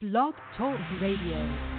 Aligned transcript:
Blog 0.00 0.34
Talk 0.56 0.78
Radio. 1.00 1.77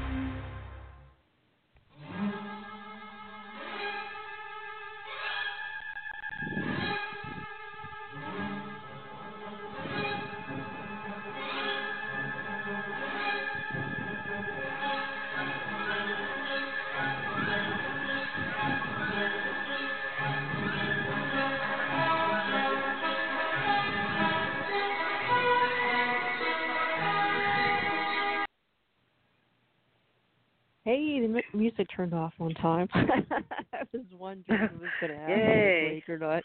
Time. 32.61 32.87
I 32.93 33.83
was 33.93 34.03
wondering 34.17 34.61
if 34.63 34.71
it 34.71 34.81
was 34.81 34.89
going 35.01 35.13
to 35.13 35.19
happen 35.19 35.37
Yay. 35.37 35.81
this 35.83 35.95
week 35.95 36.09
or 36.09 36.17
not. 36.19 36.43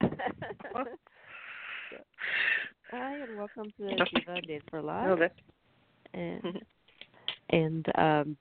Hi, 2.90 3.18
and 3.18 3.36
welcome 3.38 3.72
to 3.78 3.88
Diva 3.88 4.40
Days 4.42 4.62
for 4.68 4.82
Live. 4.82 5.18
that, 5.20 5.32
And, 6.12 6.60
and 7.50 7.86
um, 7.96 8.36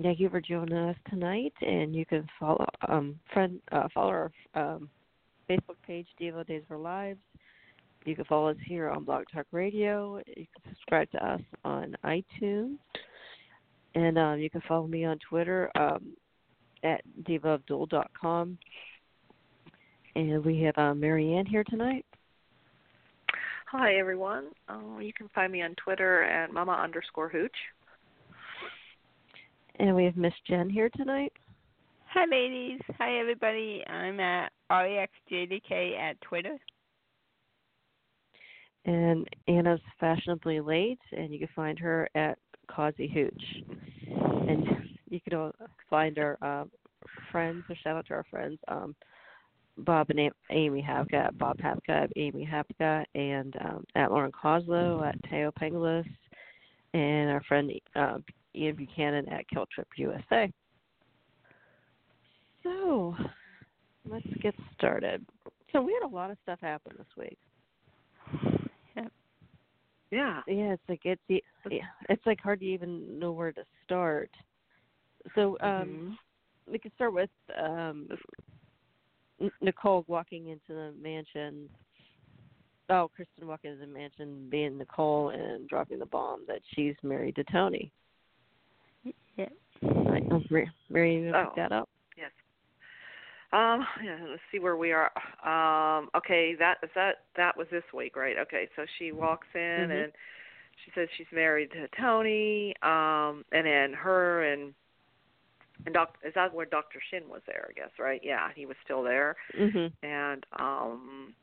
thank 0.00 0.20
you 0.20 0.28
for 0.28 0.40
joining 0.40 0.76
us 0.76 0.96
tonight. 1.10 1.52
And 1.60 1.94
you 1.94 2.06
can 2.06 2.26
follow 2.38 2.66
um 2.86 3.18
friend 3.32 3.60
uh, 3.72 3.88
follow 3.92 4.10
our 4.10 4.32
um, 4.54 4.88
Facebook 5.50 5.76
page, 5.86 6.06
Diva 6.18 6.44
Days 6.44 6.62
for 6.68 6.78
Lives. 6.78 7.20
You 8.04 8.14
can 8.14 8.24
follow 8.26 8.48
us 8.48 8.56
here 8.64 8.88
on 8.88 9.04
Blog 9.04 9.24
Talk 9.34 9.46
Radio. 9.50 10.18
You 10.28 10.46
can 10.46 10.72
subscribe 10.72 11.10
to 11.10 11.26
us 11.26 11.40
on 11.64 11.96
iTunes. 12.04 12.78
And 13.98 14.16
um, 14.16 14.38
you 14.38 14.48
can 14.48 14.62
follow 14.68 14.86
me 14.86 15.04
on 15.04 15.18
Twitter 15.28 15.72
um, 15.76 16.14
at 16.84 17.00
divaofdool.com. 17.24 18.56
And 20.14 20.44
we 20.44 20.62
have 20.62 20.78
uh, 20.78 20.94
Marianne 20.94 21.46
here 21.46 21.64
tonight. 21.64 22.06
hi 23.66 23.96
everyone. 23.96 24.50
Uh, 24.68 24.98
you 25.00 25.12
can 25.12 25.28
find 25.34 25.50
me 25.50 25.62
on 25.62 25.74
Twitter 25.82 26.22
at 26.22 26.52
mama 26.52 26.78
underscore 26.80 27.28
hooch. 27.28 27.56
And 29.80 29.96
we 29.96 30.04
have 30.04 30.16
Miss 30.16 30.32
Jen 30.46 30.70
here 30.70 30.90
tonight. 30.96 31.32
Hi, 32.14 32.24
ladies. 32.30 32.80
Hi, 33.00 33.18
everybody. 33.18 33.82
I'm 33.88 34.20
at 34.20 34.52
REXJDK 34.70 35.98
at 35.98 36.20
Twitter. 36.20 36.56
And 38.84 39.28
Anna's 39.48 39.80
fashionably 39.98 40.60
late, 40.60 41.00
and 41.10 41.32
you 41.32 41.40
can 41.40 41.48
find 41.56 41.78
her 41.80 42.08
at 42.14 42.38
Causey 42.68 43.08
Hooch. 43.08 43.64
And 44.48 44.66
you 45.10 45.20
can 45.20 45.38
all 45.38 45.52
find 45.90 46.18
our 46.18 46.38
um, 46.42 46.70
friends, 47.30 47.64
a 47.70 47.74
shout 47.76 47.96
out 47.96 48.06
to 48.06 48.14
our 48.14 48.24
friends, 48.30 48.58
um, 48.68 48.94
Bob 49.76 50.10
and 50.10 50.30
Amy 50.50 50.82
Hapka 50.82 51.26
at 51.26 51.38
Bob 51.38 51.58
Hapka 51.58 51.90
at 51.90 52.10
Amy 52.16 52.48
Hapka, 52.50 53.04
and 53.14 53.54
um, 53.60 53.84
at 53.94 54.10
Lauren 54.10 54.32
Koslow 54.32 55.06
at 55.06 55.20
Thaao 55.30 55.52
Penghlis, 55.52 56.08
and 56.94 57.30
our 57.30 57.42
friend 57.46 57.70
uh, 57.94 58.18
Ian 58.56 58.74
Buchanan 58.74 59.28
at 59.28 59.46
Kill 59.48 59.66
Trip 59.72 59.86
USA. 59.96 60.50
So, 62.64 63.14
let's 64.08 64.26
get 64.42 64.54
started. 64.76 65.24
So, 65.72 65.80
we 65.82 65.92
had 65.92 66.08
a 66.10 66.14
lot 66.14 66.30
of 66.30 66.38
stuff 66.42 66.58
happen 66.60 66.94
this 66.96 67.06
week. 67.16 67.38
Yeah. 70.10 70.42
Yeah, 70.46 70.72
it's 70.72 70.82
like 70.88 71.00
it's 71.04 71.20
yeah, 71.28 71.84
it's 72.08 72.24
like 72.26 72.40
hard 72.40 72.60
to 72.60 72.66
even 72.66 73.18
know 73.18 73.32
where 73.32 73.52
to 73.52 73.64
start. 73.84 74.30
So 75.34 75.56
um 75.60 75.68
Mhm. 75.68 76.18
we 76.70 76.78
could 76.78 76.94
start 76.94 77.12
with 77.12 77.30
um 77.56 78.08
Nicole 79.60 80.04
walking 80.08 80.48
into 80.48 80.68
the 80.68 80.92
mansion. 81.00 81.68
Oh, 82.90 83.08
Kristen 83.14 83.46
walking 83.46 83.72
into 83.72 83.86
the 83.86 83.92
mansion, 83.92 84.48
being 84.48 84.78
Nicole, 84.78 85.28
and 85.28 85.68
dropping 85.68 85.98
the 85.98 86.06
bomb 86.06 86.46
that 86.46 86.62
she's 86.74 86.96
married 87.02 87.36
to 87.36 87.44
Tony. 87.44 87.92
Yeah. 89.36 89.48
Right. 89.82 90.24
Oh, 90.30 90.42
Mary, 90.50 90.70
Mary, 90.88 91.14
you 91.16 91.30
gonna 91.30 91.44
Oh. 91.44 91.46
pick 91.50 91.56
that 91.56 91.72
up? 91.72 91.88
Um. 93.52 93.86
Yeah. 94.04 94.18
Let's 94.28 94.42
see 94.52 94.58
where 94.58 94.76
we 94.76 94.92
are. 94.92 95.10
Um. 95.44 96.10
Okay. 96.16 96.54
That 96.58 96.78
is 96.82 96.90
that. 96.94 97.24
That 97.36 97.56
was 97.56 97.66
this 97.70 97.84
week, 97.94 98.16
right? 98.16 98.36
Okay. 98.38 98.68
So 98.76 98.84
she 98.98 99.12
walks 99.12 99.48
in 99.54 99.60
Mhm. 99.60 100.04
and 100.04 100.12
she 100.84 100.90
says 100.94 101.08
she's 101.16 101.26
married 101.32 101.70
to 101.72 101.88
Tony. 102.00 102.74
Um. 102.82 103.44
And 103.52 103.66
then 103.66 103.92
her 103.94 104.44
and 104.44 104.74
and 105.86 105.94
doc 105.94 106.16
is 106.24 106.34
that 106.34 106.52
where 106.52 106.66
Doctor 106.66 107.00
Shin 107.10 107.28
was 107.28 107.42
there? 107.46 107.68
I 107.70 107.72
guess 107.72 107.90
right. 107.98 108.20
Yeah. 108.22 108.48
He 108.54 108.66
was 108.66 108.76
still 108.84 109.02
there. 109.02 109.36
Mhm. 109.56 109.92
and 110.02 110.44
um 110.58 111.34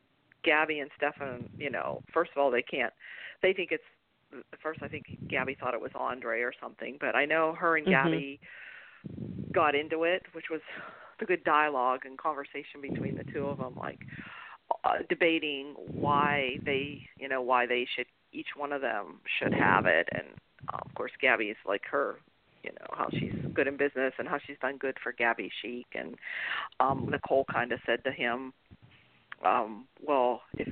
Gabi 0.45 0.81
and 0.81 0.91
Stefan, 0.97 1.49
you 1.57 1.71
know, 1.71 2.03
first 2.13 2.31
of 2.31 2.37
all 2.37 2.51
they 2.51 2.61
can't 2.61 2.93
they 3.41 3.53
think 3.53 3.71
it's 3.71 3.83
at 4.53 4.59
first 4.61 4.81
I 4.83 4.87
think 4.87 5.05
Gabi 5.27 5.57
thought 5.57 5.73
it 5.73 5.81
was 5.81 5.91
Andre 5.95 6.41
or 6.41 6.53
something, 6.61 6.97
but 6.99 7.15
I 7.15 7.25
know 7.25 7.53
her 7.53 7.77
and 7.77 7.87
Mhm. 7.87 7.91
Gabi 7.93 8.39
got 9.51 9.73
into 9.75 10.03
it, 10.03 10.23
which 10.33 10.49
was 10.49 10.61
the 11.19 11.25
good 11.25 11.43
dialogue 11.43 12.01
and 12.05 12.17
conversation 12.17 12.81
between 12.81 13.15
the 13.15 13.23
two 13.31 13.45
of 13.45 13.57
them 13.57 13.75
like 13.75 13.99
uh, 14.83 14.97
debating 15.09 15.75
why 15.91 16.57
they, 16.65 17.01
you 17.17 17.27
know, 17.29 17.41
why 17.41 17.65
they 17.65 17.87
should 17.95 18.07
each 18.31 18.49
one 18.55 18.73
of 18.73 18.81
them 18.81 19.19
should 19.39 19.53
have 19.53 19.85
it. 19.85 20.09
And 20.11 20.27
uh, 20.73 20.79
of 20.85 20.93
course 20.95 21.11
Gabi 21.23 21.51
is 21.51 21.57
like 21.65 21.83
her 21.91 22.15
you 22.63 22.71
know 22.71 22.87
how 22.97 23.07
she's 23.11 23.33
good 23.53 23.67
in 23.67 23.77
business 23.77 24.13
and 24.17 24.27
how 24.27 24.39
she's 24.45 24.57
done 24.59 24.77
good 24.77 24.97
for 25.03 25.13
Gabi 25.13 25.49
Chic 25.61 25.85
and 25.93 26.15
um 26.79 27.07
Nicole 27.11 27.45
kind 27.51 27.71
of 27.71 27.79
said 27.85 28.03
to 28.03 28.11
him 28.11 28.53
um 29.45 29.85
well 30.01 30.41
if 30.57 30.67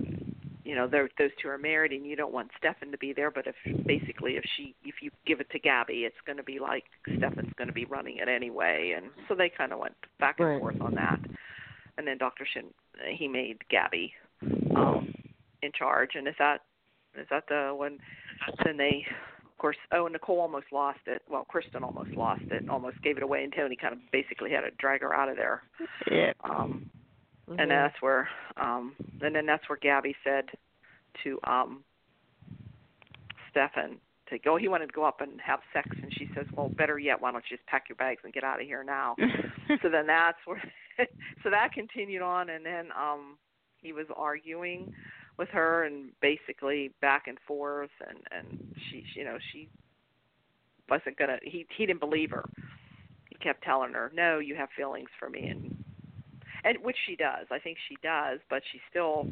you 0.63 0.75
know 0.75 0.87
those 0.87 1.09
two 1.41 1.49
are 1.49 1.57
married 1.57 1.91
and 1.91 2.05
you 2.05 2.15
don't 2.15 2.31
want 2.33 2.49
Stefan 2.57 2.91
to 2.91 2.97
be 2.97 3.13
there 3.13 3.29
but 3.31 3.45
if 3.47 3.55
basically 3.85 4.33
if 4.37 4.43
she 4.55 4.73
if 4.85 4.95
you 5.01 5.11
give 5.25 5.39
it 5.39 5.49
to 5.51 5.59
Gabi 5.59 6.05
it's 6.05 6.15
going 6.25 6.37
to 6.37 6.43
be 6.43 6.59
like 6.59 6.85
Stefan's 7.17 7.53
going 7.57 7.67
to 7.67 7.73
be 7.73 7.85
running 7.85 8.17
it 8.17 8.27
anyway 8.29 8.93
and 8.95 9.07
so 9.27 9.35
they 9.35 9.49
kind 9.49 9.73
of 9.73 9.79
went 9.79 9.95
back 10.19 10.39
and 10.39 10.47
Right. 10.47 10.59
forth 10.59 10.79
on 10.81 10.95
that 10.95 11.19
and 11.97 12.07
then 12.07 12.17
Dr. 12.17 12.47
Shin 12.53 12.65
he 13.15 13.27
made 13.27 13.57
Gabi 13.71 14.11
um 14.75 15.13
in 15.61 15.71
charge 15.77 16.11
and 16.15 16.27
is 16.27 16.35
that 16.39 16.61
is 17.19 17.27
that 17.29 17.43
the 17.49 17.73
when 17.75 17.99
then 18.65 18.77
they 18.77 19.05
of 19.45 19.57
course 19.57 19.77
oh 19.91 20.05
and 20.05 20.13
Nicole 20.13 20.39
almost 20.39 20.67
lost 20.71 20.99
it 21.07 21.21
well 21.29 21.45
Kristen 21.45 21.83
almost 21.83 22.11
lost 22.11 22.43
it 22.51 22.69
almost 22.69 23.01
gave 23.01 23.17
it 23.17 23.23
away 23.23 23.43
and 23.43 23.53
Tony 23.55 23.75
kind 23.75 23.93
of 23.93 23.99
basically 24.11 24.51
had 24.51 24.61
to 24.61 24.71
drag 24.79 25.01
her 25.01 25.13
out 25.13 25.29
of 25.29 25.35
there 25.35 25.63
Yeah. 26.11 26.33
um 26.43 26.89
Mhm. 27.49 27.59
and 27.61 27.71
that's 27.71 28.01
where 28.01 28.29
um 28.57 28.95
and 29.21 29.35
then 29.35 29.45
that's 29.45 29.67
where 29.67 29.77
Gabi 29.77 30.15
said 30.23 30.49
to 31.23 31.39
um 31.43 31.83
Stefan 33.51 33.99
to 34.29 34.39
go 34.39 34.57
he 34.57 34.67
wanted 34.67 34.87
to 34.87 34.93
go 34.93 35.03
up 35.03 35.21
and 35.21 35.39
have 35.41 35.59
sex. 35.73 35.87
And 36.01 36.13
she 36.17 36.29
says, 36.35 36.47
Well 36.55 36.69
better 36.69 36.97
yet, 36.99 37.21
why 37.21 37.31
don't 37.31 37.43
you 37.49 37.57
just 37.57 37.67
pack 37.67 37.85
your 37.89 37.95
bags 37.95 38.21
and 38.23 38.33
get 38.33 38.43
out 38.43 38.59
of 38.61 38.65
here 38.67 38.83
now? 38.83 39.15
so 39.81 39.89
then 39.89 40.07
that's 40.07 40.37
where 40.45 40.61
so 41.43 41.49
that 41.49 41.71
continued 41.73 42.21
on. 42.21 42.49
And 42.49 42.65
then 42.65 42.89
um 42.99 43.37
he 43.77 43.93
was 43.93 44.07
arguing 44.15 44.93
with 45.37 45.49
her 45.49 45.83
and 45.83 46.11
basically 46.21 46.91
back 47.01 47.27
and 47.27 47.37
forth. 47.47 47.91
And 48.07 48.19
and 48.31 48.75
she 48.89 49.03
you 49.15 49.25
know 49.25 49.37
she 49.51 49.69
wasn't 50.89 51.17
gonna 51.17 51.37
he 51.43 51.65
he 51.77 51.85
didn't 51.85 51.99
believe 51.99 52.31
her. 52.31 52.45
He 53.29 53.35
kept 53.35 53.63
telling 53.63 53.93
her 53.93 54.11
no 54.15 54.39
you 54.39 54.55
have 54.55 54.69
feelings 54.75 55.09
for 55.19 55.29
me. 55.29 55.47
And 55.47 55.82
and 56.63 56.77
which 56.83 56.97
she 57.05 57.15
does 57.15 57.45
i 57.51 57.59
think 57.59 57.77
she 57.87 57.95
does 58.03 58.39
but 58.49 58.61
she's 58.71 58.81
still 58.89 59.27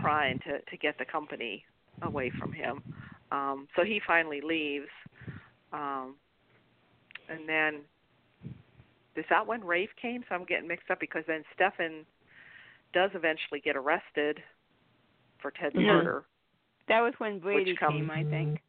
trying 0.00 0.38
to 0.40 0.60
to 0.70 0.76
get 0.76 0.96
the 0.98 1.04
company 1.04 1.64
away 2.02 2.30
from 2.38 2.52
him 2.52 2.82
um 3.32 3.66
so 3.76 3.84
he 3.84 4.00
finally 4.06 4.40
leaves 4.40 4.88
um 5.72 6.14
and 7.28 7.48
then 7.48 7.80
is 9.16 9.24
that 9.30 9.46
when 9.46 9.64
Rafe 9.64 9.90
came? 10.00 10.22
So 10.28 10.34
I'm 10.34 10.44
getting 10.44 10.68
mixed 10.68 10.90
up 10.90 11.00
because 11.00 11.24
then 11.26 11.42
Stefan 11.54 12.04
does 12.92 13.10
eventually 13.14 13.60
get 13.60 13.76
arrested 13.76 14.38
for 15.40 15.50
Ted's 15.50 15.74
murder. 15.74 16.24
that 16.88 17.00
was 17.00 17.14
when 17.18 17.40
Brady 17.40 17.74
comes- 17.74 17.94
came, 17.94 18.10
I 18.10 18.22
think. 18.24 18.62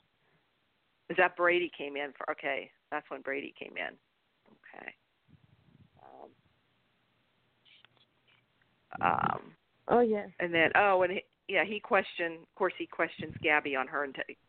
Is 1.10 1.18
that 1.18 1.36
Brady 1.36 1.70
came 1.70 1.96
in 1.96 2.14
for? 2.14 2.30
Okay, 2.32 2.72
that's 2.90 3.08
when 3.10 3.22
Brady 3.22 3.52
came 3.60 3.78
in. 3.78 3.98
Okay. 4.52 4.96
Um, 9.02 9.12
um, 9.34 9.42
Oh 9.90 10.00
yeah. 10.02 10.26
and 10.40 10.54
then 10.54 10.72
oh, 10.76 11.02
and 11.04 11.14
he, 11.14 11.24
yeah, 11.48 11.64
he 11.66 11.80
questioned. 11.80 12.40
Of 12.42 12.56
course, 12.56 12.74
he 12.78 12.86
questions 12.86 13.34
Gabi 13.44 13.78
on 13.80 13.88
her, 13.88 14.08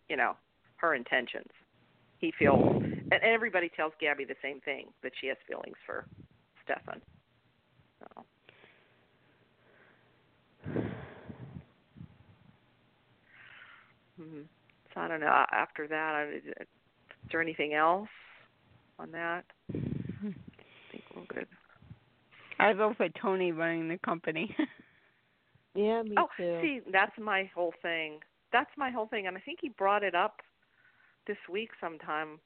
you 0.09 0.17
know, 0.17 0.37
her 0.77 0.95
intentions. 0.95 1.49
He 2.19 2.33
feels, 2.37 2.83
and 2.83 3.23
everybody 3.23 3.71
tells 3.77 3.93
Gabi 4.03 4.27
the 4.27 4.35
same 4.43 4.61
thing 4.61 4.89
that 5.05 5.13
she 5.21 5.29
has 5.29 5.37
feelings 5.47 5.77
for 5.87 6.07
Stefan. 6.65 7.01
So. 8.01 8.25
hmm 14.17 14.41
So 14.93 15.01
I 15.01 15.07
don't 15.09 15.21
know. 15.21 15.45
After 15.53 15.87
that, 15.87 16.15
I, 16.15 16.25
is 16.35 16.43
there 17.31 17.41
anything 17.41 17.75
else 17.75 18.09
on 18.99 19.13
that? 19.13 19.45
I 19.73 19.77
think 20.91 21.05
we're 21.15 21.23
good. 21.29 21.47
I 22.59 22.73
vote 22.73 22.97
for 22.97 23.09
Tony 23.21 23.53
running 23.53 23.89
the 23.89 23.99
company. 23.99 24.55
Yeah, 25.79 26.03
me 26.03 26.15
oh, 26.19 26.27
too. 26.37 26.59
see, 26.61 26.81
that's 26.91 27.17
my 27.21 27.49
whole 27.55 27.73
thing. 27.83 28.19
That's 28.53 28.71
my 28.77 28.91
whole 28.91 29.07
thing, 29.07 29.29
and 29.29 29.37
I 29.37 29.41
think 29.41 29.61
he 29.63 29.69
brought 29.69 30.03
it 30.03 30.15
up 30.15 30.41
this 31.29 31.37
week 31.49 31.71
sometime, 31.81 32.41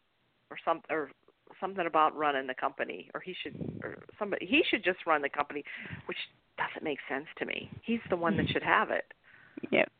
or 0.50 0.58
some 0.64 0.82
or 0.90 1.10
something 1.58 1.86
about 1.86 2.14
running 2.14 2.46
the 2.46 2.54
company, 2.54 3.08
or 3.14 3.20
he 3.20 3.34
should, 3.42 3.54
or 3.82 4.02
somebody 4.18 4.44
he 4.44 4.62
should 4.68 4.84
just 4.84 5.06
run 5.06 5.22
the 5.22 5.30
company, 5.30 5.64
which 6.06 6.18
doesn't 6.58 6.84
make 6.84 6.98
sense 7.08 7.26
to 7.38 7.46
me. 7.46 7.70
He's 7.82 8.00
the 8.10 8.16
one 8.16 8.36
that 8.36 8.50
should 8.50 8.62
have 8.62 8.90
it. 8.90 9.14
yep. 9.70 9.90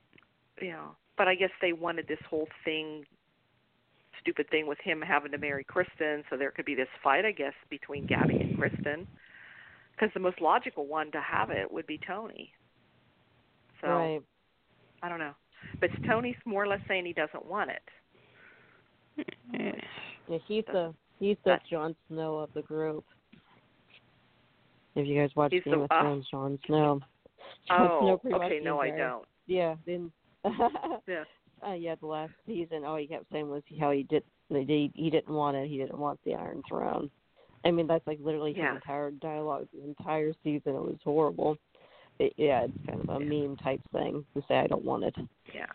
You 0.60 0.72
know, 0.72 0.90
but 1.16 1.26
I 1.26 1.34
guess 1.34 1.50
they 1.62 1.72
wanted 1.72 2.08
this 2.08 2.20
whole 2.28 2.48
thing, 2.66 3.04
stupid 4.20 4.50
thing 4.50 4.66
with 4.66 4.78
him 4.84 5.00
having 5.00 5.32
to 5.32 5.38
marry 5.38 5.64
Kristen, 5.64 6.24
so 6.28 6.36
there 6.36 6.50
could 6.50 6.66
be 6.66 6.74
this 6.74 6.88
fight, 7.02 7.24
I 7.24 7.32
guess, 7.32 7.54
between 7.70 8.06
Gabi 8.06 8.42
and 8.42 8.58
Kristen. 8.58 9.06
Because 10.02 10.14
the 10.14 10.20
most 10.20 10.40
logical 10.40 10.88
one 10.88 11.12
to 11.12 11.20
have 11.20 11.50
it 11.50 11.70
would 11.70 11.86
be 11.86 12.00
Tony. 12.04 12.52
So 13.80 13.86
right. 13.86 14.20
I 15.00 15.08
don't 15.08 15.20
know, 15.20 15.34
but 15.80 15.90
Tony's 16.08 16.34
more 16.44 16.64
or 16.64 16.66
less 16.66 16.80
saying 16.88 17.06
he 17.06 17.12
doesn't 17.12 17.46
want 17.46 17.70
it. 17.70 19.26
Yeah. 20.28 20.38
He's 20.48 20.64
the 20.72 20.92
he's 21.20 21.36
the 21.44 21.58
Jon 21.70 21.94
Snow 22.08 22.38
of 22.38 22.50
the 22.52 22.62
group. 22.62 23.04
If 24.96 25.06
you 25.06 25.20
guys 25.20 25.30
watch 25.36 25.52
Game 25.52 25.62
the- 25.66 25.78
of 25.78 25.90
uh, 25.92 26.00
Thrones, 26.00 26.26
Jon 26.32 26.58
Snow. 26.66 27.00
Jon 27.68 27.88
Snow 28.00 28.20
Oh, 28.24 28.28
much 28.28 28.42
okay. 28.42 28.60
No, 28.60 28.80
I 28.80 28.90
don't. 28.90 29.24
Yeah, 29.46 29.76
then 29.86 30.10
Yeah. 31.06 31.22
uh, 31.64 31.74
yeah, 31.74 31.94
the 32.00 32.06
last 32.06 32.32
season, 32.44 32.84
all 32.84 32.96
he 32.96 33.06
kept 33.06 33.26
saying 33.30 33.48
was 33.48 33.62
how 33.78 33.92
he 33.92 34.02
did 34.02 34.24
he 34.48 34.90
he 34.96 35.10
didn't 35.10 35.32
want 35.32 35.56
it. 35.56 35.68
He 35.68 35.78
didn't 35.78 35.98
want 35.98 36.18
the 36.24 36.34
Iron 36.34 36.64
Throne. 36.68 37.08
I 37.64 37.70
mean, 37.70 37.86
that's 37.86 38.06
like 38.06 38.18
literally 38.20 38.54
Yeah. 38.56 38.74
his 38.74 38.82
entire 38.82 39.10
dialogue, 39.12 39.68
the 39.72 39.84
entire 39.84 40.32
season. 40.42 40.74
It 40.74 40.82
was 40.82 40.98
horrible. 41.04 41.58
It, 42.18 42.34
yeah, 42.36 42.64
it's 42.64 42.86
kind 42.86 43.00
of 43.00 43.08
a 43.08 43.24
Yeah. 43.24 43.46
meme 43.46 43.56
type 43.56 43.80
thing 43.92 44.24
to 44.34 44.42
say 44.48 44.58
I 44.58 44.66
don't 44.66 44.84
want 44.84 45.04
it. 45.04 45.14
Yeah. 45.54 45.66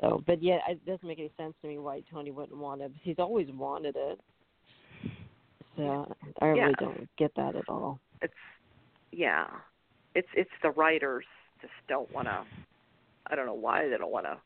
So, 0.00 0.22
but 0.26 0.42
yeah, 0.42 0.58
it 0.68 0.84
doesn't 0.84 1.06
make 1.06 1.18
any 1.18 1.30
sense 1.36 1.54
to 1.62 1.68
me 1.68 1.78
why 1.78 2.02
Tony 2.10 2.30
wouldn't 2.30 2.58
want 2.58 2.82
it. 2.82 2.92
He's 3.02 3.18
always 3.18 3.50
wanted 3.52 3.96
it. 3.96 4.20
So 5.76 6.12
I 6.40 6.46
really 6.46 6.74
don't 6.78 7.08
get 7.16 7.34
that 7.36 7.56
at 7.56 7.68
all. 7.68 7.98
It's 8.22 8.32
yeah. 9.12 9.46
It's 10.14 10.28
it's 10.34 10.50
the 10.62 10.70
writers 10.70 11.24
just 11.60 11.72
don't 11.88 12.12
want 12.12 12.28
to. 12.28 12.44
I 13.26 13.34
don't 13.34 13.46
know 13.46 13.54
why 13.54 13.88
they 13.88 13.96
don't 13.96 14.12
want 14.12 14.26
to 14.26 14.36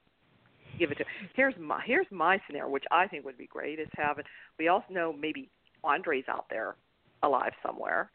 give 0.78 0.90
it 0.90 0.98
to. 0.98 1.04
Here's 1.34 1.54
my 1.58 1.82
here's 1.84 2.06
my 2.10 2.40
scenario, 2.46 2.70
which 2.70 2.84
I 2.90 3.06
think 3.06 3.24
would 3.24 3.38
be 3.38 3.46
great, 3.46 3.78
is 3.78 3.88
having. 3.94 4.24
We 4.58 4.68
also 4.68 4.86
know 4.90 5.12
maybe 5.12 5.50
Andre's 5.84 6.24
out 6.28 6.46
there, 6.48 6.76
alive 7.22 7.52
somewhere. 7.64 8.10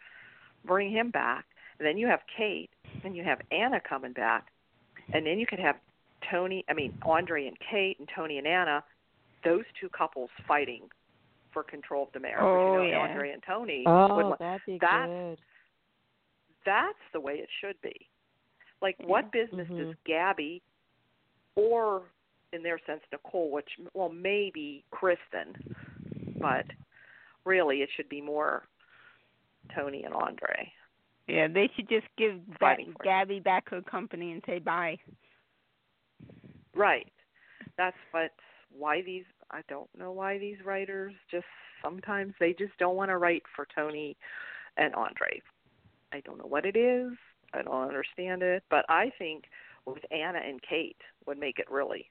Bring 0.65 0.91
him 0.91 1.09
back, 1.11 1.45
and 1.79 1.85
then 1.87 1.97
you 1.97 2.07
have 2.07 2.21
Kate, 2.37 2.69
and 3.03 3.15
you 3.15 3.23
have 3.23 3.39
Anna 3.51 3.79
coming 3.87 4.13
back, 4.13 4.47
and 5.13 5.25
then 5.25 5.39
you 5.39 5.45
could 5.45 5.59
have 5.59 5.75
Tony. 6.31 6.63
I 6.69 6.73
mean 6.73 6.97
Andre 7.03 7.47
and 7.47 7.57
Kate, 7.59 7.97
and 7.99 8.07
Tony 8.15 8.37
and 8.37 8.47
Anna. 8.47 8.83
Those 9.43 9.65
two 9.79 9.89
couples 9.89 10.29
fighting 10.47 10.83
for 11.51 11.63
control 11.63 12.03
of 12.03 12.13
the 12.13 12.19
mayor. 12.19 12.39
Oh, 12.39 12.81
you 12.81 12.91
know, 12.91 12.97
yeah. 12.97 12.99
Andre 13.11 13.31
and 13.31 13.43
Tony 13.45 13.83
Oh, 13.85 14.07
want 14.07 14.39
that'd 14.39 14.61
be 14.65 14.77
that's- 14.79 15.07
good. 15.09 15.39
that's 16.65 16.97
the 17.11 17.19
way 17.19 17.33
it 17.39 17.49
should 17.59 17.79
be. 17.81 18.07
Like, 18.81 18.95
what 18.99 19.31
business 19.31 19.67
Mhm. 19.67 19.77
does 19.77 19.95
Gabi, 20.05 20.61
or 21.55 22.03
in 22.53 22.63
their 22.63 22.79
sense 22.79 23.03
Nicole, 23.11 23.49
which 23.51 23.69
well 23.93 24.09
maybe 24.09 24.83
Kristen, 24.91 25.55
but 26.39 26.65
really 27.45 27.81
it 27.81 27.89
should 27.91 28.07
be 28.09 28.21
more 28.21 28.63
Tony 29.75 30.03
and 30.03 30.13
Andre. 30.13 30.71
Yeah, 31.27 31.47
they 31.47 31.69
should 31.75 31.87
just 31.89 32.07
give 32.17 32.39
that 32.47 32.59
Fighting 32.59 32.93
for 32.97 33.03
it. 33.03 33.07
Gabi 33.07 33.43
back 33.43 33.69
her 33.69 33.81
company 33.81 34.31
and 34.31 34.43
say 34.45 34.59
bye. 34.59 34.97
Right. 36.75 37.11
That's 37.77 37.97
what 38.11 38.31
why 38.75 39.01
these 39.01 39.25
I 39.51 39.61
don't 39.69 39.89
know 39.97 40.11
why 40.11 40.37
these 40.37 40.57
writers 40.65 41.13
just 41.29 41.45
sometimes 41.83 42.33
they 42.39 42.53
just 42.53 42.77
don't 42.79 42.95
want 42.95 43.09
to 43.09 43.17
write 43.17 43.43
for 43.55 43.67
Tony 43.73 44.17
and 44.77 44.93
Andre. 44.95 45.41
I 46.11 46.21
don't 46.21 46.37
know 46.37 46.47
what 46.47 46.65
it 46.65 46.75
is. 46.75 47.13
I 47.53 47.61
don't 47.61 47.87
understand 47.87 48.41
it, 48.41 48.63
but 48.69 48.85
I 48.89 49.11
think 49.17 49.45
with 49.85 50.03
Anna 50.11 50.39
and 50.45 50.59
Kate 50.67 50.97
would 51.27 51.37
make 51.39 51.59
it 51.59 51.69
really 51.69 52.09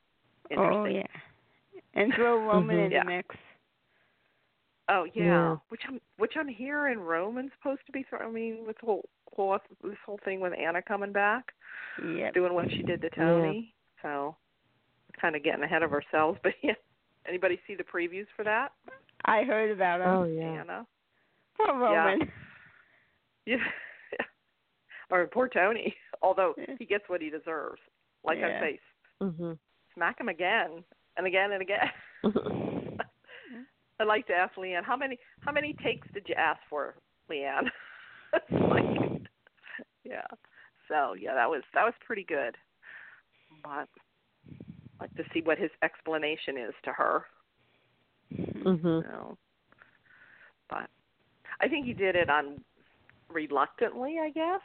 interesting. 0.51 0.77
Oh 0.77 0.85
yeah. 0.87 1.07
And 1.95 2.13
throw 2.15 2.39
Roman 2.47 2.77
Mhm. 2.77 2.85
in 2.87 2.93
Yeah. 2.93 3.01
the 3.05 3.11
mix. 3.11 3.37
Oh 4.95 5.05
yeah. 5.15 5.25
Yeah. 5.25 5.57
which 5.71 5.81
I'm 5.89 6.01
which 6.19 6.33
I'm 6.39 6.49
hearing 6.49 6.99
Roman's 7.01 7.51
supposed 7.57 7.81
to 7.87 7.93
be. 7.93 8.05
Throw, 8.09 8.19
I 8.19 8.31
mean, 8.31 8.65
with 8.67 8.77
the 8.81 8.85
whole, 8.87 9.09
whole 9.35 9.59
this 9.83 9.97
whole 10.05 10.21
thing 10.25 10.41
with 10.41 10.53
Anna 10.59 10.83
coming 10.83 11.13
back, 11.13 11.53
Yep. 12.05 12.35
doing 12.35 12.53
what 12.55 12.67
she 12.77 12.83
did 12.83 13.01
to 13.01 13.09
Tony. 13.11 13.73
So, 14.03 14.37
kind 15.19 15.35
of 15.35 15.43
getting 15.43 15.63
ahead 15.65 15.83
of 15.83 15.93
ourselves. 15.93 16.39
But 16.43 16.53
yeah, 16.63 16.75
anybody 17.27 17.59
see 17.67 17.75
the 17.75 17.85
previews 17.85 18.27
for 18.37 18.45
that? 18.45 18.73
I 19.25 19.45
heard 19.45 19.71
about 19.71 20.01
it. 20.03 20.07
Oh 20.07 20.25
yeah. 20.25 20.61
Anna. 20.61 20.87
Poor 21.57 21.75
Roman. 21.79 22.21
Yeah. 23.47 23.57
or 25.11 25.27
poor 25.27 25.49
Tony. 25.49 25.95
Although 26.23 26.55
he 26.79 26.85
gets 26.85 27.05
what 27.09 27.21
he 27.23 27.31
deserves. 27.31 27.81
Like 28.25 28.39
I 28.39 28.49
Yeah. 28.49 28.61
say, 28.61 28.81
Mhm. 29.23 29.59
smack 29.95 30.21
him 30.21 30.29
again 30.29 30.85
and 31.17 31.27
again 31.27 31.53
and 31.53 31.63
again. 31.63 31.91
I'd 34.01 34.07
like 34.09 34.27
to 34.29 34.33
ask 34.35 34.57
Leann, 34.57 34.85
how 34.85 34.97
many 34.97 35.19
how 35.41 35.53
many 35.53 35.75
takes 35.83 36.07
did 36.13 36.29
you 36.29 36.35
ask 36.37 36.61
for, 36.69 36.97
Leann? 37.31 37.71
Like, 38.51 38.85
yeah. 40.05 40.27
So 40.89 41.15
yeah, 41.15 41.35
that 41.35 41.49
was 41.51 41.63
that 41.75 41.85
was 41.85 41.95
pretty 42.07 42.25
good. 42.25 42.57
But 43.63 43.89
I'd 45.01 45.01
like 45.01 45.15
to 45.17 45.25
see 45.33 45.41
what 45.43 45.59
his 45.59 45.71
explanation 45.83 46.57
is 46.57 46.75
to 46.85 46.93
her. 46.93 47.27
mhm. 48.65 49.03
So, 49.03 49.37
but 50.71 50.89
I 51.61 51.69
think 51.69 51.87
he 51.87 51.93
did 51.93 52.17
it 52.17 52.31
on 52.31 52.63
reluctantly, 53.31 54.19
I 54.21 54.31
guess. 54.31 54.61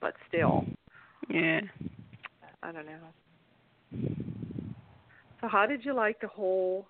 But 0.00 0.14
still, 0.28 0.64
Yeah. 1.28 1.60
I 2.62 2.72
don't 2.72 2.86
know. 2.86 3.12
So 5.40 5.48
how 5.48 5.66
did 5.66 5.84
you 5.84 5.92
like 5.94 6.20
the 6.20 6.28
whole 6.28 6.88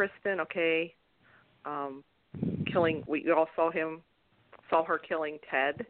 Kristen, 0.00 0.40
okay, 0.40 0.94
um 1.66 2.02
killing 2.72 3.04
we 3.06 3.30
all 3.30 3.48
saw 3.54 3.70
him 3.70 4.00
saw 4.70 4.82
her 4.82 4.96
killing 4.96 5.38
Ted. 5.50 5.84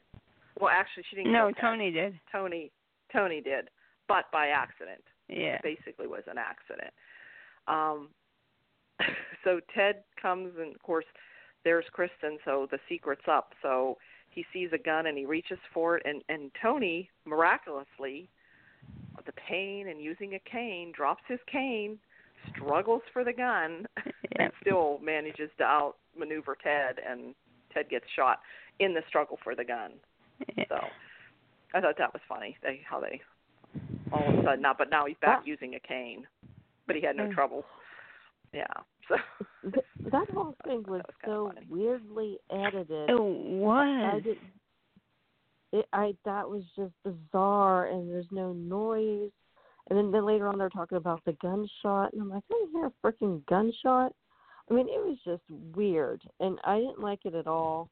Well 0.59 0.69
actually 0.69 1.05
she 1.09 1.14
didn't 1.14 1.33
No. 1.33 1.52
Tony 1.61 1.93
did. 1.93 2.19
Tony 2.33 2.73
Tony 3.12 3.40
did, 3.40 3.69
but 4.09 4.25
by 4.33 4.49
accident. 4.49 5.05
Yeah. 5.29 5.55
It 5.55 5.62
basically 5.62 6.09
was 6.09 6.25
an 6.26 6.38
accident. 6.38 6.93
Um 7.69 8.09
so 9.45 9.61
Ted 9.73 10.02
comes 10.21 10.55
and 10.59 10.75
of 10.75 10.83
course 10.83 11.05
there's 11.62 11.85
Kristen, 11.93 12.38
so 12.45 12.67
the 12.73 12.81
secret's 12.88 13.29
up. 13.31 13.52
So 13.62 13.97
he 14.31 14.45
sees 14.52 14.71
a 14.73 14.79
gun 14.79 15.07
and 15.07 15.17
he 15.17 15.25
reaches 15.25 15.59
for 15.73 15.99
it 15.99 16.02
and, 16.05 16.25
and 16.29 16.50
Tony 16.61 17.09
miraculously 17.25 18.29
with 19.17 19.26
the 19.26 19.33
pain 19.49 19.87
and 19.87 20.02
using 20.02 20.35
a 20.35 20.40
cane, 20.50 20.90
drops 20.97 21.23
his 21.29 21.38
cane, 21.47 22.00
struggles 22.54 23.02
for 23.12 23.25
the 23.25 23.33
gun 23.33 23.87
Yeah. 24.07 24.45
and 24.45 24.52
still 24.61 24.99
manages 25.02 25.50
to 25.59 25.64
outmaneuver 25.64 26.57
Ted 26.62 26.97
and 27.09 27.35
Ted 27.73 27.88
gets 27.88 28.04
shot 28.16 28.40
in 28.78 28.95
the 28.95 29.02
struggle 29.09 29.38
for 29.42 29.54
the 29.54 29.64
gun. 29.64 29.92
Yeah. 30.57 30.64
So 30.69 30.76
I 31.75 31.80
thought 31.80 31.97
that 31.99 32.12
was 32.12 32.23
funny. 32.28 32.57
They 32.62 32.80
how 32.88 33.00
they 33.00 33.21
all 34.12 34.28
of 34.28 34.38
a 34.38 34.42
sudden 34.42 34.62
now, 34.62 34.75
but 34.76 34.90
now 34.90 35.07
he's 35.07 35.16
back 35.21 35.40
That- 35.42 35.47
using 35.49 35.75
a 35.75 35.80
cane, 35.80 36.26
but 36.87 36.97
he 36.97 37.02
had 37.02 37.16
no 37.16 37.26
Mm. 37.26 37.35
trouble. 37.35 37.64
Yeah. 38.52 38.66
So 39.62 39.71
that 40.11 40.30
whole 40.30 40.54
thing 40.64 40.85
was, 40.85 41.02
was 41.02 41.14
so 41.25 41.52
funny. 41.52 41.66
weirdly 41.69 42.38
edited. 42.50 43.11
It 43.11 43.21
I 43.21 44.21
did. 44.23 44.38
It, 45.73 45.87
I 45.92 46.14
that 46.25 46.49
was 46.49 46.62
just 46.76 46.92
bizarre, 47.04 47.87
and 47.87 48.09
there's 48.11 48.30
no 48.30 48.52
noise. 48.52 49.30
And 49.91 49.99
then, 49.99 50.11
then 50.13 50.25
later 50.25 50.47
on, 50.47 50.57
they're 50.57 50.69
talking 50.69 50.99
about 50.99 51.21
the 51.25 51.33
gunshot, 51.43 52.13
and 52.13 52.23
I'm 52.23 52.31
like, 52.31 52.45
I 52.51 52.55
didn't 52.55 52.71
hear 52.71 52.87
a 52.87 52.93
freaking 53.05 53.45
gunshot. 53.47 54.13
I 54.71 54.75
mean, 54.75 54.87
it 54.89 55.05
was 55.05 55.19
just 55.25 55.43
weird, 55.75 56.23
and 56.39 56.59
I 56.63 56.79
didn't 56.79 57.01
like 57.01 57.25
it 57.25 57.35
at 57.35 57.49
all. 57.49 57.91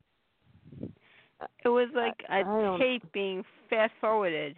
It 1.65 1.69
was 1.69 1.89
like 1.95 2.25
I- 2.29 2.41
a 2.41 2.75
I 2.75 2.79
tape 2.79 3.13
being 3.13 3.45
fast 3.69 3.93
forwarded. 4.01 4.57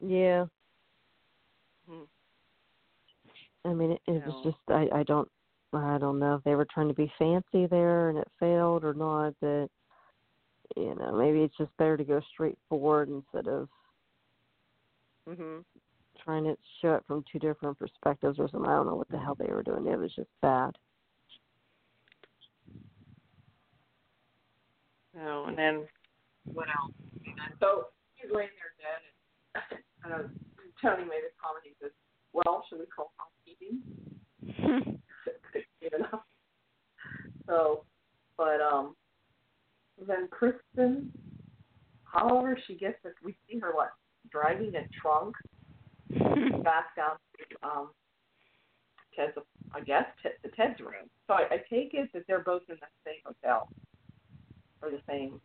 Yeah, 0.00 0.46
hmm. 1.88 2.04
I 3.64 3.74
mean, 3.74 3.92
it, 3.92 4.00
it 4.06 4.24
No. 4.24 4.26
was 4.26 4.44
just 4.44 4.58
I 4.68 5.00
I 5.00 5.02
don't 5.02 5.28
I 5.72 5.98
don't 5.98 6.20
know 6.20 6.36
if 6.36 6.44
they 6.44 6.54
were 6.54 6.66
trying 6.72 6.88
to 6.88 6.94
be 6.94 7.12
fancy 7.18 7.66
there 7.66 8.08
and 8.10 8.18
it 8.18 8.28
failed 8.38 8.84
or 8.84 8.94
not. 8.94 9.34
That 9.40 9.68
you 10.76 10.94
know 10.94 11.12
maybe 11.16 11.42
it's 11.42 11.56
just 11.56 11.76
better 11.78 11.96
to 11.96 12.04
go 12.04 12.20
straight 12.32 12.58
forward 12.68 13.08
instead 13.08 13.48
of 13.48 13.68
Mhm. 15.28 15.64
trying 16.24 16.44
to 16.44 16.56
show 16.80 16.94
it 16.94 17.04
from 17.06 17.22
two 17.30 17.38
different 17.38 17.78
perspectives 17.78 18.38
or 18.38 18.48
something. 18.48 18.68
I 18.68 18.74
don't 18.74 18.86
know 18.86 18.96
what 18.96 19.08
the 19.08 19.18
hell 19.18 19.34
they 19.34 19.52
were 19.52 19.62
doing. 19.62 19.86
It 19.86 19.98
was 19.98 20.14
just 20.14 20.30
bad. 20.40 20.76
Oh, 25.20 25.44
and 25.46 25.56
then 25.58 25.88
what 26.44 26.68
else? 26.68 26.92
And 27.24 27.58
so 27.60 27.88
he's 28.14 28.30
laying 28.30 28.50
there 28.56 28.74
dead, 28.78 29.02
and 30.04 30.12
uh, 30.12 30.28
Tony 30.80 31.04
made 31.04 31.24
a 31.24 31.32
comment. 31.40 31.64
He 31.64 31.74
says, 31.80 31.92
"Well, 32.32 32.64
should 32.68 32.78
we 32.78 32.86
call 32.86 33.12
housekeeping?" 33.16 33.82
you 35.80 35.90
know. 35.98 36.22
So, 37.46 37.84
but 38.36 38.60
um, 38.60 38.94
then 40.06 40.28
Kristen, 40.28 41.12
however 42.04 42.58
she 42.66 42.74
gets 42.74 42.98
it, 43.04 43.14
we 43.24 43.36
see 43.48 43.58
her 43.58 43.72
what 43.74 43.92
driving 44.30 44.74
a 44.74 44.86
trunk 45.00 45.34
back 46.64 46.96
down 46.96 47.16
to 47.38 47.68
um 47.68 47.88
Ted's, 49.14 49.32
I 49.74 49.80
guess, 49.80 50.04
Ted, 50.22 50.32
to 50.44 50.50
Ted's 50.50 50.80
room. 50.80 51.10
So 51.26 51.34
I, 51.34 51.54
I 51.54 51.56
take 51.70 51.90
it 51.92 52.08
that 52.14 52.22
they're 52.28 52.40
both 52.40 52.62
in 52.68 52.76
the 52.76 52.86
same 53.04 53.20
hotel 53.24 53.68
or 54.80 54.90
the 54.90 55.00
same 55.08 55.40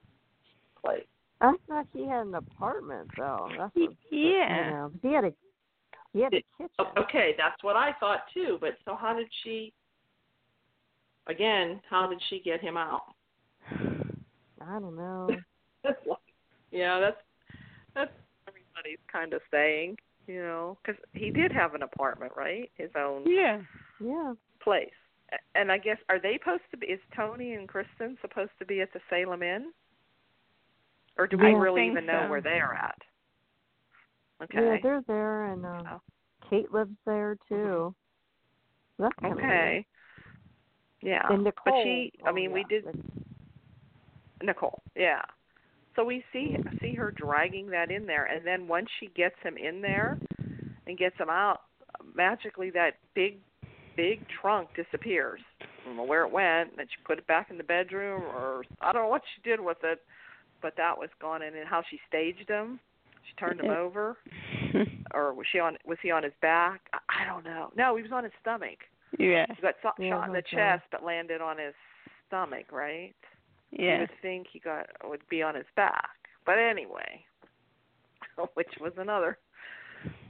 place. 0.83 1.05
I 1.41 1.53
thought 1.67 1.87
he 1.93 2.07
had 2.07 2.27
an 2.27 2.35
apartment 2.35 3.09
though. 3.17 3.49
That's 3.57 3.71
what, 3.75 3.91
yeah. 4.11 4.65
You 4.65 4.71
know, 4.71 4.91
he 5.01 5.13
had 5.13 5.25
a 5.25 5.33
he 6.13 6.21
had 6.21 6.33
a 6.33 6.43
kitchen. 6.57 6.69
Oh, 6.79 6.91
Okay, 6.97 7.33
that's 7.37 7.61
what 7.63 7.75
I 7.75 7.93
thought 7.99 8.21
too. 8.33 8.57
But 8.61 8.77
so 8.85 8.95
how 8.95 9.13
did 9.13 9.27
she? 9.43 9.73
Again, 11.27 11.81
how 11.89 12.07
did 12.07 12.21
she 12.29 12.39
get 12.39 12.61
him 12.61 12.77
out? 12.77 13.01
I 13.71 14.79
don't 14.79 14.95
know. 14.95 15.29
yeah, 16.71 16.99
that's 16.99 17.17
that's 17.95 18.11
everybody's 18.83 19.05
kind 19.11 19.33
of 19.33 19.41
saying, 19.51 19.97
you 20.27 20.41
know, 20.41 20.77
because 20.83 20.99
he 21.13 21.31
did 21.31 21.51
have 21.51 21.73
an 21.73 21.83
apartment, 21.83 22.31
right? 22.35 22.71
His 22.75 22.89
own 22.95 23.23
Yeah. 23.25 23.61
Yeah. 23.99 24.33
place. 24.61 24.93
And 25.55 25.71
I 25.71 25.77
guess 25.77 25.97
are 26.09 26.19
they 26.19 26.37
supposed 26.37 26.63
to 26.71 26.77
be? 26.77 26.87
Is 26.87 26.99
Tony 27.15 27.53
and 27.53 27.67
Kristen 27.67 28.17
supposed 28.21 28.51
to 28.59 28.65
be 28.65 28.81
at 28.81 28.93
the 28.93 29.01
Salem 29.09 29.41
Inn? 29.41 29.73
Or 31.17 31.27
do 31.27 31.37
we 31.37 31.43
Yeah. 31.43 31.57
I 31.57 31.59
really 31.59 31.81
think 31.81 31.91
even 31.93 32.05
know 32.05 32.27
where 32.29 32.41
they're 32.41 32.73
at? 32.73 33.01
Yeah, 34.39 34.59
Okay. 34.59 34.81
they're 34.81 35.01
there 35.01 35.45
and 35.45 35.65
um 35.65 35.87
Oh. 35.87 36.01
Kate 36.49 36.71
lives 36.71 36.95
there 37.05 37.37
too. 37.47 37.95
That's 38.99 39.15
kind 39.19 39.33
Okay. 39.33 39.85
Yeah. 41.01 41.27
And 41.29 41.43
Nicole. 41.43 41.73
But 41.73 41.83
she, 41.83 42.13
I 42.23 42.29
oh, 42.29 42.33
mean, 42.33 42.51
we 42.51 42.61
yeah. 42.61 42.67
did 42.67 43.03
Nicole. 44.41 44.81
Yeah. 44.95 45.23
So 45.95 46.03
we 46.03 46.23
see 46.33 46.55
see 46.81 46.95
her 46.95 47.11
dragging 47.11 47.67
that 47.67 47.91
in 47.91 48.05
there, 48.05 48.25
and 48.25 48.45
then 48.45 48.67
once 48.67 48.87
she 48.99 49.07
gets 49.07 49.35
him 49.43 49.57
in 49.57 49.81
there 49.81 50.17
and 50.87 50.97
gets 50.97 51.17
him 51.17 51.29
out, 51.29 51.61
magically 52.15 52.69
that 52.71 52.93
big 53.13 53.37
big 53.95 54.19
trunk 54.41 54.69
disappears. 54.75 55.41
I 55.61 55.85
don't 55.85 55.97
know 55.97 56.03
where 56.03 56.23
it 56.23 56.31
went, 56.31 56.71
and 56.71 56.77
then 56.77 56.87
she 56.87 57.03
put 57.05 57.19
it 57.19 57.27
back 57.27 57.49
in 57.51 57.57
the 57.57 57.63
bedroom, 57.63 58.23
or 58.23 58.63
I 58.81 58.91
don't 58.91 59.03
know 59.03 59.09
what 59.09 59.21
she 59.35 59.47
did 59.47 59.59
with 59.59 59.77
it, 59.83 60.01
but 60.61 60.73
that 60.77 60.97
was 60.97 61.09
gone. 61.21 61.41
And 61.41 61.55
then 61.55 61.65
how 61.65 61.83
she 61.89 61.99
staged 62.07 62.49
him, 62.49 62.79
she 63.27 63.35
turned 63.35 63.59
him 63.59 63.69
over, 63.69 64.17
or 65.13 65.33
was 65.33 65.45
she 65.51 65.59
on? 65.59 65.77
Was 65.85 65.97
he 66.01 66.09
on 66.09 66.23
his 66.23 66.33
back? 66.41 66.81
I, 66.93 67.21
I 67.21 67.25
don't 67.25 67.43
know. 67.43 67.71
No, 67.75 67.95
he 67.95 68.01
was 68.01 68.11
on 68.11 68.23
his 68.23 68.33
stomach. 68.41 68.79
yeah. 69.19 69.45
He 69.55 69.61
got 69.61 69.75
so, 69.83 69.91
Yeah, 69.99 70.11
shot 70.11 70.27
in 70.29 70.33
the 70.33 70.41
chest, 70.41 70.83
but 70.91 71.03
landed 71.03 71.41
on 71.41 71.57
his 71.59 71.73
stomach, 72.27 72.71
right? 72.71 73.13
You 73.77 73.99
would 74.01 74.11
think 74.21 74.47
he 74.51 74.59
got 74.59 74.87
would 75.03 75.27
be 75.29 75.41
on 75.41 75.55
his 75.55 75.65
back, 75.75 76.09
but 76.45 76.57
anyway, 76.57 77.25
which 78.53 78.69
was 78.79 78.93
another 78.97 79.37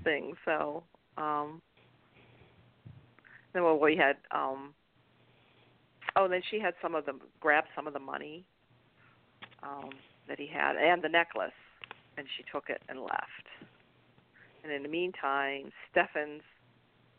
thing. 0.03 0.33
So, 0.45 0.83
um, 1.17 1.61
then 3.53 3.63
well, 3.63 3.79
we 3.79 3.97
had 3.97 4.15
um, 4.31 4.73
oh, 6.15 6.27
then 6.27 6.41
she 6.49 6.59
had 6.59 6.73
some 6.81 6.95
of 6.95 7.05
the 7.05 7.13
grabbed 7.39 7.67
some 7.75 7.87
of 7.87 7.93
the 7.93 7.99
money 7.99 8.45
um, 9.61 9.89
that 10.27 10.39
he 10.39 10.47
had 10.47 10.75
and 10.75 11.01
the 11.01 11.09
necklace, 11.09 11.51
and 12.17 12.25
she 12.37 12.43
took 12.51 12.69
it 12.69 12.81
and 12.87 12.99
left. 12.99 13.47
And 14.63 14.71
in 14.71 14.83
the 14.83 14.89
meantime, 14.89 15.71
Stefan's 15.91 16.43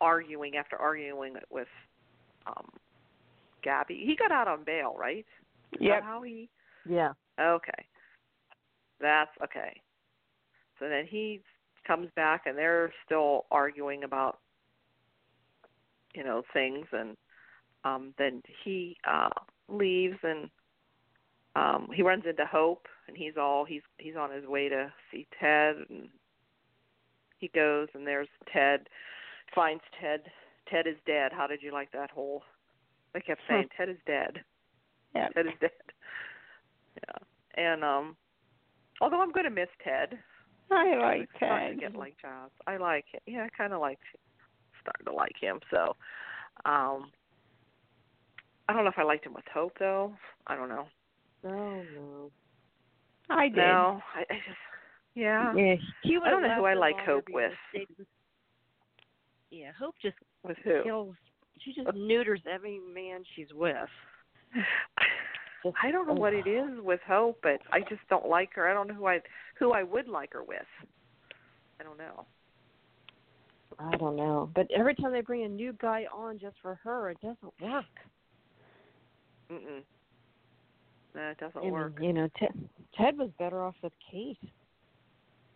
arguing 0.00 0.56
after 0.56 0.76
arguing 0.76 1.34
with 1.50 1.68
um, 2.46 2.70
Gabi. 3.64 4.04
He 4.04 4.16
got 4.18 4.32
out 4.32 4.48
on 4.48 4.64
bail, 4.64 4.94
right? 4.98 5.26
Is 5.80 5.88
that 5.88 6.02
how 6.02 6.22
he? 6.22 6.48
Yeah. 6.88 7.12
Okay. 7.40 7.86
That's 9.00 9.30
okay. 9.42 9.80
So 10.78 10.88
then 10.88 11.06
he 11.08 11.40
comes 11.86 12.08
back 12.16 12.42
and 12.46 12.56
they're 12.56 12.92
still 13.04 13.44
arguing 13.50 14.04
about 14.04 14.38
you 16.14 16.24
know 16.24 16.42
things 16.52 16.86
and 16.92 17.16
um 17.84 18.14
then 18.18 18.42
he 18.64 18.96
uh 19.06 19.28
leaves 19.68 20.16
and 20.22 20.48
um 21.56 21.88
he 21.92 22.02
runs 22.02 22.24
into 22.28 22.46
Hope 22.46 22.86
and 23.08 23.16
he's 23.16 23.34
all 23.38 23.64
he's 23.64 23.82
he's 23.98 24.16
on 24.16 24.30
his 24.30 24.46
way 24.46 24.68
to 24.68 24.92
see 25.10 25.26
Ted 25.38 25.76
and 25.90 26.08
he 27.38 27.48
goes 27.54 27.88
and 27.94 28.06
there's 28.06 28.28
Ted 28.52 28.88
finds 29.54 29.82
Ted 30.00 30.20
Ted 30.70 30.86
is 30.86 30.96
dead. 31.06 31.32
How 31.32 31.46
did 31.46 31.62
you 31.62 31.72
like 31.72 31.92
that 31.92 32.10
whole 32.10 32.42
they 33.12 33.20
kept 33.20 33.42
saying 33.48 33.68
Ted 33.76 33.88
is 33.88 33.96
dead. 34.06 34.42
Yeah. 35.14 35.28
Ted 35.28 35.46
is 35.46 35.52
dead. 35.60 35.70
Yeah. 36.96 37.62
And 37.62 37.84
um 37.84 38.16
although 39.00 39.20
I'm 39.20 39.32
gonna 39.32 39.50
miss 39.50 39.68
Ted. 39.82 40.18
I 40.70 40.96
like 40.96 41.20
I'm 41.20 41.26
starting 41.36 41.68
Ted. 41.68 41.76
to 41.76 41.80
get 41.80 41.96
like 41.98 42.14
jobs. 42.20 42.52
I 42.66 42.76
like 42.76 43.04
it. 43.12 43.22
Yeah, 43.26 43.46
I 43.46 43.48
kinda 43.56 43.78
like 43.78 43.98
starting 44.80 45.06
to 45.06 45.12
like 45.12 45.34
him. 45.40 45.60
So 45.70 45.96
um 46.64 47.10
I 48.68 48.72
don't 48.72 48.84
know 48.84 48.90
if 48.90 48.98
I 48.98 49.02
liked 49.02 49.26
him 49.26 49.34
with 49.34 49.44
Hope 49.52 49.72
though. 49.78 50.14
I 50.46 50.56
don't 50.56 50.68
know. 50.68 50.86
Oh 51.44 51.82
no. 51.94 52.30
I 53.30 53.48
did. 53.48 53.56
No. 53.56 54.00
I, 54.14 54.20
I 54.20 54.34
just 54.34 54.58
yeah. 55.14 55.54
Yeah. 55.54 55.76
He 56.02 56.18
I 56.22 56.30
don't 56.30 56.42
know 56.42 56.54
who 56.56 56.64
I 56.64 56.74
like 56.74 56.96
Hope 57.04 57.26
because 57.26 57.52
with. 57.74 57.86
Yeah, 59.50 59.70
Hope 59.78 59.94
just 60.02 60.16
With 60.42 60.56
who? 60.64 60.82
kills. 60.82 61.14
She 61.60 61.72
just 61.72 61.88
neuters 61.94 62.40
every 62.52 62.80
man 62.92 63.22
she's 63.36 63.52
with. 63.54 63.76
Just- 65.64 65.76
I 65.82 65.90
don't 65.90 66.06
know 66.06 66.12
what 66.14 66.34
it 66.34 66.46
is 66.46 66.68
with 66.82 67.00
Hope, 67.06 67.38
but 67.42 67.58
I 67.72 67.80
just 67.80 68.02
don't 68.10 68.28
like 68.28 68.50
her. 68.54 68.68
I 68.68 68.74
don't 68.74 68.86
know 68.86 68.92
who 68.94 69.06
I 69.06 69.20
who 69.58 69.72
I 69.72 69.82
would 69.82 70.08
like 70.08 70.34
her 70.34 70.42
with. 70.44 70.58
I 71.80 71.82
don't 71.84 71.96
know. 71.96 72.26
I 73.78 73.96
don't 73.96 74.14
know, 74.14 74.50
but 74.54 74.66
every 74.76 74.94
time 74.94 75.12
they 75.12 75.22
bring 75.22 75.42
a 75.44 75.48
new 75.48 75.72
guy 75.80 76.04
on 76.14 76.38
just 76.38 76.56
for 76.60 76.78
her, 76.84 77.08
it 77.10 77.18
doesn't 77.22 77.52
work. 77.62 77.84
Mm-mm. 79.50 79.82
No, 81.14 81.22
it 81.30 81.38
doesn't 81.38 81.56
I 81.58 81.64
mean, 81.64 81.72
work. 81.72 81.94
you 82.00 82.12
know, 82.12 82.28
Ted, 82.38 82.50
Ted 82.96 83.16
was 83.16 83.30
better 83.38 83.62
off 83.62 83.74
with 83.82 83.92
Kate. 84.10 84.38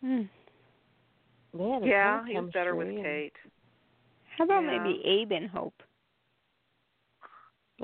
Hmm. 0.00 0.23
They 1.55 1.69
had 1.69 1.83
a 1.83 1.87
Yeah, 1.87 2.17
ton 2.19 2.26
he 2.26 2.40
was 2.40 2.50
better 2.52 2.75
with 2.75 2.88
Kate. 2.88 3.33
How 4.37 4.45
about 4.45 4.62
Yeah. 4.64 4.78
maybe 4.78 5.02
Abe 5.05 5.33
and 5.33 5.49
Hope? 5.50 5.83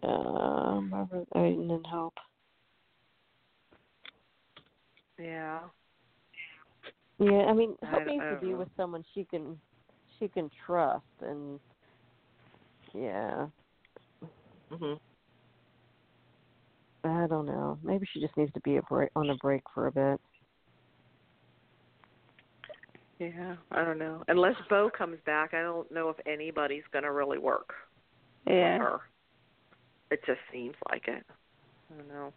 Um, 0.03 0.93
Robert 0.93 1.29
Aiden 1.37 1.71
and 1.71 1.87
Hope. 1.87 2.15
Yeah. 5.19 5.61
Yeah, 7.19 7.45
I 7.49 7.53
mean, 7.53 7.77
I 7.83 7.87
Hope 7.87 7.99
don't- 8.01 8.09
needs 8.09 8.25
I 8.25 8.35
to 8.35 8.41
be 8.41 8.49
know. 8.49 8.57
with 8.57 8.69
someone 8.77 9.05
she 9.15 9.25
can 9.25 9.61
she 10.19 10.29
can 10.29 10.49
trust, 10.65 11.05
and 11.21 11.59
yeah, 12.93 13.49
Mhm. 14.71 14.99
I 17.05 17.27
don't 17.27 17.47
know. 17.47 17.79
Maybe 17.83 18.07
she 18.07 18.21
just 18.21 18.37
needs 18.37 18.53
to 18.53 18.61
be 18.61 18.77
a 18.77 18.83
break 18.83 19.11
on 19.17 19.31
a 19.31 19.37
break 19.37 19.63
for 19.71 19.87
a 19.87 19.93
bit. 19.93 20.21
Yeah, 23.19 23.57
I 23.71 23.85
don't 23.85 23.99
know. 23.99 24.25
Unless 24.29 24.57
Bo 24.69 24.91
comes 24.91 25.21
back, 25.25 25.55
I 25.55 25.63
don't 25.63 25.91
know 25.93 26.09
if 26.11 26.17
anybody's 26.27 26.87
going 26.89 27.05
to 27.05 27.13
really 27.13 27.39
work 27.39 27.75
Yeah. 28.47 28.99
For 30.09 30.15
her. 30.17 30.21
It 30.21 30.27
just 30.27 30.41
seems 30.53 30.75
like 30.91 31.09
it. 31.09 31.25
I 31.93 31.97
don't 31.97 32.09
know. 32.09 32.33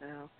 No. 0.00 0.30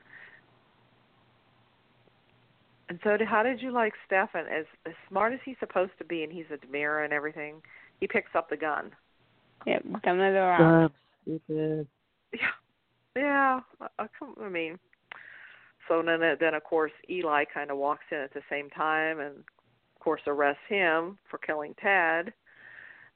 And 2.89 2.99
so, 3.05 3.17
how 3.25 3.43
did 3.43 3.63
you 3.63 3.71
like 3.71 3.93
Stefan? 4.07 4.47
As 4.47 4.65
as 4.85 4.95
smart 5.09 5.33
as 5.33 5.39
he's 5.45 5.57
supposed 5.61 5.93
to 5.99 6.05
be, 6.05 6.25
and 6.25 6.33
he's 6.33 6.47
a 6.53 6.57
DiMera 6.67 7.05
and 7.05 7.13
everything, 7.13 7.63
he 8.01 8.09
picks 8.09 8.31
up 8.35 8.51
the 8.51 8.57
gun. 8.57 8.91
Yep. 9.67 9.85
Dumb 10.03 10.21
as 10.21 10.35
a 10.35 10.41
rock. 10.41 10.93
stupid. 11.23 11.87
Yeah, 12.33 12.41
yeah. 13.17 13.61
I, 13.81 13.87
I 13.99 14.07
come- 14.19 14.35
I 14.43 14.49
mean, 14.49 14.79
so 15.89 16.03
then 16.05 16.23
uh, 16.23 16.35
then 16.41 16.55
of 16.55 16.65
course 16.65 16.93
Eli 17.09 17.45
kind 17.53 17.71
of 17.71 17.77
walks 17.79 18.05
in 18.11 18.19
at 18.19 18.33
the 18.35 18.43
same 18.51 18.71
time, 18.71 19.21
and 19.21 19.37
of 19.37 20.01
course 20.01 20.23
arrests 20.27 20.63
him 20.69 21.19
for 21.31 21.39
killing 21.39 21.75
Ted, 21.81 22.33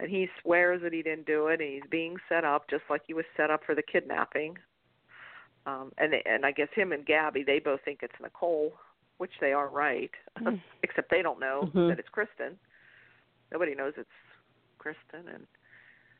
and 0.00 0.10
he 0.10 0.28
swears 0.42 0.82
that 0.82 0.92
he 0.92 1.02
didn't 1.02 1.26
do 1.26 1.46
it, 1.48 1.60
and 1.60 1.70
he's 1.72 1.90
being 1.90 2.16
set 2.28 2.44
up 2.44 2.68
just 2.68 2.82
like 2.90 3.02
he 3.06 3.14
was 3.14 3.24
set 3.36 3.50
up 3.50 3.62
for 3.64 3.74
the 3.74 3.82
kidnapping. 3.82 4.56
Um, 5.66 5.92
and 5.98 6.12
they, 6.12 6.22
and 6.26 6.44
I 6.44 6.52
guess 6.52 6.68
him 6.74 6.92
and 6.92 7.06
Gabi, 7.06 7.44
they 7.46 7.58
both 7.58 7.80
think 7.84 8.00
it's 8.02 8.14
Nicole 8.20 8.74
which 9.18 9.30
they 9.40 9.52
are 9.52 9.68
right. 9.68 10.10
Mm. 10.40 10.60
Except 10.82 11.08
they 11.08 11.22
don't 11.22 11.38
know 11.38 11.70
Mhm. 11.72 11.88
that 11.88 12.00
it's 12.00 12.08
Kristen. 12.08 12.58
Nobody 13.52 13.72
knows 13.74 13.92
it's 13.96 14.10
Kristen 14.78 15.28
and 15.32 15.46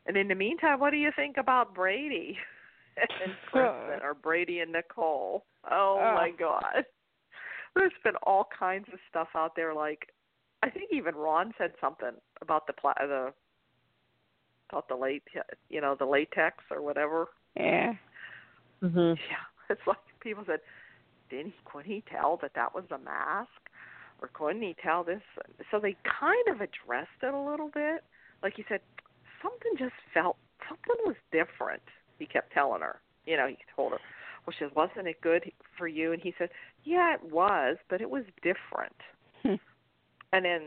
and 0.06 0.16
in 0.16 0.28
the 0.28 0.34
meantime, 0.34 0.78
what 0.80 0.90
do 0.90 0.96
you 0.98 1.10
think 1.16 1.36
about 1.38 1.74
Brady 1.74 2.38
and 2.96 3.32
Kristen 3.50 4.00
or 4.02 4.14
Brady 4.14 4.60
and 4.60 4.70
Nicole? 4.70 5.44
Oh 5.68 5.98
Oh. 6.00 6.14
my 6.14 6.30
god. 6.30 6.84
There's 7.74 7.92
been 8.04 8.16
all 8.22 8.48
kinds 8.56 8.86
of 8.92 9.00
stuff 9.10 9.28
out 9.34 9.56
there 9.56 9.74
like 9.74 10.08
I 10.62 10.70
think 10.70 10.90
even 10.92 11.16
Ron 11.16 11.52
said 11.58 11.72
something 11.80 12.12
about 12.40 12.66
the 12.68 12.72
pla- 12.74 12.94
the 13.00 13.32
about 14.70 14.88
the 14.88 14.96
late 14.96 15.22
you 15.68 15.80
know 15.80 15.94
the 15.98 16.06
latex 16.06 16.64
or 16.70 16.82
whatever. 16.82 17.28
Yeah. 17.56 17.94
Mhm. 18.82 19.16
Yeah, 19.30 19.70
it's 19.70 19.86
like 19.86 19.98
people 20.20 20.44
said, 20.46 20.60
didn't 21.30 21.46
he, 21.46 21.54
couldn't 21.64 21.90
he 21.90 22.04
tell 22.10 22.38
that 22.42 22.52
that 22.54 22.74
was 22.74 22.84
a 22.90 22.98
mask, 22.98 23.48
or 24.20 24.28
couldn't 24.32 24.62
he 24.62 24.76
tell 24.82 25.04
this? 25.04 25.22
So 25.70 25.80
they 25.80 25.96
kind 26.04 26.48
of 26.48 26.56
addressed 26.56 27.22
it 27.22 27.32
a 27.32 27.38
little 27.38 27.70
bit. 27.72 28.04
Like 28.42 28.54
he 28.56 28.64
said, 28.68 28.80
something 29.42 29.72
just 29.78 29.94
felt 30.12 30.36
something 30.68 30.96
was 31.04 31.16
different. 31.32 31.82
He 32.18 32.26
kept 32.26 32.52
telling 32.52 32.82
her. 32.82 33.00
You 33.26 33.36
know, 33.36 33.46
he 33.46 33.56
told 33.74 33.92
her. 33.92 33.98
Well, 34.46 34.54
she 34.58 34.64
says, 34.64 34.72
wasn't 34.76 35.08
it 35.08 35.20
good 35.22 35.50
for 35.78 35.88
you? 35.88 36.12
And 36.12 36.20
he 36.20 36.34
said, 36.36 36.50
yeah, 36.84 37.14
it 37.14 37.32
was, 37.32 37.78
but 37.88 38.02
it 38.02 38.10
was 38.10 38.24
different. 38.42 38.94
Hmm. 39.42 39.54
and 40.32 40.44
then 40.44 40.62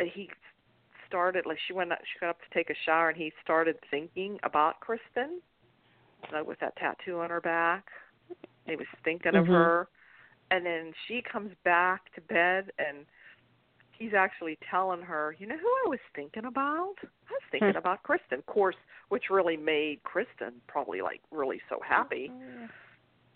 he 0.00 0.28
started 1.12 1.44
like 1.44 1.58
she 1.66 1.74
went 1.74 1.92
up, 1.92 1.98
she 2.10 2.18
got 2.20 2.30
up 2.30 2.38
to 2.40 2.54
take 2.54 2.70
a 2.70 2.74
shower 2.86 3.10
and 3.10 3.18
he 3.18 3.30
started 3.44 3.76
thinking 3.90 4.38
about 4.44 4.80
Kristen 4.80 5.40
like 6.32 6.46
with 6.46 6.58
that 6.60 6.74
tattoo 6.76 7.20
on 7.20 7.28
her 7.28 7.40
back. 7.42 7.84
He 8.66 8.76
was 8.76 8.86
thinking 9.04 9.34
of 9.34 9.44
Mhm. 9.44 9.48
her. 9.48 9.88
And 10.50 10.64
then 10.64 10.94
she 11.06 11.20
comes 11.20 11.52
back 11.64 12.10
to 12.14 12.20
bed 12.22 12.72
and 12.78 13.04
he's 13.92 14.14
actually 14.14 14.56
telling 14.70 15.02
her, 15.02 15.36
You 15.38 15.46
know 15.48 15.56
who 15.58 15.68
I 15.84 15.88
was 15.88 15.98
thinking 16.14 16.46
about? 16.46 16.94
I 17.02 17.32
was 17.32 17.42
thinking 17.50 17.72
Hmm. 17.72 17.76
about 17.76 18.02
Kristen, 18.04 18.38
of 18.38 18.46
course, 18.46 18.76
which 19.08 19.28
really 19.28 19.56
made 19.58 20.02
Kristen 20.04 20.62
probably 20.66 21.02
like 21.02 21.20
really 21.30 21.60
so 21.68 21.78
happy. 21.80 22.32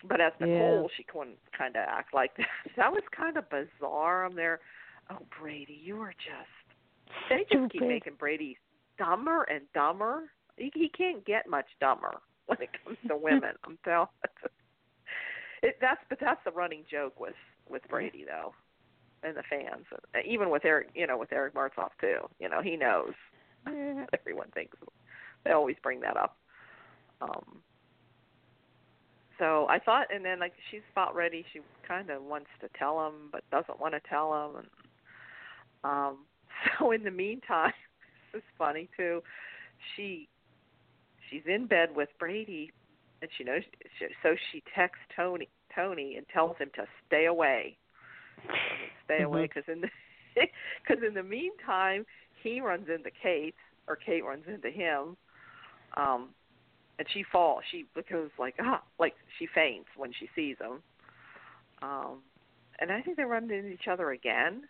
But 0.03 0.19
as 0.21 0.33
Yeah. 0.39 0.47
Nicole, 0.47 0.89
she 0.95 1.03
couldn't 1.03 1.37
kind 1.51 1.75
of 1.75 1.83
act 1.87 2.13
like 2.13 2.33
that. 2.37 2.49
That 2.75 2.91
was 2.91 3.03
kind 3.11 3.37
of 3.37 3.47
bizarre. 3.49 4.25
I'm 4.25 4.33
there. 4.35 4.59
Oh, 5.09 5.19
Brady, 5.39 5.73
you 5.73 6.01
are 6.01 6.13
just. 6.13 6.56
They 7.29 7.45
just 7.51 7.71
keep 7.71 7.81
making 7.81 8.13
Brady 8.19 8.57
dumber 8.97 9.43
and 9.43 9.61
dumber. 9.73 10.23
He, 10.57 10.71
he 10.73 10.89
can't 10.89 11.25
get 11.25 11.47
much 11.47 11.67
dumber 11.79 12.17
when 12.47 12.61
it 12.61 12.69
comes 12.83 12.97
to 13.07 13.17
women. 13.17 13.53
I'm 13.63 13.77
telling. 13.83 14.07
It, 15.63 15.77
that's 15.81 16.01
but 16.09 16.19
that's 16.19 16.39
the 16.45 16.51
running 16.51 16.83
joke 16.89 17.19
with 17.19 17.35
with 17.69 17.81
Brady 17.89 18.25
though, 18.25 18.53
and 19.23 19.35
the 19.35 19.43
fans, 19.49 19.85
and 20.13 20.25
even 20.25 20.49
with 20.49 20.63
Eric, 20.65 20.89
you 20.95 21.07
know, 21.07 21.17
with 21.17 21.33
Eric 21.33 21.55
Martsolf 21.55 21.89
too. 21.99 22.29
You 22.39 22.49
know, 22.49 22.61
he 22.61 22.75
knows 22.75 23.13
everyone 24.13 24.49
thinks 24.53 24.77
they 25.43 25.51
always 25.51 25.75
bring 25.81 25.99
that 26.01 26.17
up. 26.17 26.37
Um 27.21 27.61
so 29.39 29.67
I 29.69 29.79
thought 29.79 30.07
and 30.13 30.23
then 30.23 30.39
like 30.39 30.53
she's 30.69 30.81
about 30.91 31.15
ready, 31.15 31.43
she 31.51 31.61
kinda 31.87 32.19
wants 32.21 32.49
to 32.61 32.69
tell 32.77 33.05
him 33.07 33.29
but 33.31 33.43
doesn't 33.51 33.79
want 33.79 33.93
to 33.93 34.01
tell 34.07 34.33
him 34.33 34.57
and 34.57 34.67
um 35.83 36.17
so 36.79 36.91
in 36.91 37.03
the 37.03 37.11
meantime, 37.11 37.73
this 38.33 38.39
is 38.39 38.45
funny 38.57 38.89
too. 38.97 39.21
She 39.95 40.27
she's 41.29 41.43
in 41.45 41.67
bed 41.67 41.89
with 41.95 42.09
Brady 42.19 42.71
and 43.21 43.29
she 43.37 43.43
knows 43.43 43.63
so 44.23 44.35
she 44.51 44.63
texts 44.75 45.03
Tony 45.15 45.49
Tony 45.73 46.15
and 46.17 46.25
tells 46.29 46.57
him 46.57 46.69
to 46.75 46.85
stay 47.07 47.25
away. 47.25 47.77
Stay 49.05 49.21
away 49.21 49.41
Mhm. 49.41 49.53
because 49.53 49.63
in 49.67 49.81
the 49.81 49.89
because 50.85 51.03
in 51.03 51.13
the 51.13 51.23
meantime 51.23 52.05
he 52.43 52.61
runs 52.61 52.87
into 52.89 53.09
Kate 53.11 53.55
or 53.87 53.95
Kate 53.95 54.23
runs 54.23 54.45
into 54.47 54.69
him, 54.69 55.17
um, 55.95 56.29
and 56.99 57.07
she 57.13 57.23
falls. 57.23 57.63
She 57.71 57.85
goes 58.09 58.29
like 58.37 58.55
ah, 58.59 58.81
like 58.99 59.15
she 59.39 59.47
faints 59.47 59.89
when 59.95 60.11
she 60.13 60.29
sees 60.35 60.57
him. 60.59 60.81
Um, 61.81 62.21
and 62.79 62.91
I 62.91 63.01
think 63.01 63.17
they 63.17 63.23
run 63.23 63.43
into 63.43 63.69
each 63.69 63.87
other 63.87 64.11
again. 64.11 64.63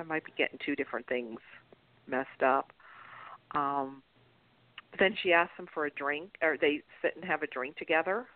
I 0.00 0.04
might 0.04 0.24
be 0.24 0.32
getting 0.36 0.58
two 0.64 0.74
different 0.74 1.06
things 1.06 1.38
messed 2.08 2.42
up. 2.44 2.72
Um, 3.54 4.02
then 4.98 5.14
she 5.22 5.32
asks 5.32 5.52
him 5.58 5.68
for 5.72 5.86
a 5.86 5.90
drink, 5.90 6.30
or 6.42 6.56
they 6.60 6.82
sit 7.02 7.14
and 7.16 7.24
have 7.24 7.42
a 7.42 7.46
drink 7.46 7.76
together. 7.76 8.26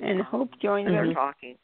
And 0.00 0.20
Hope 0.20 0.50
joined 0.60 0.88
and 0.88 0.96
they're 0.96 1.06
them. 1.06 1.14
talking. 1.14 1.56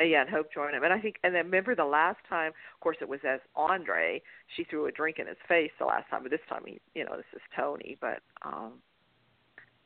Uh, 0.00 0.04
yeah, 0.04 0.22
and 0.22 0.30
Hope 0.30 0.52
joined 0.52 0.74
him. 0.74 0.82
And 0.82 0.92
I 0.92 1.00
think, 1.00 1.16
and 1.24 1.34
then 1.34 1.46
remember 1.46 1.74
the 1.74 1.84
last 1.84 2.18
time, 2.28 2.48
of 2.48 2.80
course, 2.80 2.96
it 3.00 3.08
was 3.08 3.20
as 3.28 3.40
Andre. 3.54 4.22
She 4.56 4.64
threw 4.64 4.86
a 4.86 4.92
drink 4.92 5.18
in 5.18 5.26
his 5.26 5.36
face 5.48 5.70
the 5.78 5.84
last 5.86 6.08
time, 6.10 6.22
but 6.22 6.30
this 6.30 6.40
time 6.48 6.62
he, 6.66 6.80
you 6.94 7.04
know, 7.04 7.16
this 7.16 7.26
is 7.34 7.42
Tony. 7.56 7.96
But, 8.00 8.20
um, 8.42 8.74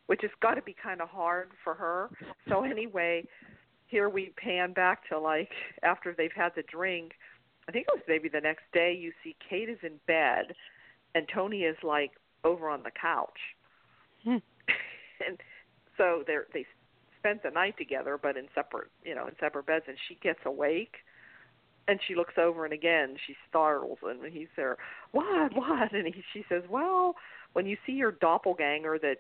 which 0.07 0.21
has 0.23 0.31
got 0.41 0.55
to 0.55 0.63
be 0.63 0.75
kind 0.83 1.03
of 1.03 1.09
hard 1.09 1.51
for 1.63 1.75
her. 1.75 2.11
So 2.49 2.65
anyway, 2.65 3.25
here 3.87 4.09
we 4.09 4.33
pan 4.43 4.73
back 4.73 5.07
to 5.09 5.19
like 5.19 5.51
after 5.83 6.15
they've 6.17 6.31
had 6.35 6.53
the 6.57 6.63
drink. 6.63 7.13
I 7.69 7.73
think 7.73 7.87
it 7.89 7.95
was 7.95 8.03
maybe 8.09 8.29
the 8.29 8.41
next 8.41 8.65
day. 8.73 8.97
You 8.99 9.13
see 9.23 9.37
Kate 9.49 9.69
is 9.69 9.79
in 9.83 10.01
bed, 10.07 10.55
and 11.15 11.27
Tony 11.33 11.61
is 11.61 11.77
like 11.83 12.13
over 12.45 12.69
on 12.69 12.83
the 12.83 12.91
couch. 12.91 13.39
Hmm. 14.25 14.37
and 15.27 15.39
so 15.97 16.23
they're 16.27 16.47
they 16.55 16.65
spent 17.19 17.43
the 17.43 17.51
night 17.51 17.75
together 17.77 18.19
but 18.21 18.37
in 18.37 18.47
separate 18.55 18.89
you 19.05 19.15
know 19.15 19.27
in 19.27 19.35
separate 19.41 19.67
beds 19.67 19.85
and 19.89 19.97
she 20.09 20.17
gets 20.23 20.39
awake 20.45 20.95
and 21.89 21.99
she 22.07 22.15
looks 22.15 22.35
over 22.39 22.65
and 22.65 22.73
again 22.73 23.17
she 23.27 23.35
startles 23.49 23.99
and 24.03 24.33
he's 24.33 24.49
there 24.57 24.77
what 25.13 25.55
what 25.55 25.93
and 25.93 26.07
he, 26.07 26.23
she 26.33 26.45
says 26.49 26.63
well 26.71 27.17
when 27.53 27.67
you 27.67 27.77
see 27.85 27.93
your 27.93 28.13
doppelganger 28.13 28.99
that 28.99 29.17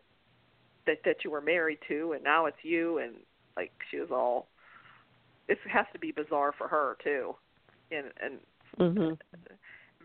that 0.87 0.99
that 1.05 1.17
you 1.25 1.31
were 1.31 1.41
married 1.41 1.79
to 1.89 2.13
and 2.13 2.23
now 2.23 2.47
it's 2.47 2.57
you 2.63 2.99
and 2.99 3.15
like 3.57 3.73
she 3.91 3.99
was 3.99 4.11
all 4.11 4.47
it 5.49 5.59
has 5.71 5.87
to 5.93 5.99
be 5.99 6.13
bizarre 6.13 6.55
for 6.57 6.69
her 6.69 6.97
too 7.03 7.35
and 7.90 8.12
and 8.20 8.40
Mhm. 8.79 9.18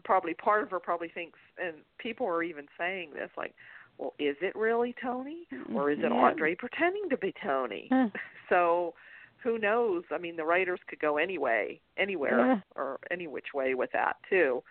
probably 0.03 0.33
part 0.33 0.63
of 0.63 0.71
her 0.71 0.79
probably 0.79 1.09
thinks 1.09 1.39
and 1.57 1.77
people 1.97 2.27
are 2.27 2.43
even 2.43 2.67
saying 2.77 3.11
this 3.13 3.29
like 3.37 3.53
well 3.97 4.13
is 4.19 4.35
it 4.41 4.55
really 4.55 4.93
tony? 5.01 5.47
Or 5.73 5.91
is 5.91 5.99
it 5.99 6.11
andre 6.11 6.55
pretending 6.55 7.09
to 7.09 7.17
be 7.17 7.33
tony? 7.43 7.89
So 8.49 8.93
who 9.43 9.57
knows? 9.57 10.03
I 10.11 10.17
mean 10.17 10.35
the 10.35 10.45
writers 10.45 10.79
could 10.87 10.99
go 10.99 11.17
anyway 11.17 11.79
anywhere 11.97 12.39
Yeah. 12.45 12.59
or 12.75 12.99
any 13.11 13.27
which 13.27 13.53
way 13.53 13.73
with 13.73 13.91
that 13.93 14.17
too. 14.29 14.63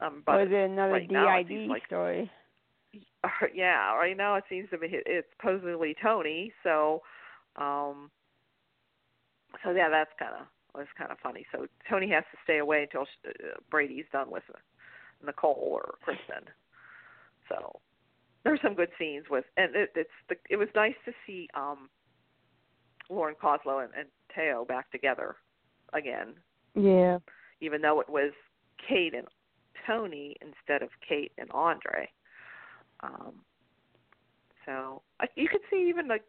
Um 0.00 0.22
but 0.26 0.36
or 0.36 0.42
is 0.42 0.50
it 0.52 0.70
another 0.70 0.92
right 0.92 1.08
DID 1.48 1.68
like- 1.68 1.86
story? 1.86 2.30
yeah 3.54 3.94
right 3.94 4.16
now 4.16 4.34
it 4.36 4.44
seems 4.48 4.68
to 4.70 4.78
be 4.78 4.88
it's 4.90 5.28
supposedly 5.36 5.94
tony 6.02 6.52
so 6.62 7.02
um 7.56 8.10
so 9.62 9.70
yeah 9.72 9.88
that's 9.88 10.10
kind 10.18 10.34
of 10.40 10.46
was 10.74 10.86
kind 10.96 11.10
of 11.10 11.18
funny 11.22 11.46
so 11.52 11.66
tony 11.88 12.08
has 12.08 12.24
to 12.32 12.38
stay 12.44 12.58
away 12.58 12.82
until 12.82 13.02
uh, 13.26 13.58
brady's 13.70 14.04
done 14.12 14.30
with 14.30 14.42
nicole 15.24 15.58
or 15.60 15.94
kristen 16.02 16.48
so 17.48 17.78
there's 18.44 18.60
some 18.62 18.74
good 18.74 18.90
scenes 18.98 19.24
with 19.30 19.44
and 19.56 19.74
it, 19.74 19.90
it's 19.94 20.10
the, 20.28 20.36
it 20.48 20.56
was 20.56 20.68
nice 20.74 20.94
to 21.04 21.12
see 21.26 21.48
um 21.54 21.88
lauren 23.08 23.34
Koslow 23.42 23.82
and, 23.84 23.92
and 23.98 24.08
Thaao 24.36 24.66
back 24.66 24.90
together 24.90 25.36
again 25.92 26.34
Yeah. 26.74 27.18
even 27.60 27.82
though 27.82 28.00
it 28.00 28.08
was 28.08 28.32
Kate 28.88 29.14
and 29.14 29.26
Tony 29.86 30.36
instead 30.40 30.82
of 30.82 30.90
Kate 31.06 31.32
and 31.38 31.50
Andre. 31.52 32.08
Um, 33.02 33.34
so 34.66 35.02
I, 35.20 35.26
you 35.36 35.48
could 35.48 35.62
see 35.70 35.88
even 35.88 36.06
like, 36.08 36.22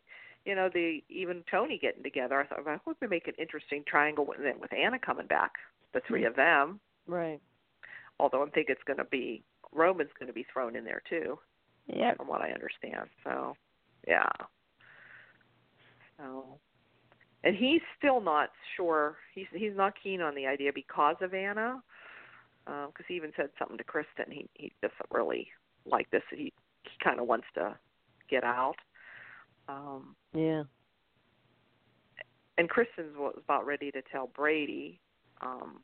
you 0.45 0.55
know, 0.55 0.69
the 0.73 1.01
even 1.09 1.43
Tony 1.49 1.77
getting 1.77 2.03
together. 2.03 2.39
I 2.39 2.47
thought, 2.47 2.65
well, 2.65 2.75
I 2.75 2.79
hope 2.83 2.97
we 3.01 3.07
make 3.07 3.27
an 3.27 3.35
interesting 3.37 3.83
triangle 3.87 4.25
with 4.25 4.39
with 4.59 4.73
Anna 4.73 4.99
coming 4.99 5.27
back, 5.27 5.53
the 5.93 6.01
three 6.07 6.21
hmm. 6.21 6.27
of 6.27 6.35
them. 6.35 6.79
Right. 7.07 7.39
Although 8.19 8.43
I 8.43 8.49
think 8.49 8.67
it's 8.69 8.83
going 8.85 8.97
to 8.97 9.05
be 9.05 9.43
Roman's 9.71 10.11
going 10.19 10.27
to 10.27 10.33
be 10.33 10.45
thrown 10.51 10.75
in 10.75 10.83
there 10.83 11.01
too, 11.09 11.39
Yep. 11.87 12.17
from 12.17 12.27
what 12.27 12.41
I 12.41 12.51
understand. 12.51 13.09
So, 13.23 13.55
yeah. 14.07 14.29
So, 16.17 16.45
and 17.43 17.55
he's 17.55 17.81
still 17.97 18.21
not 18.21 18.49
sure. 18.75 19.17
He's 19.33 19.47
he's 19.53 19.75
not 19.75 19.93
keen 20.01 20.21
on 20.21 20.35
the 20.35 20.45
idea 20.45 20.71
because 20.73 21.15
of 21.21 21.33
Anna, 21.33 21.81
um, 22.67 22.87
because 22.87 23.05
he 23.07 23.15
even 23.15 23.31
said 23.35 23.49
something 23.57 23.77
to 23.77 23.83
Kristen. 23.83 24.25
He 24.29 24.47
he 24.53 24.71
doesn't 24.81 25.11
really 25.11 25.47
like 25.85 26.09
this. 26.11 26.23
He 26.29 26.53
he 26.83 26.91
kind 27.03 27.19
of 27.19 27.27
wants 27.27 27.47
to 27.55 27.75
get 28.29 28.43
out. 28.43 28.75
Um, 29.71 30.15
Yeah. 30.33 30.63
and 32.57 32.69
Kristen 32.69 33.17
was 33.17 33.35
about 33.37 33.65
ready 33.65 33.91
to 33.91 34.01
tell 34.11 34.27
Brady, 34.27 34.99
um, 35.41 35.81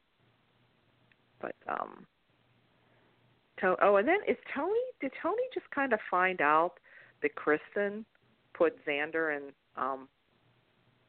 but 1.40 1.56
um, 1.68 2.06
to, 3.60 3.76
oh, 3.82 3.96
and 3.96 4.08
then 4.08 4.20
is 4.28 4.38
Tony? 4.54 4.80
Did 5.02 5.12
Tony 5.22 5.42
just 5.54 5.70
kind 5.72 5.94
of 5.94 6.00
find 6.12 6.42
out 6.42 6.74
that 7.22 7.36
Kristen 7.36 8.06
put 8.54 8.84
Xander 8.86 9.36
and 9.36 9.54
um, 9.76 10.08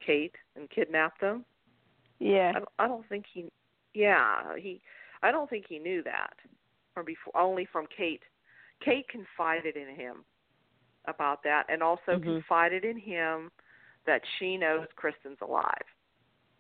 Kate 0.05 0.35
and 0.57 0.71
kidnapped 0.71 1.21
them? 1.21 1.45
Yeah. 2.21 2.53
I 2.55 2.59
don't, 2.59 2.69
I 2.79 2.89
don't 2.89 3.09
think 3.09 3.27
he. 3.33 3.51
Yeah, 3.95 4.57
he. 4.57 4.81
I 5.23 5.31
don't 5.31 5.51
think 5.51 5.67
he 5.69 5.79
knew 5.79 6.03
that 6.05 6.35
from 6.95 7.05
before. 7.05 7.37
Only 7.37 7.67
from 7.71 7.87
Kate. 7.95 8.23
Kate 8.83 9.09
confided 9.09 9.77
in 9.77 9.95
him 9.95 10.25
about 11.07 11.43
that, 11.45 11.65
and 11.69 11.83
also 11.83 12.19
Mhm. 12.19 12.23
confided 12.23 12.85
in 12.85 12.99
him 12.99 13.51
that 14.05 14.23
she 14.39 14.57
knows 14.57 14.87
Kristen's 14.97 15.41
alive. 15.41 15.85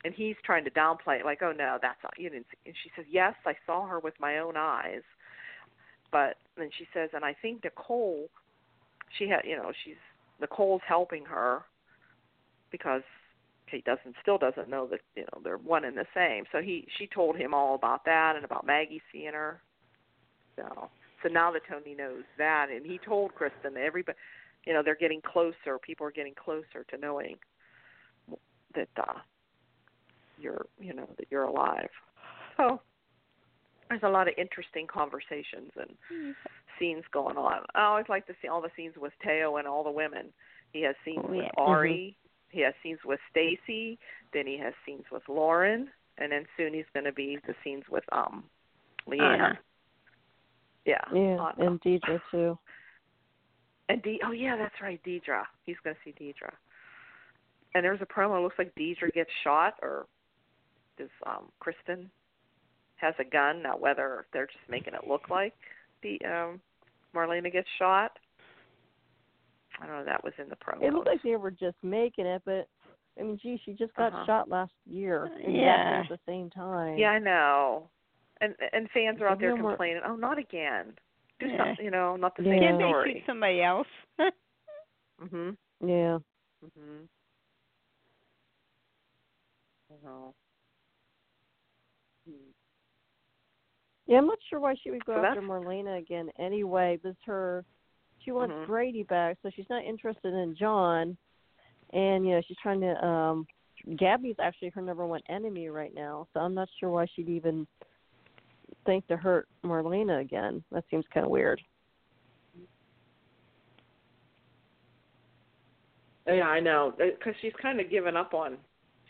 And 0.04 0.14
he's 0.14 0.36
trying 0.44 0.64
to 0.64 0.70
downplay 0.70 1.20
it, 1.20 1.24
like, 1.24 1.42
"Oh 1.42 1.52
no, 1.52 1.78
that's 1.80 2.02
not 2.02 2.18
you 2.18 2.30
didn't." 2.30 2.48
See. 2.50 2.58
And 2.66 2.76
she 2.76 2.90
says, 2.94 3.06
"Yes, 3.08 3.34
I 3.44 3.56
saw 3.66 3.86
her 3.86 3.98
with 3.98 4.18
my 4.20 4.38
own 4.38 4.56
eyes." 4.56 5.02
But 6.10 6.38
then 6.56 6.70
she 6.76 6.86
says, 6.94 7.10
and 7.12 7.24
I 7.24 7.34
think 7.34 7.64
Nicole, 7.64 8.30
she 9.18 9.28
had, 9.28 9.44
you 9.44 9.56
know, 9.56 9.72
she's 9.84 9.96
Nicole's 10.40 10.82
helping 10.86 11.24
her 11.26 11.64
because 12.70 13.02
Kate 13.70 13.84
doesn't 13.84 14.14
still 14.22 14.38
doesn't 14.38 14.68
know 14.68 14.86
that 14.86 15.00
you 15.14 15.22
know 15.22 15.40
they're 15.42 15.58
one 15.58 15.84
and 15.84 15.96
the 15.96 16.06
same. 16.14 16.44
So 16.52 16.62
he 16.62 16.86
she 16.96 17.06
told 17.06 17.36
him 17.36 17.52
all 17.52 17.74
about 17.74 18.04
that 18.04 18.36
and 18.36 18.44
about 18.44 18.66
Maggie 18.66 19.02
seeing 19.12 19.32
her. 19.32 19.60
So 20.56 20.90
so 21.22 21.28
now 21.28 21.50
that 21.52 21.62
Tony 21.68 21.94
knows 21.94 22.24
that, 22.38 22.68
and 22.70 22.84
he 22.86 22.98
told 22.98 23.34
Kristen 23.34 23.74
that 23.74 23.82
everybody, 23.82 24.16
you 24.66 24.72
know, 24.72 24.82
they're 24.84 24.94
getting 24.96 25.20
closer. 25.20 25.78
People 25.82 26.06
are 26.06 26.10
getting 26.12 26.34
closer 26.34 26.84
to 26.90 26.98
knowing 26.98 27.36
that 28.74 28.88
uh 28.98 29.14
you're 30.38 30.66
you 30.78 30.92
know 30.94 31.08
that 31.16 31.26
you're 31.30 31.44
alive. 31.44 31.88
So 32.56 32.80
there's 33.88 34.02
a 34.02 34.08
lot 34.08 34.28
of 34.28 34.34
interesting 34.36 34.86
conversations 34.86 35.70
and 35.76 36.34
scenes 36.78 37.04
going 37.12 37.36
on. 37.36 37.62
I 37.74 37.84
always 37.84 38.06
like 38.08 38.26
to 38.26 38.34
see 38.42 38.48
all 38.48 38.60
the 38.60 38.70
scenes 38.76 38.94
with 39.00 39.12
Thaao 39.26 39.58
and 39.58 39.66
all 39.66 39.82
the 39.82 39.90
women. 39.90 40.26
He 40.72 40.82
has 40.82 40.94
scenes 41.04 41.24
Oh, 41.24 41.30
with 41.30 41.44
yeah. 41.44 41.50
Ari. 41.56 42.16
He 42.50 42.60
has 42.60 42.74
scenes 42.82 42.98
with 43.04 43.20
Stacy. 43.30 43.98
Then 44.32 44.46
he 44.46 44.58
has 44.58 44.74
scenes 44.84 45.04
with 45.10 45.22
Lauren, 45.28 45.88
and 46.18 46.30
then 46.30 46.44
soon 46.56 46.74
he's 46.74 46.84
going 46.92 47.04
to 47.06 47.12
be 47.12 47.38
the 47.46 47.54
scenes 47.64 47.84
with 47.90 48.04
um 48.12 48.44
Leann. 49.06 49.22
Anna. 49.22 49.58
Yeah. 50.88 51.04
Yeah, 51.12 51.50
Anna. 51.58 51.70
and 51.70 51.80
Deidre 51.82 52.20
too. 52.30 52.58
And 53.90 54.02
De- 54.02 54.20
oh 54.24 54.32
yeah, 54.32 54.56
that's 54.56 54.74
right, 54.82 55.00
Deidre. 55.06 55.42
He's 55.64 55.76
going 55.84 55.94
to 55.96 56.00
see 56.04 56.14
Deidre. 56.22 56.52
And 57.74 57.84
there's 57.84 58.00
a 58.00 58.06
promo. 58.06 58.38
It 58.38 58.42
looks 58.42 58.58
like 58.58 58.74
Deidre 58.74 59.12
gets 59.12 59.30
shot, 59.44 59.74
or 59.82 60.06
does 60.96 61.08
um 61.26 61.50
Kristen 61.60 62.10
has 62.96 63.14
a 63.18 63.24
gun? 63.24 63.62
Now 63.62 63.76
whether 63.76 64.26
they're 64.32 64.46
just 64.46 64.68
making 64.68 64.94
it 64.94 65.06
look 65.08 65.28
like 65.30 65.54
the 66.02 66.18
um 66.24 66.60
Marlena 67.14 67.52
gets 67.52 67.68
shot. 67.78 68.12
I 69.80 69.86
don't 69.86 69.96
know. 69.96 70.04
That 70.04 70.24
was 70.24 70.32
in 70.38 70.48
the 70.48 70.56
promo. 70.56 70.82
It 70.82 70.92
looked 70.92 71.06
like 71.06 71.22
they 71.22 71.36
were 71.36 71.50
just 71.52 71.76
making 71.82 72.26
it, 72.26 72.42
but 72.44 72.66
I 73.18 73.22
mean, 73.22 73.38
gee, 73.42 73.60
she 73.64 73.72
just 73.72 73.94
got 73.94 74.12
Uh-huh. 74.12 74.26
shot 74.26 74.48
last 74.48 74.72
year, 74.86 75.26
exactly 75.26 75.60
Yeah. 75.60 76.02
at 76.04 76.08
the 76.08 76.18
same 76.26 76.50
time. 76.50 76.96
Yeah, 76.98 77.10
I 77.10 77.18
know. 77.18 77.88
And 78.40 78.54
and 78.72 78.88
fans 78.90 79.20
are 79.20 79.28
out 79.28 79.38
there 79.40 79.50
Give 79.50 79.56
me 79.58 79.62
more- 79.62 79.72
complaining, 79.72 80.02
"Oh, 80.04 80.16
not 80.16 80.38
again! 80.38 80.96
Do 81.40 81.46
Yeah. 81.48 81.56
something, 81.66 81.84
you 81.84 81.90
know, 81.90 82.16
not 82.16 82.36
the 82.36 82.42
Yeah. 82.44 82.52
same 82.52 82.60
Can't 82.62 82.78
they 82.78 82.84
story." 82.88 83.12
shoot 83.14 83.26
somebody 83.26 83.62
else? 83.62 83.88
Mhm. 85.20 85.56
Yeah. 85.80 86.18
Mhm. 86.64 87.08
I 89.90 89.94
know. 90.06 90.34
Hmm. 92.24 92.50
Yeah, 94.06 94.18
I'm 94.18 94.26
not 94.26 94.38
sure 94.48 94.60
why 94.60 94.74
she 94.76 94.90
would 94.90 95.04
go 95.04 95.14
So 95.14 95.24
after 95.24 95.40
that's- 95.40 95.50
Marlena 95.50 95.98
again 95.98 96.30
anyway. 96.38 96.96
Because 97.02 97.16
her, 97.24 97.64
she 98.20 98.30
wants 98.30 98.54
Mhm. 98.54 98.66
Brady 98.66 99.02
back, 99.02 99.38
so 99.42 99.50
she's 99.50 99.68
not 99.68 99.82
interested 99.84 100.32
in 100.34 100.54
John, 100.54 101.16
and 101.90 102.24
you 102.26 102.32
know 102.34 102.40
she's 102.42 102.58
trying 102.58 102.80
to. 102.82 103.04
um 103.04 103.46
Gabi's 103.96 104.38
actually 104.40 104.70
her 104.70 104.82
number 104.82 105.06
one 105.06 105.22
enemy 105.28 105.68
right 105.68 105.94
now, 105.94 106.26
so 106.32 106.40
I'm 106.40 106.52
not 106.54 106.68
sure 106.78 106.90
why 106.90 107.06
she'd 107.06 107.28
even 107.28 107.66
think 108.88 109.06
to 109.08 109.18
hurt 109.18 109.46
Marlena 109.62 110.22
again. 110.22 110.64
That 110.72 110.82
seems 110.90 111.04
kind 111.12 111.26
of 111.26 111.30
weird. 111.30 111.60
Yeah, 116.26 116.48
I 116.48 116.58
know. 116.58 116.94
Uh, 116.98 117.06
because 117.18 117.34
she's 117.42 117.52
kind 117.60 117.80
of 117.80 117.90
given 117.90 118.16
up 118.16 118.32
on. 118.32 118.56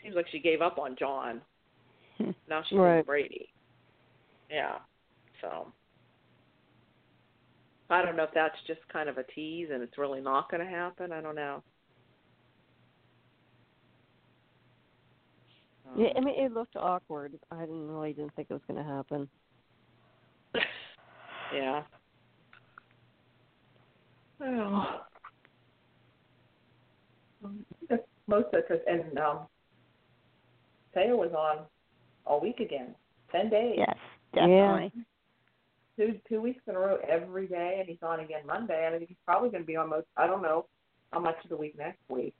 Seems 0.03 0.15
like 0.15 0.27
she 0.31 0.39
gave 0.39 0.61
up 0.61 0.77
on 0.77 0.95
John. 0.99 1.41
Now 2.49 2.61
she's 2.67 2.77
Right. 2.77 2.97
with 2.97 3.05
Brady. 3.05 3.47
Yeah. 4.51 4.79
So. 5.39 5.71
I 7.89 8.03
don't 8.03 8.17
know 8.17 8.23
if 8.23 8.33
that's 8.35 8.57
just 8.67 8.81
kind 8.91 9.07
of 9.07 9.17
a 9.17 9.23
tease 9.23 9.69
and 9.73 9.81
it's 9.81 9.97
really 9.97 10.19
not 10.19 10.51
going 10.51 10.63
to 10.63 10.69
happen. 10.69 11.13
I 11.13 11.21
don't 11.21 11.35
know. 11.35 11.63
Yeah, 15.97 16.09
I 16.15 16.19
um, 16.19 16.25
mean 16.25 16.35
it 16.37 16.51
looked 16.53 16.75
awkward. 16.75 17.39
I 17.51 17.61
didn't 17.61 17.87
really 17.87 18.13
didn't 18.13 18.35
think 18.35 18.49
it 18.49 18.53
was 18.53 18.61
going 18.67 18.83
to 18.83 18.89
happen. 18.89 19.29
Yeah. 21.53 21.83
Well, 24.39 25.05
that's 27.89 28.03
most 28.27 28.47
of 28.53 28.63
it, 28.69 28.83
and 28.87 29.17
um, 29.17 29.39
Thaao 30.95 31.17
was 31.17 31.31
on 31.37 31.65
all 32.25 32.39
week 32.39 32.59
again, 32.59 32.95
ten 33.31 33.49
days, 33.49 33.75
yes, 33.77 33.97
definitely. 34.33 34.93
two 35.97 36.19
two 36.29 36.41
weeks 36.41 36.61
in 36.67 36.75
a 36.75 36.79
row 36.79 36.97
every 37.07 37.47
day, 37.47 37.77
and 37.79 37.89
he's 37.89 38.01
on 38.01 38.21
again 38.21 38.41
Monday. 38.45 38.83
And 38.85 38.95
I 38.95 38.99
mean, 38.99 39.07
he's 39.07 39.17
probably 39.25 39.49
going 39.49 39.63
to 39.63 39.67
be 39.67 39.75
on 39.75 39.89
most. 39.89 40.07
I 40.15 40.27
don't 40.27 40.41
know 40.41 40.65
how 41.11 41.19
much 41.19 41.35
of 41.43 41.49
the 41.49 41.57
week 41.57 41.77
next 41.77 42.01
week. 42.09 42.33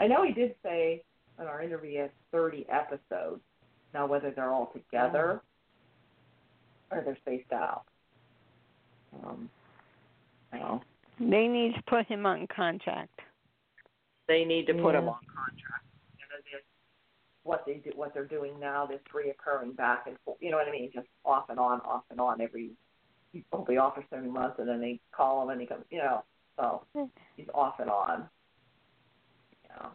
I 0.00 0.06
know 0.08 0.24
he 0.24 0.32
did 0.32 0.54
say 0.62 1.02
in 1.40 1.46
our 1.46 1.62
interview 1.62 1.90
he 1.90 1.96
has 1.98 2.10
thirty 2.32 2.66
episodes. 2.68 3.42
Now, 3.92 4.06
whether 4.06 4.32
they're 4.32 4.52
all 4.52 4.72
together 4.74 5.40
or 6.90 7.02
they're 7.04 7.16
spaced 7.22 7.52
out. 7.52 7.84
Um, 9.24 9.50
you 10.52 10.58
know. 10.58 10.82
They 11.20 11.46
need 11.46 11.74
to 11.76 11.82
put 11.82 12.06
him 12.06 12.26
on 12.26 12.46
contract. 12.48 13.20
they 14.26 14.44
need 14.44 14.66
to 14.66 14.74
put 14.74 14.94
him 14.94 15.08
on 15.08 15.20
contract. 15.26 15.84
You 16.18 16.24
know, 16.30 16.40
there's 16.50 16.62
what 17.44 17.64
they 17.66 17.74
do, 17.74 17.92
what 17.94 18.14
they're 18.14 18.24
doing 18.24 18.58
now, 18.58 18.86
this 18.86 19.00
reoccurring 19.14 19.76
back 19.76 20.06
and 20.06 20.16
forth. 20.24 20.38
You 20.40 20.50
know 20.50 20.56
what 20.56 20.68
I 20.68 20.72
mean? 20.72 20.90
Just 20.92 21.06
off 21.24 21.50
and 21.50 21.58
on, 21.58 21.80
off 21.80 22.04
and 22.10 22.20
on. 22.20 22.40
Every 22.40 22.70
he'll 23.32 23.64
be 23.64 23.76
off 23.76 23.94
for 23.94 24.04
so 24.10 24.16
many 24.16 24.30
months, 24.30 24.56
and 24.58 24.68
then 24.68 24.80
they 24.80 25.00
call 25.12 25.42
him, 25.42 25.50
and 25.50 25.60
he 25.60 25.66
comes. 25.66 25.84
You 25.90 25.98
know, 25.98 26.24
so 26.56 26.82
he's 27.36 27.46
off 27.54 27.74
and 27.78 27.90
on. 27.90 28.28
You 29.62 29.68
know. 29.76 29.88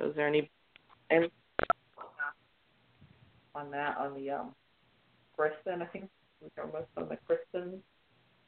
So 0.00 0.08
is 0.08 0.16
there 0.16 0.26
any 0.26 0.50
any 1.10 1.30
on 3.54 3.70
that 3.70 3.98
on 3.98 4.14
the 4.14 4.30
um 4.30 4.54
Kristen? 5.36 5.82
I 5.82 5.86
think 5.86 6.08
we 6.40 6.48
are 6.58 6.66
most 6.66 6.88
on 6.96 7.08
the 7.08 7.18
Kristen 7.26 7.82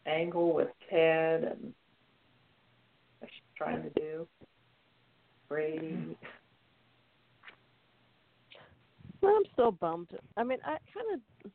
angle 0.07 0.55
with 0.55 0.69
Ted 0.89 1.45
and 1.45 1.75
what 3.19 3.31
she's 3.31 3.43
trying 3.57 3.83
to 3.83 3.91
do. 3.91 4.27
Brady. 5.49 6.17
Well, 9.21 9.37
I'm 9.37 9.43
still 9.53 9.73
bummed. 9.73 10.09
I 10.37 10.43
mean, 10.43 10.59
I 10.65 10.79
kind 10.93 11.21
of, 11.45 11.51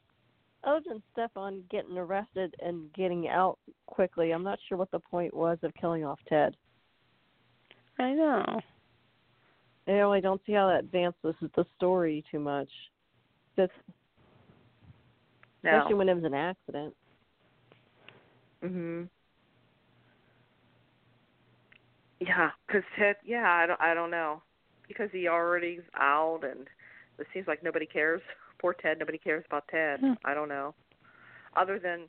other 0.63 0.81
than 0.87 1.03
Stefan 1.11 1.63
getting 1.69 1.97
arrested 1.97 2.55
and 2.63 2.93
getting 2.93 3.27
out 3.27 3.57
quickly, 3.87 4.31
I'm 4.31 4.43
not 4.43 4.59
sure 4.69 4.77
what 4.77 4.91
the 4.91 4.99
point 4.99 5.33
was 5.33 5.57
of 5.63 5.73
killing 5.73 6.05
off 6.05 6.19
Ted. 6.29 6.55
I 7.99 8.13
know. 8.13 8.61
I 9.87 9.91
really 9.91 10.21
don't 10.21 10.41
see 10.45 10.53
how 10.53 10.67
that 10.67 10.81
advances 10.81 11.35
the 11.55 11.65
story 11.77 12.23
too 12.29 12.39
much. 12.39 12.69
Just, 13.55 13.71
especially 15.63 15.95
when 15.95 16.09
it 16.09 16.15
was 16.15 16.23
an 16.25 16.33
accident. 16.33 16.95
Mhm. 18.61 19.09
Yeah, 22.19 22.51
because 22.65 22.83
Ted. 22.97 23.17
Yeah, 23.23 23.49
I 23.49 23.65
don't. 23.65 23.79
I 23.79 23.93
don't 23.93 24.11
know 24.11 24.41
because 24.87 25.09
he 25.11 25.27
already's 25.27 25.83
out, 25.95 26.41
and 26.43 26.67
it 27.19 27.27
seems 27.33 27.47
like 27.47 27.63
nobody 27.63 27.85
cares. 27.85 28.21
Poor 28.59 28.73
Ted. 28.73 28.97
Nobody 28.99 29.19
cares 29.19 29.45
about 29.45 29.67
Ted. 29.69 29.99
Hmm. 29.99 30.13
I 30.25 30.33
don't 30.33 30.49
know. 30.49 30.73
Other 31.55 31.79
than 31.79 32.07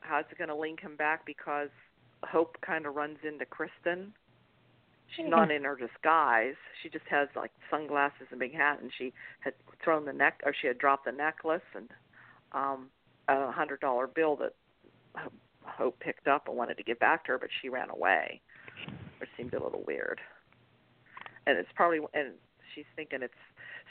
how's 0.00 0.24
it 0.30 0.38
going 0.38 0.48
to 0.48 0.56
link 0.56 0.80
him 0.80 0.96
back 0.96 1.24
because 1.24 1.70
Hope 2.24 2.56
kind 2.60 2.86
of 2.86 2.94
runs 2.94 3.18
into 3.26 3.46
Kristen. 3.46 4.12
She's 5.16 5.26
not 5.28 5.50
in 5.50 5.64
her 5.64 5.76
disguise. 5.76 6.56
She 6.82 6.88
just 6.88 7.04
has 7.08 7.28
like 7.36 7.52
sunglasses 7.70 8.26
and 8.30 8.40
big 8.40 8.54
hat, 8.54 8.80
and 8.80 8.90
she 8.96 9.12
had 9.40 9.54
thrown 9.82 10.04
the 10.04 10.12
neck, 10.12 10.40
or 10.44 10.54
she 10.60 10.66
had 10.66 10.78
dropped 10.78 11.04
the 11.04 11.12
necklace 11.12 11.62
and 11.74 11.88
um 12.52 12.88
a 13.28 13.50
hundred 13.50 13.80
dollar 13.80 14.06
bill 14.06 14.36
that 14.36 14.54
Hope 15.66 15.98
picked 16.00 16.28
up 16.28 16.48
and 16.48 16.56
wanted 16.56 16.76
to 16.76 16.82
give 16.82 16.98
back 16.98 17.24
to 17.24 17.32
her, 17.32 17.38
but 17.38 17.48
she 17.62 17.68
ran 17.68 17.90
away, 17.90 18.40
which 19.18 19.30
seemed 19.36 19.54
a 19.54 19.62
little 19.62 19.82
weird. 19.86 20.20
And 21.46 21.58
it's 21.58 21.68
probably 21.74 22.00
and 22.12 22.32
she's 22.74 22.84
thinking 22.96 23.22
it's 23.22 23.32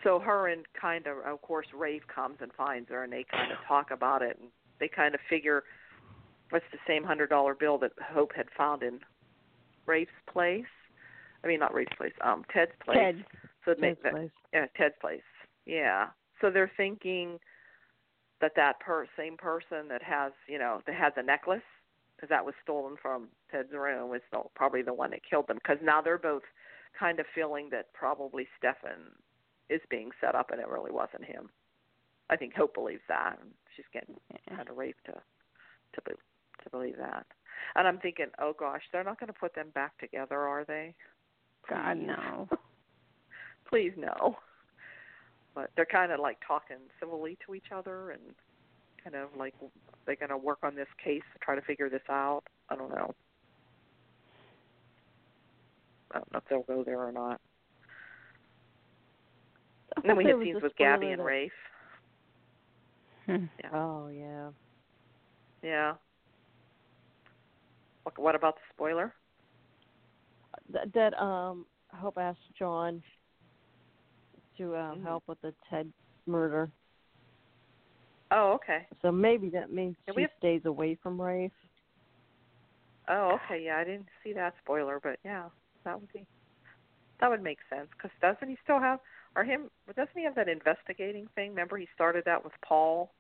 so 0.04 0.20
her 0.20 0.48
and 0.48 0.66
kind 0.80 1.08
of 1.08 1.18
of 1.26 1.42
course 1.42 1.68
Rafe 1.76 2.04
comes 2.14 2.38
and 2.42 2.52
finds 2.54 2.90
her 2.90 3.04
and 3.04 3.14
they 3.14 3.26
kind 3.32 3.52
of 3.52 3.58
talk 3.68 3.92
about 3.92 4.22
it 4.22 4.38
and 4.40 4.50
they 4.80 4.88
kind 4.88 5.16
of 5.16 5.22
figure 5.30 5.64
what's 6.50 6.66
the 6.72 6.80
same 6.88 7.04
hundred 7.04 7.30
dollar 7.30 7.56
bill 7.56 7.78
that 7.80 7.92
Hope 8.02 8.34
had 8.36 8.48
found 8.58 8.84
in 8.84 9.00
Rafe's 9.86 10.12
place. 10.32 10.66
I 11.44 11.48
mean 11.48 11.60
not 11.60 11.74
Rafe's 11.74 11.96
place, 11.98 12.14
um 12.22 12.44
Ted's 12.54 12.72
place. 12.84 12.98
Ted. 12.98 13.26
So 13.66 13.72
it 13.72 13.80
makes 13.80 14.02
Ted's 14.02 14.04
that 14.04 14.14
place. 14.14 14.32
yeah, 14.54 14.66
Ted's 14.78 14.96
place. 15.00 15.22
Yeah. 15.66 16.08
So 16.42 16.50
they're 16.50 16.72
thinking 16.76 17.40
that 18.42 18.52
that 18.56 18.80
per 18.82 19.06
same 19.18 19.38
person 19.38 19.88
that 19.90 20.04
has, 20.04 20.34
you 20.48 20.60
know, 20.60 20.82
that 20.86 20.96
had 20.96 21.14
the 21.16 21.24
necklace 21.24 21.62
because 22.16 22.30
that 22.30 22.46
was 22.46 22.54
stolen 22.62 22.96
from 23.02 23.28
Ted's 23.52 23.72
room 23.72 24.10
was 24.10 24.22
the, 24.32 24.40
probably 24.56 24.82
the 24.82 24.94
one 24.94 25.12
that 25.12 25.22
killed 25.30 25.48
them 25.48 25.58
because 25.58 25.78
now 25.82 26.02
they're 26.02 26.18
both 26.18 26.44
kind 26.98 27.20
of 27.20 27.26
feeling 27.34 27.70
that 27.72 27.94
probably 27.94 28.48
Stefan 28.58 29.12
is 29.70 29.82
being 29.90 30.10
set 30.20 30.36
up 30.36 30.52
and 30.52 30.60
it 30.60 30.68
really 30.68 30.92
wasn't 30.92 31.24
him. 31.26 31.50
I 32.30 32.36
think 32.36 32.54
Hope 32.54 32.74
believes 32.74 33.02
that 33.08 33.38
and 33.42 33.52
she's 33.76 33.86
getting 33.94 34.16
Yeah. 34.32 34.58
kind 34.58 34.70
of 34.70 34.78
raped 34.78 35.06
to 35.06 35.14
to 35.14 36.02
be, 36.06 36.12
to 36.64 36.70
believe 36.70 36.98
that. 36.98 37.26
And 37.76 37.88
I'm 37.88 38.00
thinking, 38.00 38.28
oh 38.40 38.54
gosh, 38.58 38.82
they're 38.92 39.04
not 39.04 39.20
going 39.20 39.32
to 39.32 39.40
put 39.40 39.54
them 39.56 39.70
back 39.74 39.98
together, 40.00 40.40
are 40.40 40.66
they? 40.66 40.96
God 41.70 41.98
no. 41.98 42.48
Please 43.70 43.94
no. 43.98 44.36
But 45.56 45.70
they're 45.76 45.86
kind 45.86 46.12
of 46.12 46.20
like 46.20 46.38
talking 46.46 46.78
civilly 47.00 47.38
to 47.46 47.56
each 47.56 47.72
other 47.76 48.12
and 48.12 48.22
kind 49.04 49.16
of 49.16 49.30
like 49.38 49.54
they're 50.06 50.16
going 50.16 50.30
to 50.30 50.38
work 50.38 50.60
on 50.64 50.76
this 50.76 50.88
case 51.04 51.22
to 51.34 51.40
try 51.40 51.56
to 51.56 51.62
figure 51.62 51.90
this 51.90 52.02
out. 52.10 52.42
I 52.70 52.76
don't 52.76 52.90
know. 52.90 53.14
I 56.12 56.20
don't 56.20 56.34
know 56.34 56.40
if 56.40 56.44
they'll 56.50 56.76
go 56.76 56.84
there 56.84 57.02
or 57.02 57.12
not. 57.12 57.40
And 59.96 60.06
then 60.10 60.18
we 60.18 60.24
There 60.24 60.38
had 60.38 60.44
scenes 60.46 60.62
with 60.62 60.76
Gabi 60.76 61.12
and 61.12 61.20
that- 61.20 61.26
Rafe. 61.26 61.52
Hmm. 63.26 63.46
Yeah. 63.64 63.70
Oh 63.74 64.08
yeah. 64.10 64.50
Yeah. 65.62 65.94
What, 68.04 68.20
what 68.20 68.36
about 68.36 68.56
the 68.56 68.62
spoiler? 68.74 69.14
That, 70.74 70.92
that 70.94 71.22
um 71.22 71.66
Hope 71.94 72.18
asked 72.18 72.40
John 72.58 73.02
to 74.58 74.76
um 74.76 75.00
Mhm. 75.00 75.04
help 75.04 75.24
with 75.28 75.40
the 75.42 75.54
Ted 75.70 75.92
murder. 76.26 76.70
Oh, 78.32 78.54
okay. 78.54 78.88
So 79.02 79.12
maybe 79.12 79.50
that 79.52 79.72
means 79.72 79.96
Yeah, 80.08 80.14
she 80.14 80.16
we 80.16 80.22
have- 80.24 80.32
stays 80.40 80.66
away 80.66 80.96
from 80.96 81.22
Rafe. 81.22 81.52
Oh, 83.08 83.34
okay. 83.34 83.64
Yeah, 83.64 83.78
I 83.78 83.84
didn't 83.84 84.08
see 84.24 84.34
that 84.34 84.56
spoiler, 84.64 85.00
but 85.00 85.20
yeah, 85.24 85.50
that 85.84 86.00
would 86.00 86.12
be 86.12 86.26
that 87.20 87.30
would 87.30 87.44
make 87.44 87.60
sense. 87.70 87.90
Because 87.92 88.12
doesn't 88.22 88.50
he 88.50 88.58
still 88.64 88.80
have 88.80 89.00
or 89.36 89.44
him? 89.44 89.70
Doesn't 89.96 90.18
he 90.18 90.24
have 90.24 90.36
that 90.36 90.50
investigating 90.50 91.28
thing? 91.36 91.50
Remember, 91.52 91.78
he 91.78 91.88
started 91.94 92.26
that 92.26 92.44
with 92.44 92.54
Paul 92.62 93.14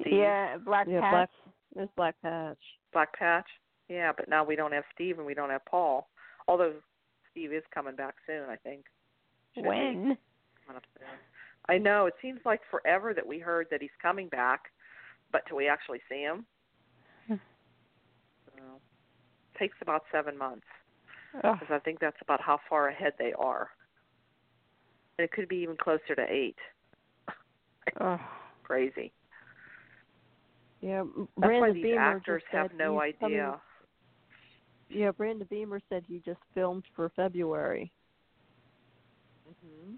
Steve. 0.00 0.12
Yeah, 0.14 0.58
Black 0.58 0.86
yeah, 0.86 1.00
Patch. 1.00 1.12
Black 1.12 1.30
there's 1.74 1.88
Black 1.96 2.14
Patch. 2.22 2.58
Black 2.92 3.12
Patch. 3.18 3.48
Yeah, 3.88 4.12
but 4.12 4.28
now 4.28 4.44
we 4.44 4.54
don't 4.54 4.72
have 4.72 4.84
Steve 4.94 5.18
and 5.18 5.26
we 5.26 5.34
don't 5.34 5.50
have 5.50 5.64
Paul. 5.64 6.08
Although 6.48 6.74
Steve 7.30 7.52
is 7.52 7.62
coming 7.74 7.96
back 7.96 8.14
soon, 8.26 8.48
I 8.48 8.56
think. 8.56 8.84
Should 9.54 9.66
When? 9.66 10.16
coming 10.66 10.76
up 10.76 10.84
soon. 10.98 11.06
I 11.68 11.78
know. 11.78 12.06
It 12.06 12.14
seems 12.22 12.40
like 12.44 12.60
forever 12.70 13.14
that 13.14 13.26
we 13.26 13.38
heard 13.38 13.66
that 13.70 13.80
he's 13.80 13.90
coming 14.02 14.28
back, 14.28 14.72
but 15.32 15.42
till 15.46 15.56
we 15.56 15.68
actually 15.68 16.00
see 16.08 16.20
him, 16.22 16.44
Hmm. 17.28 17.34
so, 18.46 18.80
takes 19.58 19.76
about 19.82 20.04
seven 20.10 20.36
months. 20.36 20.66
Because 21.32 21.70
I 21.70 21.78
think 21.78 22.00
that's 22.00 22.20
about 22.22 22.40
how 22.40 22.58
far 22.68 22.88
ahead 22.88 23.12
they 23.18 23.32
are. 23.34 23.70
And 25.18 25.24
it 25.24 25.30
could 25.30 25.48
be 25.48 25.58
even 25.58 25.76
closer 25.76 26.16
to 26.16 26.26
eight. 26.28 26.56
Ugh. 28.00 28.18
Crazy. 28.64 29.12
Yeah, 30.80 31.00
M- 31.00 31.28
That's 31.36 31.52
why 31.60 31.72
these 31.72 31.84
Beemer 31.84 31.98
actors 32.00 32.42
have 32.50 32.72
no 32.74 32.98
he's 33.00 33.14
coming- 33.20 33.36
idea. 33.38 33.60
Yeah, 34.90 35.12
Brandon 35.12 35.46
Beemer 35.50 35.80
said 35.88 36.04
he 36.08 36.20
just 36.24 36.40
filmed 36.54 36.84
for 36.96 37.10
February. 37.10 37.92
hmm 39.46 39.94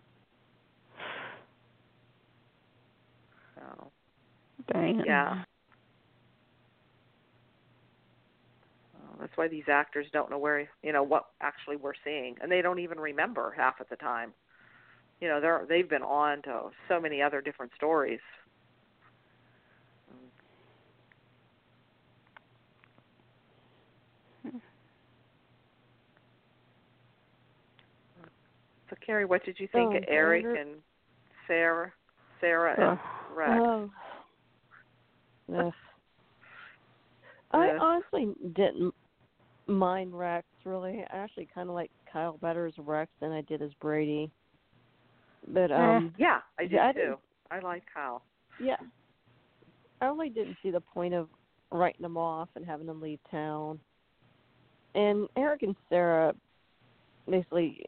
So 3.56 3.90
Dang. 4.72 5.02
Yeah. 5.06 5.44
uh, 8.94 9.16
that's 9.20 9.36
why 9.36 9.48
these 9.48 9.64
actors 9.68 10.06
don't 10.12 10.30
know 10.30 10.38
where 10.38 10.68
you 10.82 10.92
know 10.92 11.02
what 11.02 11.26
actually 11.40 11.76
we're 11.76 11.94
seeing, 12.04 12.36
and 12.42 12.50
they 12.50 12.62
don't 12.62 12.78
even 12.78 12.98
remember 13.00 13.54
half 13.56 13.80
of 13.80 13.88
the 13.88 13.96
time. 13.96 14.32
You 15.20 15.28
know, 15.28 15.40
they're 15.40 15.66
they've 15.68 15.88
been 15.88 16.02
on 16.02 16.42
to 16.42 16.70
so 16.88 17.00
many 17.00 17.22
other 17.22 17.40
different 17.40 17.72
stories. 17.76 18.20
So, 28.90 28.91
Carrie, 29.04 29.24
what 29.24 29.44
did 29.44 29.58
you 29.58 29.68
think 29.68 29.92
Oh, 29.94 29.96
of 29.96 30.04
Eric 30.08 30.44
and 30.44 30.76
Sarah, 31.46 31.92
Sarah 32.40 32.72
Ugh. 32.72 32.98
and 33.28 33.36
Rex? 33.36 33.50
Oh. 33.62 33.90
Ugh. 35.66 35.72
I 37.52 37.68
honestly 37.78 38.34
didn't 38.54 38.94
mind 39.66 40.18
Rex 40.18 40.46
really. 40.64 41.04
I 41.12 41.16
actually 41.16 41.48
kind 41.54 41.68
of 41.68 41.74
like 41.74 41.90
Kyle 42.10 42.38
better 42.38 42.66
as 42.66 42.72
Rex 42.78 43.10
than 43.20 43.32
I 43.32 43.42
did 43.42 43.60
as 43.62 43.70
Brady. 43.80 44.30
But 45.48 45.70
Eh. 45.70 45.74
um, 45.74 46.14
Yeah, 46.16 46.40
I 46.58 46.66
did 46.66 46.78
I 46.78 46.92
too. 46.92 47.18
I 47.50 47.58
like 47.60 47.82
Kyle. 47.92 48.22
yeah, 48.58 48.76
I 50.00 50.06
really 50.06 50.30
didn't 50.30 50.56
see 50.62 50.70
the 50.70 50.80
point 50.80 51.12
of 51.14 51.28
writing 51.70 52.02
them 52.02 52.16
off 52.16 52.48
and 52.54 52.64
having 52.64 52.86
them 52.86 53.00
leave 53.00 53.18
town. 53.30 53.78
And 54.94 55.28
Eric 55.36 55.62
and 55.62 55.76
Sarah 55.88 56.34
basically 57.28 57.84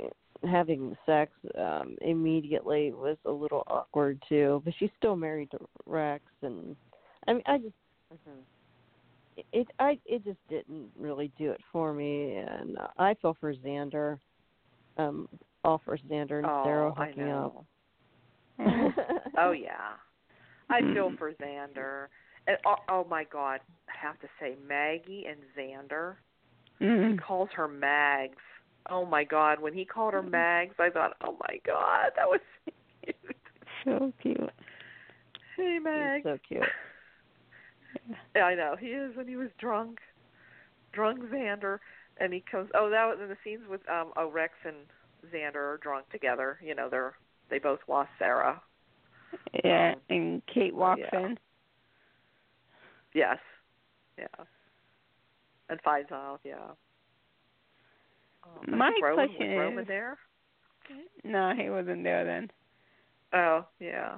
having 0.46 0.96
sex 1.06 1.32
um 1.58 1.96
immediately 2.00 2.92
was 2.92 3.16
a 3.24 3.30
little 3.30 3.64
awkward 3.68 4.22
too. 4.28 4.62
But 4.64 4.74
she's 4.78 4.90
still 4.98 5.16
married 5.16 5.50
to 5.52 5.58
Rex, 5.86 6.24
and 6.42 6.76
I 7.26 7.32
mean, 7.34 7.42
I 7.46 7.58
just 7.58 7.74
Mm-hmm. 8.12 8.40
it 9.52 9.68
I 9.78 9.98
it 10.06 10.24
just 10.24 10.38
didn't 10.48 10.90
really 10.98 11.32
do 11.38 11.50
it 11.50 11.60
for 11.72 11.92
me, 11.92 12.36
and 12.36 12.76
I 12.98 13.14
feel 13.14 13.36
for 13.40 13.54
Xander, 13.54 14.18
um, 14.96 15.28
all 15.64 15.80
for 15.84 15.96
Xander 15.98 16.38
and 16.38 16.46
oh, 16.48 16.62
Sarah 16.64 16.92
hooking 16.96 17.28
up. 17.30 17.64
oh 19.38 19.52
yeah, 19.52 19.96
I 20.70 20.80
feel 20.94 21.12
for 21.18 21.32
Xander. 21.32 22.06
And 22.46 22.56
oh, 22.66 22.74
oh 22.90 23.06
my 23.08 23.24
God, 23.24 23.60
I 23.88 24.06
have 24.06 24.18
to 24.20 24.28
say 24.40 24.54
Maggie 24.68 25.24
and 25.28 25.38
Xander. 25.58 26.16
He 26.78 26.86
Mm. 26.86 27.20
calls 27.20 27.48
her 27.56 27.66
Mags. 27.68 28.36
Oh 28.90 29.06
my 29.06 29.24
God, 29.24 29.60
when 29.60 29.72
he 29.72 29.84
called 29.84 30.12
her 30.14 30.22
Mags, 30.22 30.74
I 30.78 30.90
thought, 30.90 31.16
oh 31.24 31.36
my 31.48 31.58
God, 31.66 32.10
that 32.16 32.28
was 32.28 32.40
so 32.66 32.72
cute. 33.04 33.36
So 33.84 34.12
cute. 34.20 34.50
Hey 35.56 35.78
Mags. 35.82 36.24
so 36.24 36.38
cute. 36.46 36.62
Yeah, 38.34 38.42
I 38.42 38.54
know 38.56 38.74
he 38.78 38.88
is 38.88 39.16
when 39.16 39.28
he 39.28 39.36
was 39.36 39.48
drunk, 39.58 39.98
drunk 40.92 41.20
Xander, 41.32 41.78
and 42.18 42.34
he 42.34 42.42
comes. 42.50 42.68
Oh, 42.74 42.90
that 42.90 43.06
was 43.06 43.18
in 43.22 43.28
the 43.28 43.36
scenes 43.44 43.62
with 43.70 43.80
um. 43.88 44.12
Oh, 44.16 44.28
Rex 44.30 44.52
and 44.66 44.74
Xander 45.32 45.54
are 45.54 45.80
drunk 45.80 46.10
together. 46.10 46.58
You 46.62 46.74
know, 46.74 46.88
they're 46.90 47.14
they 47.50 47.60
both 47.60 47.78
lost 47.88 48.10
Sarah. 48.18 48.60
Yeah, 49.64 49.92
Um, 49.94 50.00
and 50.10 50.42
Kate 50.52 50.74
walks 50.74 51.02
yeah. 51.12 51.20
in. 51.20 51.38
Yes. 53.14 53.38
Yeah. 54.18 54.26
And 55.68 55.80
finds 55.82 56.10
out. 56.12 56.40
Yeah. 56.44 56.72
Um, 58.44 58.74
I 58.74 58.76
My 58.76 58.90
think 58.92 59.04
Roman, 59.04 59.28
question 59.28 59.50
was 59.50 59.58
Roman 59.58 59.78
is- 59.84 59.88
there? 59.88 60.18
No, 61.24 61.54
he 61.56 61.70
wasn't 61.70 62.04
there 62.04 62.24
then. 62.24 62.50
Oh, 63.32 63.66
yeah. 63.80 64.16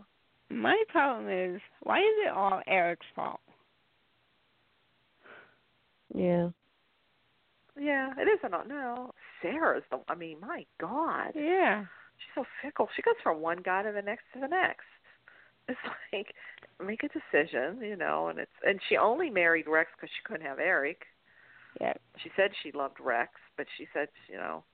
My 0.51 0.83
problem 0.89 1.29
is, 1.31 1.61
why 1.83 1.99
is 2.01 2.15
it 2.27 2.33
all 2.33 2.61
Eric's 2.67 3.07
fault? 3.15 3.41
Yeah. 6.15 6.49
Yeah, 7.79 8.13
it 8.19 8.23
is. 8.29 8.41
I 8.43 8.49
don't 8.49 8.69
No, 8.69 9.13
Sarah's 9.43 9.85
the. 9.91 10.01
I 10.09 10.15
mean, 10.15 10.41
my 10.41 10.65
God, 10.79 11.33
Yeah. 11.35 11.85
she's 12.19 12.35
so 12.35 12.45
fickle. 12.63 12.89
She 12.97 13.03
goes 13.03 13.15
from 13.23 13.41
one 13.41 13.59
guy 13.59 13.83
to 13.83 13.93
the 13.93 14.03
next 14.03 14.25
to 14.33 14.41
the 14.41 14.49
next. 14.49 14.87
It's 15.69 15.79
like 16.13 16.35
make 16.83 17.03
a 17.03 17.09
decision, 17.09 17.81
you 17.83 17.97
know. 17.97 18.29
And 18.29 18.39
it's 18.39 18.53
and 18.67 18.81
she 18.89 18.97
only 18.97 19.31
married 19.31 19.67
Rex 19.69 19.91
because 19.95 20.11
she 20.17 20.23
couldn't 20.25 20.47
have 20.47 20.59
Eric. 20.59 21.07
Yeah. 21.81 21.93
She 22.23 22.31
said 22.37 22.51
she 22.63 22.73
loved 22.73 22.97
Rex, 23.01 23.33
but 23.57 23.67
she 23.77 23.87
said, 23.93 24.09
you 24.29 24.37
know, 24.37 24.65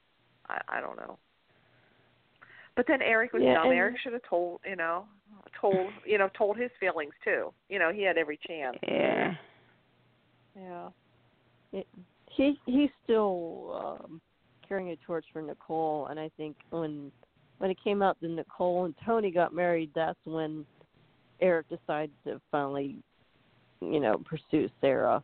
I 0.49 0.61
I 0.69 0.81
don't 0.81 0.97
know. 0.97 1.19
But 2.75 2.87
then 2.89 3.03
Eric 3.03 3.33
was 3.33 3.43
Yeah, 3.43 3.55
dumb. 3.55 3.73
Eric 3.73 3.97
should 4.03 4.15
have 4.15 4.23
told, 4.29 4.61
you 4.65 4.77
know, 4.77 5.05
told, 5.61 5.91
you 6.07 6.17
know, 6.17 6.31
told 6.37 6.57
his 6.57 6.71
feelings 6.81 7.13
too. 7.23 7.53
You 7.69 7.79
know, 7.79 7.93
he 7.93 8.03
had 8.03 8.17
every 8.17 8.39
chance. 8.47 8.79
Yeah. 8.87 9.35
Yeah. 10.57 10.89
He 12.31 12.59
he's 12.67 12.91
still 13.05 14.01
um 14.03 14.21
carrying 14.67 14.91
a 14.91 14.97
torch 14.97 15.25
for 15.33 15.43
Nicole, 15.43 16.07
and 16.07 16.19
I 16.19 16.31
think 16.37 16.57
when 16.71 17.13
when 17.59 17.71
it 17.71 17.79
came 17.83 18.03
out 18.03 18.17
that 18.21 18.29
Nicole 18.29 18.87
and 18.87 18.95
Tony 19.05 19.31
got 19.31 19.55
married, 19.55 19.91
that's 19.95 20.19
when 20.25 20.65
Eric 21.41 21.67
decided 21.69 22.11
to 22.25 22.41
finally, 22.51 22.97
you 23.81 24.01
know, 24.01 24.19
pursue 24.25 24.69
Sarah. 24.81 25.23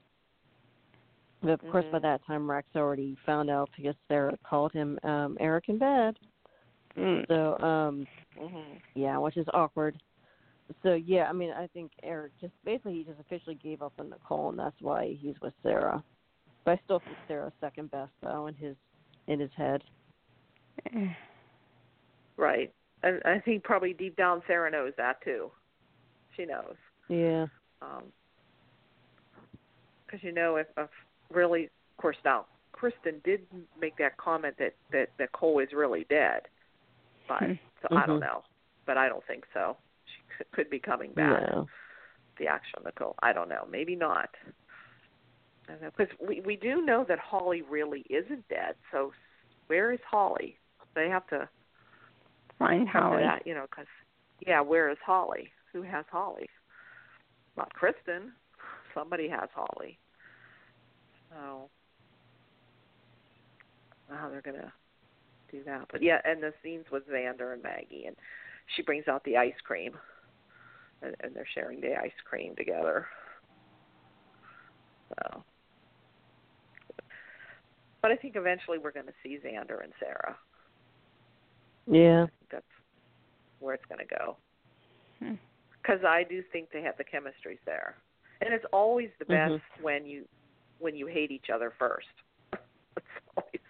But 1.43 1.51
of 1.51 1.61
course, 1.71 1.85
by 1.93 1.99
Mhm. 1.99 2.03
that 2.03 2.25
time, 2.27 2.51
Rex 2.51 2.67
already 2.75 3.17
found 3.25 3.49
out 3.49 3.71
because 3.77 3.95
Sarah 4.09 4.37
called 4.45 4.73
him 4.73 4.99
um 5.05 5.37
Eric 5.41 5.69
in 5.69 5.79
bed. 5.79 6.19
Mm. 6.97 7.27
So, 7.29 7.59
um, 7.65 8.07
Mhm. 8.37 8.81
yeah, 8.95 9.19
which 9.19 9.37
is 9.37 9.47
awkward. 9.55 10.01
So 10.83 10.95
yeah, 10.95 11.29
I 11.29 11.33
mean, 11.33 11.51
I 11.53 11.67
think 11.69 11.93
Eric 12.03 12.33
just 12.41 12.53
basically 12.65 12.95
he 12.95 13.05
just 13.05 13.21
officially 13.21 13.55
gave 13.55 13.83
up 13.83 13.93
on 13.99 14.11
Nicole, 14.11 14.51
and 14.51 14.59
that's 14.59 14.81
why 14.81 15.13
he's 15.13 15.41
with 15.41 15.55
Sarah. 15.63 16.03
But 16.65 16.73
I 16.73 16.83
still 16.85 16.99
think 16.99 17.17
Sarah's 17.27 17.53
second 17.61 17.91
best 17.91 18.13
though 18.21 18.47
in 18.49 18.55
his 18.55 18.77
in 19.27 19.41
his 19.41 19.53
head. 19.53 19.85
Right. 22.37 22.73
And 23.03 23.21
I 23.25 23.41
think 23.41 23.65
probably 23.65 23.93
deep 23.93 24.15
down 24.17 24.43
Sarah 24.47 24.71
knows 24.71 24.93
that 24.97 25.21
too. 25.23 25.51
She 26.37 26.45
knows. 26.45 26.77
Yeah. 27.09 27.47
Um, 27.83 28.13
because 30.07 30.23
you 30.23 30.31
know 30.31 30.57
if, 30.57 30.69
if 30.77 30.89
really 31.33 31.65
of 31.65 31.97
course 32.03 32.17
now 32.25 32.47
Kristen 32.73 33.21
did 33.25 33.41
make 33.81 33.97
that 33.99 34.17
comment 34.19 34.55
that 34.59 34.75
that 34.93 35.09
that 35.19 35.33
Cole 35.33 35.59
is 35.59 35.69
really 35.73 36.05
dead. 36.09 36.43
But 37.27 37.43
Hmm. 37.43 37.53
so 37.83 37.97
I 37.97 38.07
don't 38.07 38.19
Mhm. 38.19 38.21
know. 38.23 38.45
But 38.87 38.97
I 38.97 39.09
don't 39.09 39.25
think 39.27 39.45
so. 39.53 39.77
She 40.07 40.23
could, 40.37 40.51
could 40.53 40.71
be 40.71 40.79
coming 40.79 41.13
back. 41.13 41.43
No. 41.51 41.69
the 42.39 42.47
actual 42.47 42.83
Nicole. 42.85 43.17
I 43.21 43.33
don't 43.33 43.49
know. 43.49 43.67
Maybe 43.69 43.97
not. 43.97 44.31
Because 45.67 46.07
we 46.21 46.41
we 46.41 46.55
do 46.57 46.81
know 46.83 47.05
that 47.05 47.19
Holly 47.19 47.63
really 47.63 48.03
isn't 48.09 48.47
dead. 48.49 48.77
So 48.93 49.13
where 49.67 49.91
is 49.91 50.01
Holly? 50.09 50.57
They 50.95 51.09
have 51.09 51.27
to 51.29 51.49
Find 52.59 52.89
Holly. 52.89 53.23
that, 53.25 53.45
you 53.47 53.55
know. 53.55 53.67
Because 53.69 53.89
yeah, 54.47 54.61
where 54.61 54.89
is 54.89 54.99
Holly? 55.05 55.53
Who 55.73 55.83
has 55.83 56.07
Holly? 56.11 56.49
Not 57.57 57.75
Kristen. 57.75 58.33
Somebody 58.95 59.29
has 59.29 59.51
Holly. 59.53 59.99
So 61.31 61.69
how 64.11 64.29
they're 64.31 64.43
gonna 64.43 64.73
do 65.51 65.63
that? 65.65 65.87
But 65.91 66.03
yeah, 66.03 66.21
and 66.25 66.43
the 66.43 66.53
scenes 66.63 66.87
with 66.91 67.09
Xander 67.09 67.53
and 67.53 67.63
Maggie, 67.63 68.05
and 68.07 68.17
she 68.77 68.83
brings 68.83 69.09
out 69.09 69.25
the 69.25 69.37
ice 69.37 69.55
cream, 69.65 69.93
and, 71.03 71.15
and 71.21 71.35
they're 71.35 71.47
sharing 71.55 71.81
the 71.81 71.97
ice 71.97 72.13
cream 72.25 72.55
together. 72.57 73.07
So, 75.09 75.43
but 78.03 78.11
I 78.11 78.17
think 78.17 78.37
eventually 78.37 78.79
we're 78.79 78.93
going 78.93 79.07
to 79.07 79.13
see 79.23 79.39
Xander 79.45 79.83
and 79.83 79.93
Sarah. 79.99 80.37
Yeah. 81.87 82.27
That's 82.51 82.65
where 83.61 83.75
it's 83.75 83.85
going 83.87 84.07
to 84.07 84.15
go. 84.15 84.37
Hmm. 85.21 85.35
Because 85.81 86.05
I 86.05 86.25
do 86.29 86.43
think 86.53 86.69
they 86.71 86.83
have 86.83 86.99
the 86.99 87.05
chemistry 87.05 87.59
there, 87.65 87.95
and 88.43 88.53
it's 88.53 88.67
always 88.73 89.09
the 89.19 89.25
best 89.25 89.55
Mhm. 89.55 89.83
when 89.83 90.05
you 90.07 90.29
when 90.79 90.95
you 90.97 91.07
hate 91.07 91.31
each 91.31 91.47
other 91.53 91.73
first. 91.79 92.07
it's 92.97 93.07
always 93.37 93.61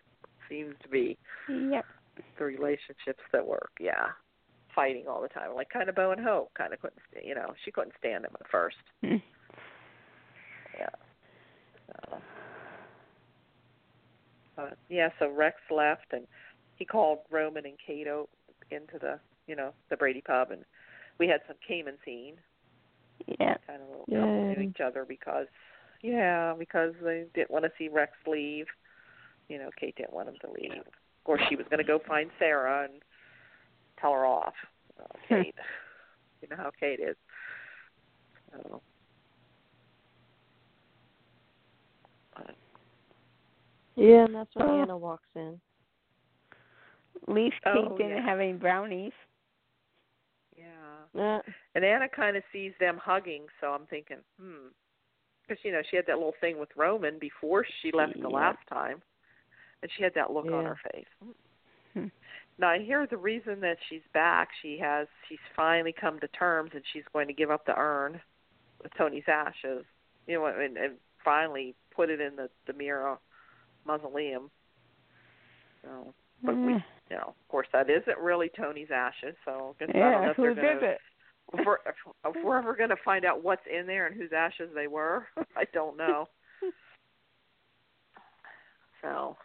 seems 0.49 0.75
to 0.83 0.89
be 0.89 1.17
Yep. 1.49 1.85
the 2.39 2.45
relationships 2.45 3.23
that 3.33 3.47
work. 3.47 3.71
Yeah, 3.81 4.07
fighting 4.75 5.07
all 5.09 5.21
the 5.23 5.29
time, 5.29 5.55
like 5.55 5.69
kind 5.71 5.89
of 5.89 5.95
Bo 5.95 6.11
and 6.13 6.21
Hope. 6.21 6.53
Kind 6.55 6.73
of 6.73 6.81
couldn't, 6.81 7.01
you 7.23 7.35
know, 7.35 7.53
she 7.65 7.71
couldn't 7.71 7.95
stand 7.99 8.25
him 8.25 8.33
at 8.39 8.49
first. 8.51 8.77
Yeah. 10.79 10.89
So, 12.11 12.19
but 14.55 14.79
yeah, 14.89 15.09
so 15.19 15.29
Rex 15.31 15.57
left, 15.75 16.13
and 16.13 16.25
he 16.77 16.85
called 16.85 17.19
Roman 17.33 17.65
and 17.67 17.75
Cato 17.85 18.29
into 18.71 18.99
the, 19.01 19.19
you 19.49 19.57
know, 19.57 19.73
the 19.91 19.97
Brady 19.97 20.21
pub, 20.21 20.51
and 20.53 20.63
we 21.19 21.27
had 21.27 21.41
some 21.49 21.57
Cayman 21.67 21.95
scene, 22.05 22.35
Yeah. 23.41 23.57
kind 23.67 23.83
of 23.83 23.89
a 23.89 23.91
little 24.13 24.55
Yay. 24.57 24.69
each 24.71 24.81
other 24.81 25.05
because, 25.05 25.47
yeah, 26.03 26.55
because 26.59 26.95
they 27.03 27.25
didn't 27.35 27.51
want 27.51 27.65
to 27.65 27.73
see 27.79 27.89
Rex 27.89 28.13
leave. 28.27 28.67
You 29.49 29.59
know, 29.59 29.71
Kate 29.79 29.97
didn't 29.97 30.13
want 30.13 30.29
him 30.29 30.37
to 30.43 30.51
leave. 30.51 30.73
Of 30.73 30.85
course, 31.25 31.41
she 31.49 31.57
was 31.57 31.67
going 31.71 31.79
to 31.79 31.85
go 31.85 31.99
find 32.07 32.31
Sarah 32.39 32.85
and 32.85 33.03
tell 34.01 34.13
her 34.13 34.27
off. 34.27 34.55
Oh, 35.01 35.05
Kate, 35.29 35.55
you 36.43 36.49
know 36.49 36.57
how 36.57 36.71
Kate 36.79 37.01
is. 37.01 37.17
So, 38.53 38.81
but 42.37 42.55
Yeah, 43.97 44.25
and 44.27 44.35
that's 44.35 44.55
when 44.55 44.69
Oh. 44.69 44.83
Anna 44.83 44.97
walks 44.97 45.29
in. 45.35 45.61
At 47.23 47.29
least 47.35 47.57
Kate 47.65 47.75
Oh, 47.77 47.97
didn't 47.97 48.17
yeah. 48.17 48.23
have 48.25 48.39
any 48.41 48.53
brownies. 48.53 49.13
yeah. 50.57 50.65
Uh, 51.19 51.41
And 51.75 51.85
Anna 51.85 52.09
kind 52.09 52.37
of 52.37 52.43
sees 52.53 52.73
them 52.81 52.99
hugging, 53.03 53.47
so 53.61 53.69
I'm 53.73 53.87
thinking, 53.87 54.19
hmm. 54.41 54.69
Because, 55.49 55.65
you 55.65 55.73
know, 55.73 55.81
she 55.91 55.97
had 55.97 56.07
that 56.07 56.17
little 56.17 56.35
thing 56.41 56.59
with 56.59 56.69
Roman 56.77 57.19
before 57.19 57.65
she 57.81 57.91
left 57.91 58.21
the 58.21 58.29
last 58.29 58.59
time. 58.69 59.01
And 59.81 59.91
she 59.97 60.03
had 60.03 60.13
that 60.15 60.31
look 60.31 60.47
on 60.47 60.65
her 60.65 60.79
face. 60.93 61.35
Hmm. 61.95 62.07
Now, 62.59 62.71
I 62.71 62.81
hear 62.81 63.07
the 63.07 63.17
reason 63.17 63.61
that 63.61 63.79
she's 63.89 64.03
back, 64.13 64.49
she 64.61 64.79
has, 64.79 65.07
she's 65.29 65.39
finally 65.55 65.95
come 65.99 66.19
to 66.21 66.29
terms 66.29 66.73
and 66.75 66.83
she's 66.93 67.05
going 67.13 67.29
to 67.29 67.33
give 67.33 67.51
up 67.51 67.65
the 67.65 67.79
urn 67.79 68.21
with 68.83 68.93
Tony's 68.99 69.25
ashes, 69.29 69.85
you 70.27 70.35
know, 70.35 70.47
and, 70.47 70.77
and 70.77 70.95
finally 71.25 71.75
put 71.95 72.11
it 72.11 72.21
in 72.21 72.37
the, 72.37 72.51
DiMera 72.71 73.17
mausoleum. 73.87 74.51
So, 75.83 76.13
but 76.43 76.57
we, 76.57 76.73
Mm. 76.75 76.85
you 77.11 77.17
know, 77.17 77.29
of 77.29 77.49
course, 77.49 77.69
that 77.73 77.89
isn't 77.89 78.19
really 78.19 78.51
Tony's 78.57 78.91
ashes, 78.91 79.35
so 79.45 79.77
I 79.81 79.85
guess 79.85 79.95
I 79.95 79.99
don't 79.99 80.13
know 80.13 80.23
yeah, 80.23 80.31
if 80.31 80.37
who 80.37 80.43
they're 80.43 80.55
gonna 80.55 80.87
it? 80.87 81.01
If 81.55 81.67
we're, 81.67 81.77
if, 81.87 81.95
if 82.27 82.45
we're 82.45 82.59
ever 82.59 82.77
going 82.77 82.91
to 82.91 82.97
find 83.05 83.25
out 83.25 83.43
what's 83.43 83.63
in 83.73 83.87
there 83.87 84.07
and 84.07 84.15
whose 84.17 84.33
ashes 84.37 84.71
they 84.75 84.87
were, 84.87 85.27
I 85.57 85.65
don't 85.73 85.97
know. 85.97 86.27
so, 89.03 89.37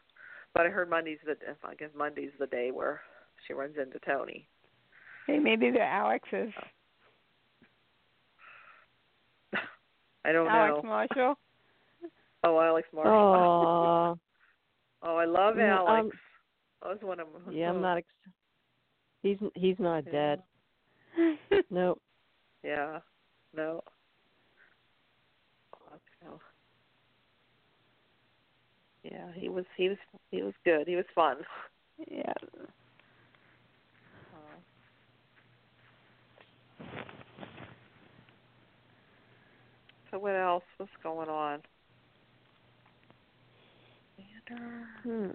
but 0.54 0.66
I 0.66 0.70
heard 0.70 0.90
Monday's 0.90 1.20
the 1.26 1.36
I 1.64 1.76
guess 1.76 1.90
Monday's 1.96 2.32
the 2.40 2.48
day 2.48 2.72
where 2.72 3.02
she 3.48 3.54
runs 3.54 3.76
into 3.82 4.00
Tony. 4.06 4.48
Hey, 5.28 5.40
maybe 5.40 5.72
they're 5.72 5.84
Alex's. 5.84 6.52
I 10.26 10.32
don't 10.32 10.48
Alex 10.48 10.84
know. 10.84 10.92
Alex 10.92 11.12
Marshall. 11.16 11.36
Oh, 12.44 12.60
Alex 12.60 12.88
Marshall. 12.94 13.14
oh, 13.14 14.20
oh, 15.04 15.16
I 15.18 15.26
love 15.26 15.58
Alex. 15.58 15.90
um, 15.90 16.12
that 16.82 16.90
was 16.90 16.98
one 17.02 17.20
of 17.22 17.28
them. 17.32 17.44
yeah. 17.54 17.70
I'm 17.70 17.82
not. 17.82 17.98
Ex- 18.00 18.08
he's 19.22 19.38
he's 19.56 19.80
not 19.80 20.04
Yeah. 20.06 20.12
dead. 20.12 20.44
Nope. 21.70 22.00
Yeah. 22.64 23.00
No. 23.54 23.84
Yeah, 29.04 29.28
he 29.36 29.50
was 29.50 29.66
he 29.76 29.90
was 29.90 29.98
he 30.32 30.42
was 30.42 30.54
good. 30.64 30.88
He 30.88 30.96
was 30.96 31.06
fun. 31.14 31.38
yeah. 32.10 32.32
So 40.10 40.20
what 40.20 40.36
else? 40.36 40.64
was 40.80 40.88
going 41.02 41.28
on? 41.28 41.60
Hmm. 45.04 45.28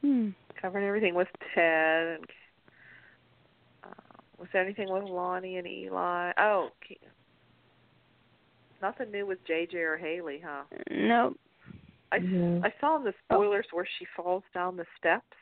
Hmm. 0.00 0.28
Covered 0.60 0.86
everything 0.86 1.14
with 1.14 1.28
Ted. 1.54 2.18
And, 2.18 2.26
uh, 3.84 3.88
was 4.38 4.48
there 4.52 4.62
anything 4.62 4.92
with 4.92 5.04
Lani 5.04 5.56
and 5.56 5.66
Eli? 5.66 6.32
Oh, 6.38 6.68
Ke- 6.82 7.00
nothing 8.82 9.10
new 9.10 9.26
with 9.26 9.38
JJ 9.46 9.74
or 9.74 9.96
Haley, 9.96 10.42
huh? 10.44 10.64
Nope. 10.90 11.38
I, 12.12 12.16
Yeah. 12.16 12.60
I 12.64 12.72
saw 12.80 12.96
in 12.96 13.04
the 13.04 13.14
spoilers 13.24 13.66
where 13.72 13.86
she 13.98 14.06
falls 14.16 14.42
down 14.52 14.76
the 14.76 14.86
steps 14.98 15.36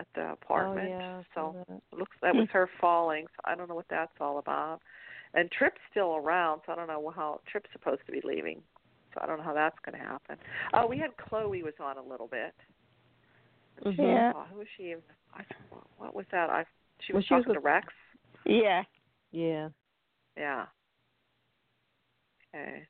at 0.00 0.06
the 0.14 0.32
apartment. 0.32 0.88
Oh 0.88 0.98
yeah. 0.98 1.18
I 1.18 1.24
so 1.34 1.56
that. 1.68 1.82
it 1.92 1.98
looks 1.98 2.16
that 2.22 2.34
was 2.34 2.48
her 2.52 2.70
falling. 2.80 3.26
So 3.26 3.40
I 3.44 3.54
don't 3.54 3.68
know 3.68 3.74
what 3.74 3.88
that's 3.90 4.12
all 4.20 4.38
about. 4.38 4.80
And 5.34 5.50
Trip's 5.50 5.80
still 5.90 6.16
around, 6.16 6.62
so 6.64 6.72
I 6.72 6.76
don't 6.76 6.86
know 6.86 7.12
how 7.14 7.40
Trip's 7.50 7.68
supposed 7.72 8.00
to 8.06 8.12
be 8.12 8.20
leaving. 8.24 8.62
So 9.12 9.20
I 9.22 9.26
don't 9.26 9.38
know 9.38 9.44
how 9.44 9.54
that's 9.54 9.78
going 9.84 9.98
to 9.98 10.06
happen. 10.06 10.36
Oh, 10.72 10.86
we 10.86 10.98
had 10.98 11.16
Chloe 11.16 11.62
was 11.62 11.74
on 11.80 11.98
a 11.98 12.02
little 12.02 12.28
bit. 12.28 12.54
And 13.84 13.94
she- 13.94 14.02
Mhm. 14.02 14.08
Yeah. 14.08 14.32
oh, 14.34 14.44
who 14.44 14.58
was 14.58 14.68
she? 14.76 14.94
I, 15.34 15.44
what 15.98 16.14
was 16.14 16.26
that? 16.30 16.50
I 16.50 16.64
she 17.00 17.12
Well, 17.12 17.18
was 17.18 17.26
she 17.26 17.34
was 17.34 17.44
talking 17.44 17.54
to 17.54 17.60
Rex. 17.60 17.92
Yeah. 18.44 18.84
Yeah. 19.30 19.68
Yeah. 20.36 20.66
Okay. 22.54 22.86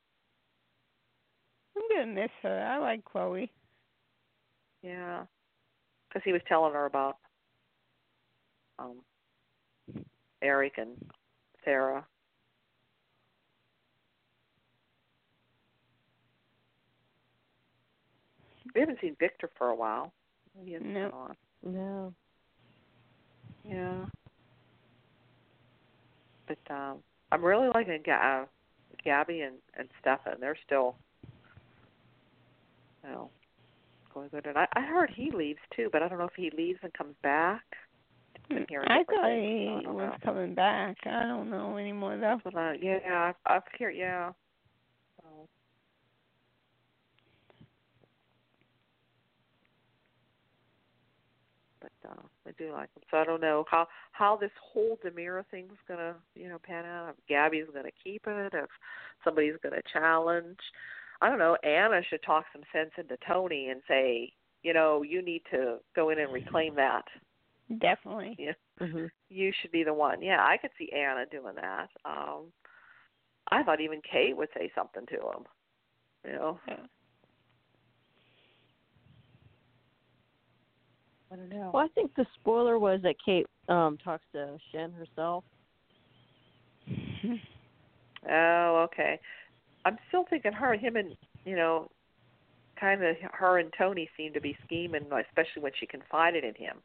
I'm 1.76 1.82
gonna 1.91 2.07
miss 2.07 2.30
her. 2.43 2.61
I 2.64 2.78
like 2.78 3.05
Chloe. 3.05 3.53
Yeah. 4.82 5.26
Because 6.09 6.22
he 6.24 6.32
was 6.32 6.43
telling 6.49 6.72
her 6.72 6.86
about 6.86 7.18
um 8.78 9.05
Eric 10.43 10.78
and 10.78 10.97
Sarah. 11.64 12.07
We 18.74 18.80
haven't 18.80 19.01
seen 19.01 19.16
Victor 19.18 19.51
for 19.57 19.70
a 19.70 19.74
while. 19.74 20.12
Nope. 20.65 21.15
on. 21.15 21.37
No. 21.65 22.15
Yeah. 23.65 24.05
But 26.47 26.75
um 26.75 26.99
I'm 27.31 27.45
really 27.45 27.69
liking 27.75 28.03
uh, 28.11 28.45
Gabi 29.07 29.47
and 29.47 29.57
and 29.77 29.89
Stefan. 30.01 30.41
They're 30.41 30.57
still, 30.65 30.97
you 33.05 33.11
know, 33.11 33.31
going 34.15 34.29
good. 34.31 34.47
And 34.47 34.57
I 34.57 34.67
I 34.73 34.81
heard 34.81 35.11
he 35.15 35.31
leaves 35.31 35.61
too, 35.77 35.89
but 35.93 36.03
I 36.03 36.09
don't 36.09 36.19
know 36.19 36.25
if 36.25 36.35
he 36.37 36.51
leaves 36.57 36.79
and 36.83 36.93
comes 36.95 37.15
back. 37.23 37.63
I 38.51 39.05
thought 39.05 39.31
he 39.31 39.67
so 39.69 39.79
I 39.79 39.83
don't 39.83 39.95
was 39.95 40.11
know. 40.11 40.17
coming 40.25 40.55
back. 40.55 40.97
I 41.05 41.25
don't 41.25 41.51
know 41.51 41.77
anymore 41.77 42.17
though. 42.19 42.41
But 42.43 42.55
uh, 42.55 42.73
yeah, 42.81 42.99
I've, 43.29 43.35
I've 43.47 43.63
heard 43.79 43.95
yeah. 43.95 44.33
So. 45.21 45.49
But 51.81 51.93
uh, 52.09 52.23
I 52.49 52.53
do 52.59 52.73
like 52.73 52.89
him. 52.95 53.03
So 53.11 53.19
I 53.19 53.25
don't 53.25 53.41
know 53.41 53.65
how 53.71 53.87
how 54.13 54.37
this 54.37 54.51
whole 54.63 54.99
DiMera 55.05 55.45
thing's 55.51 55.79
gonna 55.87 56.15
you 56.35 56.49
know 56.49 56.59
pan 56.59 56.85
out. 56.85 57.15
If 57.19 57.27
Gabi's 57.31 57.69
gonna 57.75 57.91
keep 58.03 58.23
it, 58.27 58.55
if 58.55 58.71
somebody's 59.25 59.57
gonna 59.63 59.83
challenge. 59.93 60.59
I 61.21 61.29
don't 61.29 61.39
know. 61.39 61.57
Anna 61.65 62.01
should 62.09 62.23
talk 62.23 62.45
some 62.53 62.63
sense 62.73 62.93
into 62.97 63.17
Tony 63.27 63.71
and 63.71 63.81
say, 63.89 64.33
you 64.63 64.73
know, 64.73 65.03
you 65.03 65.21
need 65.21 65.43
to 65.51 65.79
go 65.97 66.11
in 66.11 66.21
and 66.21 66.33
reclaim 66.33 66.77
that. 66.77 67.05
Definitely. 67.81 68.37
Yeah. 68.39 68.53
hmm 68.79 69.07
You 69.29 69.53
should 69.61 69.73
be 69.73 69.83
the 69.83 69.93
one. 69.93 70.23
Yeah, 70.23 70.41
I 70.41 70.57
could 70.57 70.71
see 70.79 70.91
Anna 70.93 71.27
doing 71.31 71.55
that. 71.57 71.89
Um 72.05 72.53
I 73.51 73.63
thought 73.63 73.81
even 73.81 74.01
Kate 74.11 74.37
would 74.37 74.51
say 74.55 74.71
something 74.75 75.07
to 75.07 75.15
him. 75.15 75.45
You 76.25 76.33
know. 76.33 76.61
Yeah. 76.69 76.77
I 81.31 81.37
don't 81.37 81.49
know. 81.51 81.70
Well, 81.74 81.85
I 81.85 81.89
think 81.95 82.14
the 82.14 82.26
spoiler 82.41 82.79
was 82.79 83.01
that 83.03 83.16
Kate 83.24 83.47
um 83.68 83.99
talks 84.03 84.24
to 84.33 84.57
Shin 84.72 84.93
herself. 84.93 85.45
Oh, 88.29 88.87
okay. 88.87 89.20
I'm 89.85 89.97
still 90.09 90.24
thinking 90.29 90.53
her, 90.53 90.72
and 90.72 90.81
him, 90.83 90.97
and 90.97 91.16
you 91.45 91.55
know, 91.55 91.89
kind 92.79 93.03
of 93.03 93.16
her 93.33 93.59
and 93.59 93.72
Tony 93.79 94.09
seem 94.16 94.33
to 94.33 94.41
be 94.41 94.57
scheming, 94.66 95.05
especially 95.05 95.62
when 95.62 95.72
she 95.79 95.87
confided 95.87 96.43
in 96.45 96.55
him. 96.55 96.79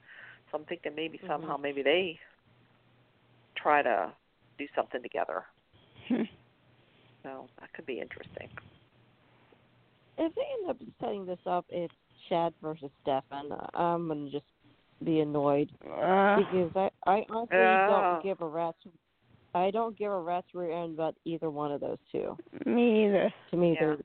So 0.52 0.60
I'm 0.60 0.66
thinking 0.66 0.94
maybe 0.96 1.18
Mhm. 1.18 1.28
somehow 1.28 1.58
maybe 1.58 1.82
they 1.82 2.20
try 3.56 3.82
to 3.82 4.14
do 4.58 4.68
something 4.76 5.02
together. 5.02 5.46
So 7.24 7.48
that 7.60 7.72
could 7.72 7.86
be 7.86 8.02
interesting. 8.02 8.50
If 10.18 10.36
they 10.36 10.46
end 10.60 10.70
up 10.70 10.78
setting 11.00 11.26
this 11.26 11.40
up, 11.46 11.66
it's 11.70 11.96
Chad 12.30 12.54
versus 12.62 12.90
Stefan. 13.02 13.52
I'm 13.74 14.08
gonna 14.08 14.30
just 14.30 14.46
be 15.04 15.20
annoyed 15.20 15.70
Uh, 15.86 16.38
because 16.38 16.72
I 16.76 16.90
I 17.06 17.26
honestly 17.30 17.58
Yeah. 17.58 17.88
don't 17.88 18.24
give 18.24 18.42
a 18.42 18.48
rat's 18.48 18.78
I 19.56 19.70
don't 19.70 19.96
give 19.98 20.12
a 20.12 20.20
rat's 20.20 20.54
rear 20.56 20.72
end 20.72 20.96
about 20.96 21.16
either 21.26 21.50
one 21.52 21.72
of 21.72 21.80
those 21.82 22.00
two. 22.12 22.38
me 22.66 23.06
either. 23.06 23.34
To 23.52 23.58
me, 23.58 23.74
Yeah. 23.74 23.80
they're 23.80 23.98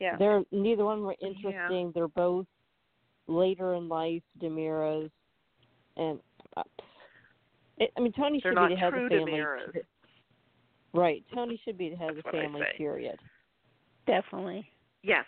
Yeah. 0.00 0.16
they're 0.16 0.44
neither 0.50 0.84
one 0.84 1.02
were 1.02 1.16
Yeah. 1.20 1.28
interesting. 1.28 1.92
They're 1.92 2.08
both 2.08 2.46
later 3.26 3.74
in 3.74 3.88
life 3.88 4.22
DiMeras, 4.38 5.10
and 5.96 6.20
uh, 6.56 6.62
it, 7.78 7.92
I 7.96 8.00
mean 8.00 8.12
Tony 8.12 8.40
They're 8.40 8.52
should 8.52 8.68
be 8.68 8.74
the 8.74 8.80
head 8.80 8.94
of 8.94 9.02
the 9.10 9.16
family. 9.18 9.32
DiMeras. 9.32 9.84
Right, 10.92 11.24
Tony 11.34 11.56
should 11.64 11.76
be 11.76 11.90
the 11.90 11.96
head 11.96 12.10
of 12.10 12.16
the 12.16 12.22
That's 12.22 12.32
what 12.34 12.40
I 12.40 12.46
family. 12.46 12.66
Period. 12.76 13.18
Definitely. 14.06 14.70
Yes. 15.02 15.26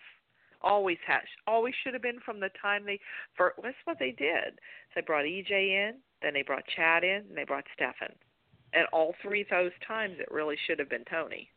Always 0.66 0.98
has. 1.06 1.22
Always 1.46 1.74
should 1.82 1.94
have 1.94 2.02
been 2.02 2.18
from 2.24 2.40
the 2.40 2.50
time 2.60 2.84
they. 2.84 2.98
For 3.36 3.54
that's 3.62 3.76
what 3.84 3.98
they 4.00 4.10
did. 4.10 4.58
They 4.94 5.00
brought 5.02 5.24
EJ 5.24 5.50
in, 5.50 5.92
then 6.22 6.34
they 6.34 6.42
brought 6.42 6.64
Chad 6.74 7.04
in, 7.04 7.22
and 7.28 7.36
they 7.36 7.44
brought 7.44 7.64
Stefan. 7.74 8.14
And 8.72 8.86
all 8.92 9.14
three 9.22 9.42
of 9.42 9.48
those 9.48 9.70
times, 9.86 10.16
it 10.18 10.28
really 10.30 10.56
should 10.66 10.78
have 10.80 10.90
been 10.90 11.04
Tony. 11.08 11.48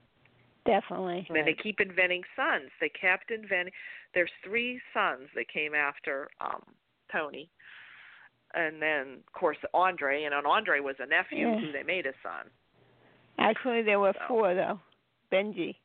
Definitely. 0.65 1.25
And 1.27 1.35
then 1.35 1.45
they 1.45 1.55
keep 1.55 1.79
inventing 1.79 2.21
sons. 2.35 2.69
They 2.79 2.89
kept 2.89 3.31
inventing. 3.31 3.73
There's 4.13 4.29
three 4.45 4.79
sons 4.93 5.27
that 5.35 5.47
came 5.51 5.73
after 5.73 6.29
um 6.39 6.61
Tony, 7.11 7.49
and 8.53 8.79
then 8.79 9.21
of 9.25 9.33
course 9.33 9.57
Andre, 9.73 10.23
and 10.25 10.35
Andre 10.35 10.79
was 10.81 10.95
a 10.99 11.07
nephew 11.07 11.47
Yeah. 11.49 11.59
who 11.59 11.71
they 11.71 11.83
made 11.83 12.05
a 12.05 12.13
son. 12.21 12.51
Actually, 13.39 13.81
there 13.81 13.99
were 13.99 14.13
So. 14.13 14.25
four 14.27 14.53
though. 14.53 14.79
Benji. 15.31 15.75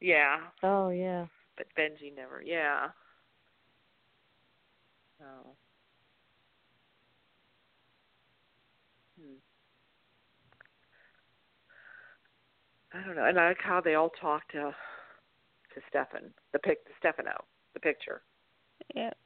Yeah, 0.00 0.36
Oh 0.62 0.90
yeah. 0.90 1.26
But 1.56 1.66
Benji 1.78 2.14
never. 2.14 2.42
Yeah. 2.44 2.88
Oh. 5.22 5.50
Hmm. 9.20 9.36
I 12.92 13.06
don't 13.06 13.16
know, 13.16 13.24
and 13.24 13.38
I 13.38 13.48
like 13.48 13.58
how 13.60 13.80
they 13.80 13.94
all 13.94 14.10
talk 14.20 14.46
to 14.52 14.74
to 15.74 15.80
Stefan, 15.88 16.30
the 16.52 16.58
pic, 16.60 16.78
Stefano, 16.98 17.44
the 17.74 17.80
picture. 17.80 18.22
Yep. 18.94 19.16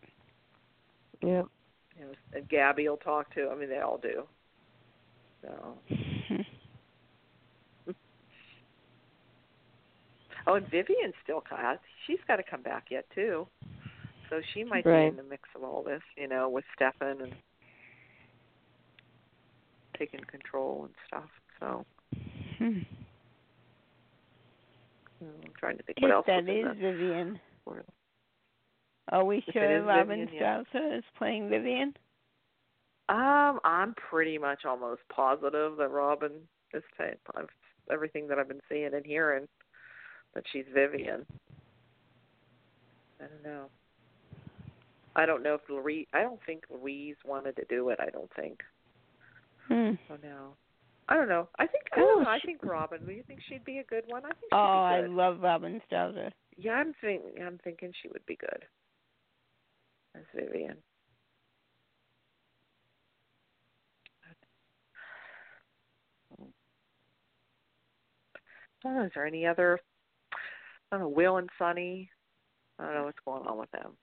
Yep. 1.22 1.46
You 1.98 2.04
know, 2.04 2.12
and 2.32 2.48
Gabi 2.48 2.88
will 2.88 2.96
talk 2.96 3.34
to. 3.34 3.48
I 3.50 3.54
mean, 3.54 3.68
they 3.68 3.80
all 3.80 3.98
do. 3.98 4.24
So. 5.42 5.78
Oh, 10.48 10.54
and 10.54 10.68
Vivian's 10.70 11.14
still. 11.22 11.38
Of, 11.38 11.78
she's 12.06 12.18
got 12.26 12.36
to 12.36 12.42
come 12.42 12.62
back 12.62 12.86
yet 12.90 13.04
too. 13.14 13.46
So 14.30 14.40
she 14.54 14.64
might 14.64 14.84
be 14.84 14.90
in 14.90 15.16
the 15.16 15.22
mix 15.22 15.42
of 15.54 15.62
all 15.62 15.82
this, 15.82 16.02
you 16.16 16.26
know, 16.26 16.48
with 16.48 16.64
Stefan 16.74 17.20
and 17.22 17.34
taking 19.98 20.20
control 20.30 20.84
and 20.86 20.94
stuff. 21.06 21.30
So 21.60 21.84
Hmm. 22.58 22.78
you 25.20 25.26
I'm 25.44 25.52
trying 25.58 25.76
to 25.76 25.82
think 25.82 26.00
what 26.00 26.10
if 26.10 26.14
else 26.14 26.26
that 26.26 26.40
is 26.40 26.46
the 26.46 26.74
Vivian. 26.74 27.40
spoiler. 27.62 27.84
Are 29.10 29.24
we 29.24 29.42
sure 29.52 29.82
Robin 29.82 30.26
Vivian, 30.26 30.34
yeah. 30.34 30.96
Is 30.96 31.04
playing 31.16 31.48
Vivian? 31.48 31.94
Um, 33.08 33.58
I'm 33.64 33.94
pretty 33.94 34.36
much 34.38 34.64
almost 34.66 35.00
positive 35.10 35.76
that 35.78 35.90
Robin 35.90 36.32
is 36.74 36.82
of 37.34 37.48
everything 37.90 38.28
that 38.28 38.38
I've 38.38 38.48
been 38.48 38.60
seeing 38.68 38.92
and 38.92 39.04
hearing 39.06 39.48
that 40.34 40.44
she's 40.52 40.64
Vivian. 40.72 41.26
I 43.20 43.24
don't 43.26 43.42
know. 43.42 43.66
I 45.16 45.26
don't 45.26 45.42
know 45.42 45.54
if 45.54 45.62
Louise. 45.68 46.06
I 46.12 46.22
don't 46.22 46.40
think 46.46 46.64
Louise 46.70 47.16
wanted 47.24 47.56
to 47.56 47.64
do 47.68 47.88
it. 47.88 47.98
I 48.00 48.10
don't 48.10 48.30
think. 48.36 48.60
Hmm. 49.66 49.92
Oh 50.10 50.16
no. 50.22 50.54
I 51.08 51.14
don't 51.14 51.28
know. 51.28 51.48
I 51.58 51.66
think 51.66 51.84
I 51.92 52.00
Oh, 52.00 52.06
don't 52.06 52.24
know. 52.24 52.30
I 52.30 52.38
think 52.40 52.62
Robin. 52.62 53.04
Do 53.04 53.12
you 53.12 53.22
think 53.26 53.40
she'd 53.48 53.64
be 53.64 53.78
a 53.78 53.84
good 53.84 54.04
one? 54.06 54.24
I 54.24 54.28
think 54.28 54.52
she'd 54.52 54.56
Oh, 54.56 54.58
I 54.58 55.00
be 55.00 55.08
good. 55.08 55.16
love 55.16 55.40
Robin 55.40 55.80
Strasser. 55.90 56.30
yeah, 56.56 56.72
I'm 56.72 56.92
thinking. 57.00 57.42
I'm 57.42 57.58
thinking 57.64 57.92
she 58.02 58.08
would 58.08 58.24
be 58.26 58.36
good 58.36 58.64
as 60.14 60.22
Vivian. 60.34 60.76
Oh, 68.84 69.04
is 69.04 69.10
there 69.14 69.26
any 69.26 69.46
other? 69.46 69.80
I 70.90 70.96
don't 70.96 71.00
know. 71.00 71.08
Will 71.08 71.36
and 71.36 71.50
Sonny. 71.58 72.10
I 72.78 72.84
don't 72.84 72.94
know 72.94 73.04
what's 73.04 73.18
going 73.24 73.46
on 73.46 73.58
with 73.58 73.70
them. 73.72 73.96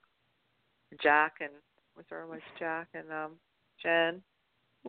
Jack 1.01 1.35
and 1.41 1.51
what's 1.95 2.09
her 2.09 2.25
name? 2.29 2.39
Jack 2.59 2.87
and 2.93 3.11
um 3.11 3.31
Jen. 3.81 4.21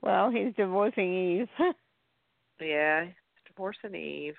Well, 0.03 0.31
he's 0.31 0.55
divorcing 0.57 1.41
Eve. 1.41 1.49
Yeah, 2.59 3.05
divorcing 3.47 3.95
Eve. 3.95 4.35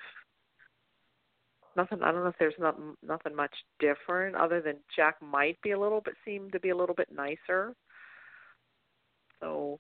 Nothing. 1.76 2.02
I 2.02 2.12
don't 2.12 2.24
know 2.24 2.30
if 2.30 2.40
there's 2.40 2.56
not 2.58 2.80
nothing 3.08 3.36
much 3.36 3.54
different 3.80 4.36
other 4.36 4.60
than 4.60 4.78
Jack 4.96 5.22
might 5.22 5.62
be 5.62 5.72
a 5.72 5.80
little 5.80 6.02
bit 6.02 6.16
seem 6.26 6.50
to 6.50 6.60
be 6.60 6.70
a 6.70 6.76
little 6.76 6.96
bit 6.96 7.10
nicer. 7.16 7.76
So, 9.40 9.78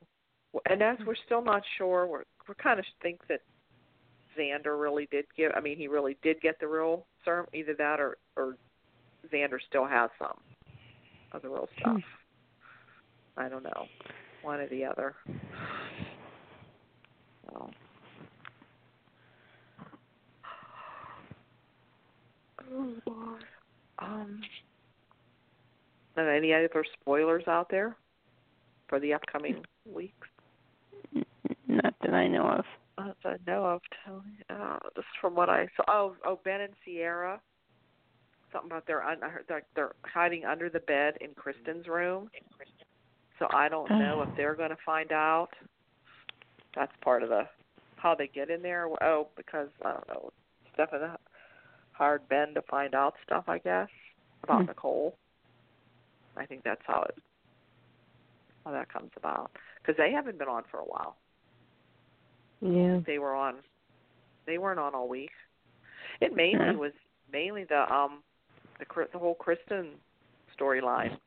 and 0.69 0.83
as 0.83 0.97
we're 1.05 1.15
still 1.25 1.43
not 1.43 1.63
sure, 1.79 2.05
we're 2.05 2.23
we're 2.47 2.53
kind 2.53 2.79
of 2.79 2.85
think 3.01 3.21
that 3.27 3.41
Xander 4.37 4.79
really 4.79 5.07
did 5.11 5.25
give. 5.35 5.51
I 5.55 5.59
mean, 5.59 5.77
he 5.77 5.87
really 5.87 6.17
did 6.21 6.39
get 6.41 6.59
the 6.59 6.67
real 6.67 7.05
serum. 7.23 7.47
Either 7.53 7.73
that 7.75 7.99
or 7.99 8.17
or 8.35 8.55
Xander 9.33 9.59
still 9.67 9.85
has 9.85 10.09
some 10.19 10.37
of 11.31 11.41
the 11.41 11.49
real 11.49 11.67
stuff. 11.79 12.01
I 13.37 13.49
don't 13.49 13.63
know, 13.63 13.85
one 14.41 14.59
or 14.59 14.67
the 14.67 14.85
other. 14.85 15.15
So. 17.45 17.69
Oh 22.71 22.93
boy. 23.05 23.13
Um. 23.99 24.41
Are 26.17 26.33
any 26.33 26.51
other 26.51 26.83
spoilers 26.99 27.43
out 27.47 27.69
there 27.69 27.95
for 28.89 28.99
the 28.99 29.13
upcoming 29.13 29.63
weeks? 29.85 30.27
Not 31.67 31.93
that 32.01 32.13
I 32.13 32.27
know 32.27 32.47
of. 32.47 32.65
That 32.97 33.15
I 33.23 33.35
know 33.45 33.65
of, 33.65 33.81
Tony. 34.05 34.39
Uh, 34.49 34.79
just 34.95 35.07
from 35.21 35.35
what 35.35 35.49
I 35.49 35.67
saw. 35.75 35.83
Oh, 35.87 36.15
oh, 36.25 36.39
Ben 36.43 36.61
and 36.61 36.73
Sierra 36.83 37.39
something 38.51 38.71
about 38.71 38.87
they're 38.87 39.03
un- 39.03 39.19
they're, 39.47 39.63
they're 39.75 39.95
hiding 40.03 40.45
under 40.45 40.69
the 40.69 40.79
bed 40.79 41.15
in 41.21 41.31
Kristen's 41.35 41.87
room. 41.87 42.29
So 43.39 43.47
I 43.53 43.69
don't 43.69 43.89
know 43.89 44.23
if 44.27 44.35
they're 44.35 44.55
going 44.55 44.71
to 44.71 44.77
find 44.85 45.11
out. 45.11 45.49
That's 46.75 46.91
part 47.03 47.23
of 47.23 47.29
the 47.29 47.43
how 47.97 48.15
they 48.15 48.27
get 48.27 48.49
in 48.49 48.61
there. 48.61 48.87
Oh, 49.01 49.27
because 49.35 49.69
I 49.83 49.93
don't 49.93 50.07
know. 50.07 50.31
Stefan 50.73 51.17
hired 51.91 52.27
Ben 52.29 52.53
to 52.53 52.61
find 52.63 52.93
out 52.93 53.15
stuff, 53.25 53.45
I 53.47 53.57
guess, 53.57 53.89
about 54.43 54.61
Hmm. 54.61 54.67
Nicole. 54.67 55.17
I 56.35 56.45
think 56.45 56.63
that's 56.63 56.81
how 56.85 57.03
it 57.03 57.15
how 58.63 58.71
that 58.71 58.91
comes 58.91 59.11
about 59.15 59.51
because 59.81 59.97
they 59.97 60.11
haven't 60.11 60.37
been 60.37 60.47
on 60.47 60.63
for 60.69 60.79
a 60.79 60.85
while. 60.85 61.17
Yeah. 62.61 62.99
They 63.05 63.19
were 63.19 63.35
on. 63.35 63.55
They 64.45 64.57
weren't 64.57 64.79
on 64.79 64.95
all 64.95 65.07
week. 65.07 65.31
It 66.21 66.35
mainly 66.35 66.75
was 66.75 66.93
mainly 67.31 67.65
the 67.65 67.91
um 67.93 68.23
the 68.79 68.85
the 69.11 69.19
whole 69.19 69.35
Kristen 69.35 69.89
storyline 70.59 71.17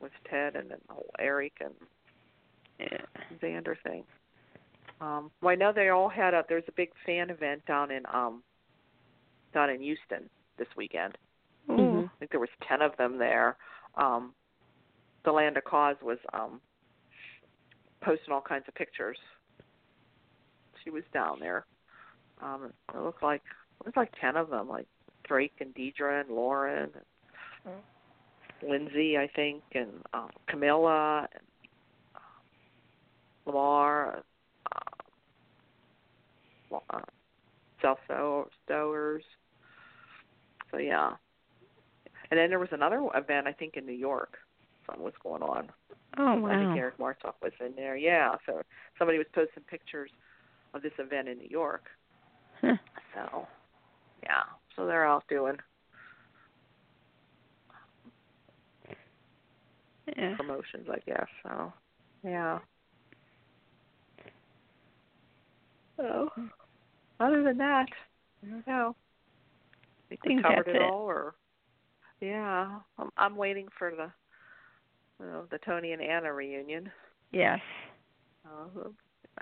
with 0.00 0.12
Ted 0.30 0.56
and 0.56 0.70
then 0.70 0.78
the 0.88 0.94
whole 0.94 1.10
Eric 1.18 1.52
and 1.60 1.74
Yeah. 2.78 2.98
Xander 3.42 3.74
thing. 3.84 4.04
Um, 5.00 5.30
well, 5.40 5.52
I 5.52 5.56
know 5.56 5.72
they 5.72 5.88
all 5.88 6.08
had 6.08 6.32
a. 6.32 6.44
There's 6.48 6.64
a 6.68 6.72
big 6.72 6.90
fan 7.04 7.30
event 7.30 7.64
down 7.66 7.90
in 7.90 8.02
um 8.12 8.42
down 9.52 9.68
in 9.70 9.80
Houston 9.80 10.30
this 10.58 10.68
weekend. 10.76 11.18
Ooh. 11.70 12.04
I 12.04 12.18
think 12.18 12.30
there 12.30 12.40
was 12.40 12.48
ten 12.68 12.82
of 12.82 12.96
them 12.96 13.18
there. 13.18 13.56
Um, 13.96 14.32
the 15.24 15.32
Land 15.32 15.56
of 15.56 15.64
Cause 15.64 15.96
was 16.02 16.18
um 16.32 16.60
posting 18.00 18.32
all 18.32 18.40
kinds 18.40 18.64
of 18.68 18.74
pictures. 18.74 19.18
She 20.84 20.90
was 20.90 21.04
down 21.12 21.38
there. 21.40 21.64
Um, 22.42 22.72
it 22.94 22.98
looked 22.98 23.22
like 23.22 23.42
it 23.80 23.86
was 23.86 23.96
like 23.96 24.12
ten 24.20 24.36
of 24.36 24.50
them, 24.50 24.68
like 24.68 24.86
Drake 25.24 25.54
and 25.60 25.74
Deidre 25.74 26.20
and 26.20 26.30
Lauren, 26.30 26.90
and 27.64 27.74
Lindsay, 28.68 29.16
I 29.16 29.28
think, 29.34 29.62
and 29.74 29.90
um, 30.12 30.30
Camila 30.48 31.26
and 31.32 31.42
um, 32.16 32.22
Lamon, 33.46 34.22
uh, 36.72 36.78
uh, 36.90 37.00
Sal 37.80 37.98
Stowers. 38.68 39.22
So 40.70 40.78
yeah, 40.78 41.12
and 42.30 42.38
then 42.38 42.48
there 42.48 42.58
was 42.58 42.70
another 42.72 43.06
event 43.14 43.46
I 43.46 43.52
think 43.52 43.76
in 43.76 43.86
New 43.86 43.92
York. 43.92 44.38
Something 44.86 45.04
was 45.04 45.14
going 45.22 45.42
on. 45.42 45.68
Oh 46.18 46.34
wow! 46.36 46.50
I 46.50 46.56
think. 46.58 46.78
Eric 46.78 46.98
Martsolf 46.98 47.34
was 47.42 47.52
in 47.60 47.74
there. 47.76 47.96
Yeah, 47.96 48.34
so 48.46 48.62
somebody 48.98 49.18
was 49.18 49.26
posting 49.32 49.62
pictures 49.64 50.10
of 50.74 50.82
this 50.82 50.92
event 50.98 51.28
in 51.28 51.38
New 51.38 51.48
York. 51.48 51.84
Huh. 52.60 52.76
So, 53.14 53.46
yeah, 54.22 54.42
so 54.76 54.86
they're 54.86 55.06
out 55.06 55.24
doing 55.28 55.56
Yeah. 60.16 60.34
promotions, 60.36 60.88
I 60.90 60.98
guess. 61.06 61.26
So, 61.42 61.72
yeah. 62.24 62.58
So, 65.96 66.30
other 67.20 67.42
than 67.42 67.58
that, 67.58 67.86
I 68.42 68.50
don't 68.50 68.66
know. 68.66 68.96
I 68.96 70.02
think 70.08 70.24
we 70.24 70.28
Think 70.30 70.42
covered 70.42 70.66
that's 70.66 70.76
it 70.76 70.76
it. 70.76 70.82
all, 70.82 71.02
or 71.02 71.34
yeah, 72.20 72.78
I'm 72.98 73.10
I'm 73.16 73.36
waiting 73.36 73.68
for 73.78 73.90
the 73.90 74.10
you 75.20 75.30
know, 75.30 75.44
the 75.50 75.58
Tony 75.58 75.92
and 75.92 76.02
Anna 76.02 76.32
reunion. 76.32 76.90
Yes. 77.32 77.60
Oh, 78.46 78.66
that'll 78.74 78.94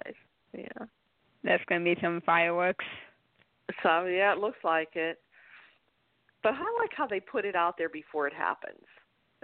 nice. 0.05 0.15
Yeah. 0.53 0.87
That's 1.43 1.65
gonna 1.65 1.85
be 1.85 1.97
some 2.01 2.21
fireworks. 2.23 2.85
So 3.83 4.07
yeah, 4.07 4.33
it 4.33 4.39
looks 4.39 4.59
like 4.65 4.91
it. 4.95 5.19
But 6.43 6.55
I 6.55 6.79
like 6.81 6.91
how 6.97 7.07
they 7.07 7.21
put 7.21 7.45
it 7.45 7.55
out 7.55 7.77
there 7.77 7.89
before 7.89 8.27
it 8.27 8.33
happens. 8.35 8.85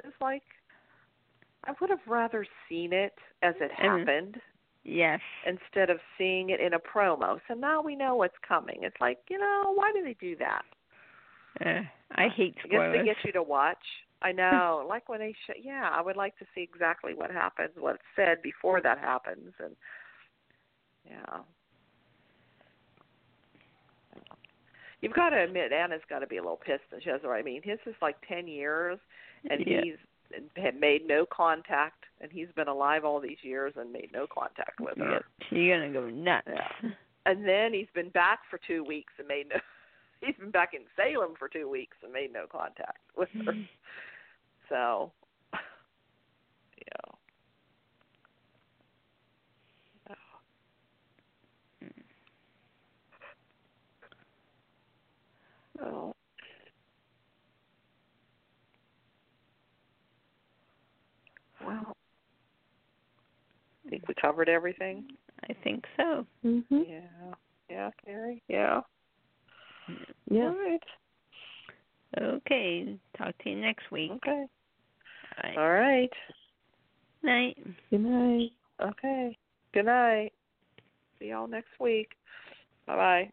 It's 0.05 0.17
like 0.21 0.43
I 1.65 1.73
would 1.81 1.91
have 1.91 2.07
rather 2.07 2.47
seen 2.69 2.93
it 2.93 3.15
as 3.43 3.55
it 3.61 3.73
Mhm. 3.73 3.99
happened 3.99 4.41
Yes. 4.85 5.21
instead 5.45 5.91
of 5.91 6.01
seeing 6.17 6.51
it 6.51 6.61
in 6.61 6.75
a 6.75 6.79
promo. 6.79 7.41
So 7.49 7.55
now 7.55 7.83
we 7.83 7.97
know 7.97 8.15
what's 8.15 8.39
coming. 8.39 8.83
It's 8.85 9.01
like, 9.01 9.19
you 9.29 9.39
know, 9.39 9.73
why 9.75 9.93
do 9.93 10.03
they 10.03 10.15
do 10.15 10.37
that? 10.37 10.65
Uh, 11.65 11.83
I 12.13 12.29
hate 12.29 12.55
I 12.59 12.69
guess 12.69 12.79
spoilers. 12.79 12.99
they 13.01 13.05
get 13.05 13.25
you 13.25 13.33
to 13.33 13.43
watch. 13.43 13.85
I 14.23 14.33
know, 14.33 14.85
like 14.89 15.09
when 15.09 15.21
they 15.21 15.35
show. 15.47 15.55
Yeah, 15.61 15.91
I 15.93 16.01
would 16.01 16.17
like 16.17 16.37
to 16.39 16.47
see 16.55 16.63
exactly 16.63 17.15
what 17.15 17.31
happens, 17.31 17.73
what's 17.77 18.03
said 18.15 18.43
before 18.43 18.81
that 18.81 18.99
happens, 18.99 19.53
and 19.59 19.77
yeah. 21.05 21.41
You've 25.03 25.13
got 25.13 25.31
to 25.31 25.43
admit, 25.43 25.73
Anna's 25.73 26.01
got 26.09 26.21
to 26.21 26.27
be 26.27 26.39
a 26.39 26.43
little 26.43 26.57
pissed, 26.65 26.85
and 26.93 27.03
she 27.03 27.11
has. 27.11 27.21
I 27.29 27.43
mean, 27.43 27.63
his 27.63 27.79
is 27.87 27.95
like 28.01 28.17
ten 28.27 28.49
years, 28.49 28.99
and 29.51 29.65
Yeah. 29.67 29.83
he's 29.83 29.97
had 30.57 30.81
made 30.81 31.07
no 31.07 31.25
contact, 31.27 32.05
and 32.21 32.33
he's 32.33 32.49
been 32.57 32.69
alive 32.69 33.05
all 33.05 33.21
these 33.21 33.43
years 33.43 33.75
and 33.77 33.93
made 33.93 34.11
no 34.13 34.27
contact 34.27 34.81
with 34.81 34.97
her. 34.99 35.13
Yep. 35.13 35.25
You're 35.51 35.79
gonna 35.79 35.93
go 35.93 36.09
nuts. 36.09 36.49
Yeah. 36.49 36.91
And 37.27 37.47
then 37.47 37.73
he's 37.75 37.91
been 37.95 38.11
back 38.11 38.41
for 38.51 38.59
two 38.67 38.83
weeks 38.85 39.13
and 39.19 39.29
made 39.29 39.49
no. 39.49 39.57
He's 40.23 40.35
been 40.37 40.51
back 40.51 40.73
in 40.73 40.81
Salem 40.97 41.35
for 41.39 41.47
two 41.47 41.69
weeks 41.69 41.99
and 42.03 42.11
made 42.11 42.33
no 42.33 42.47
contact 42.51 43.01
with 43.17 43.29
her. 43.45 43.53
So, 44.69 45.13
Oh. 55.83 56.15
Well, 61.65 61.97
I 63.87 63.91
think 63.91 64.09
we 64.09 64.15
covered 64.15 64.49
everything. 64.49 65.05
I 65.49 65.53
think 65.65 65.85
so. 65.97 66.27
Mhm. 66.45 66.89
Yeah. 66.89 67.35
Yeah, 67.69 67.91
Carrie. 68.05 68.43
Yeah. 68.49 68.83
Yeah. 70.31 70.49
All 70.49 70.57
right. 70.57 70.83
Okay. 72.19 72.99
Talk 73.17 73.37
to 73.39 73.51
you 73.51 73.57
next 73.57 73.91
week. 73.91 74.11
Okay. 74.13 74.31
All 74.31 75.45
right. 75.45 75.59
All 75.59 75.71
right. 75.71 76.13
Night. 77.23 77.59
Good 77.91 78.01
night. 78.01 78.53
Okay. 78.81 79.37
Good 79.73 79.87
night. 79.87 80.33
See 81.19 81.29
y'all 81.29 81.49
next 81.49 81.79
week. 81.81 82.13
Bye 82.87 82.97
bye. 82.97 83.33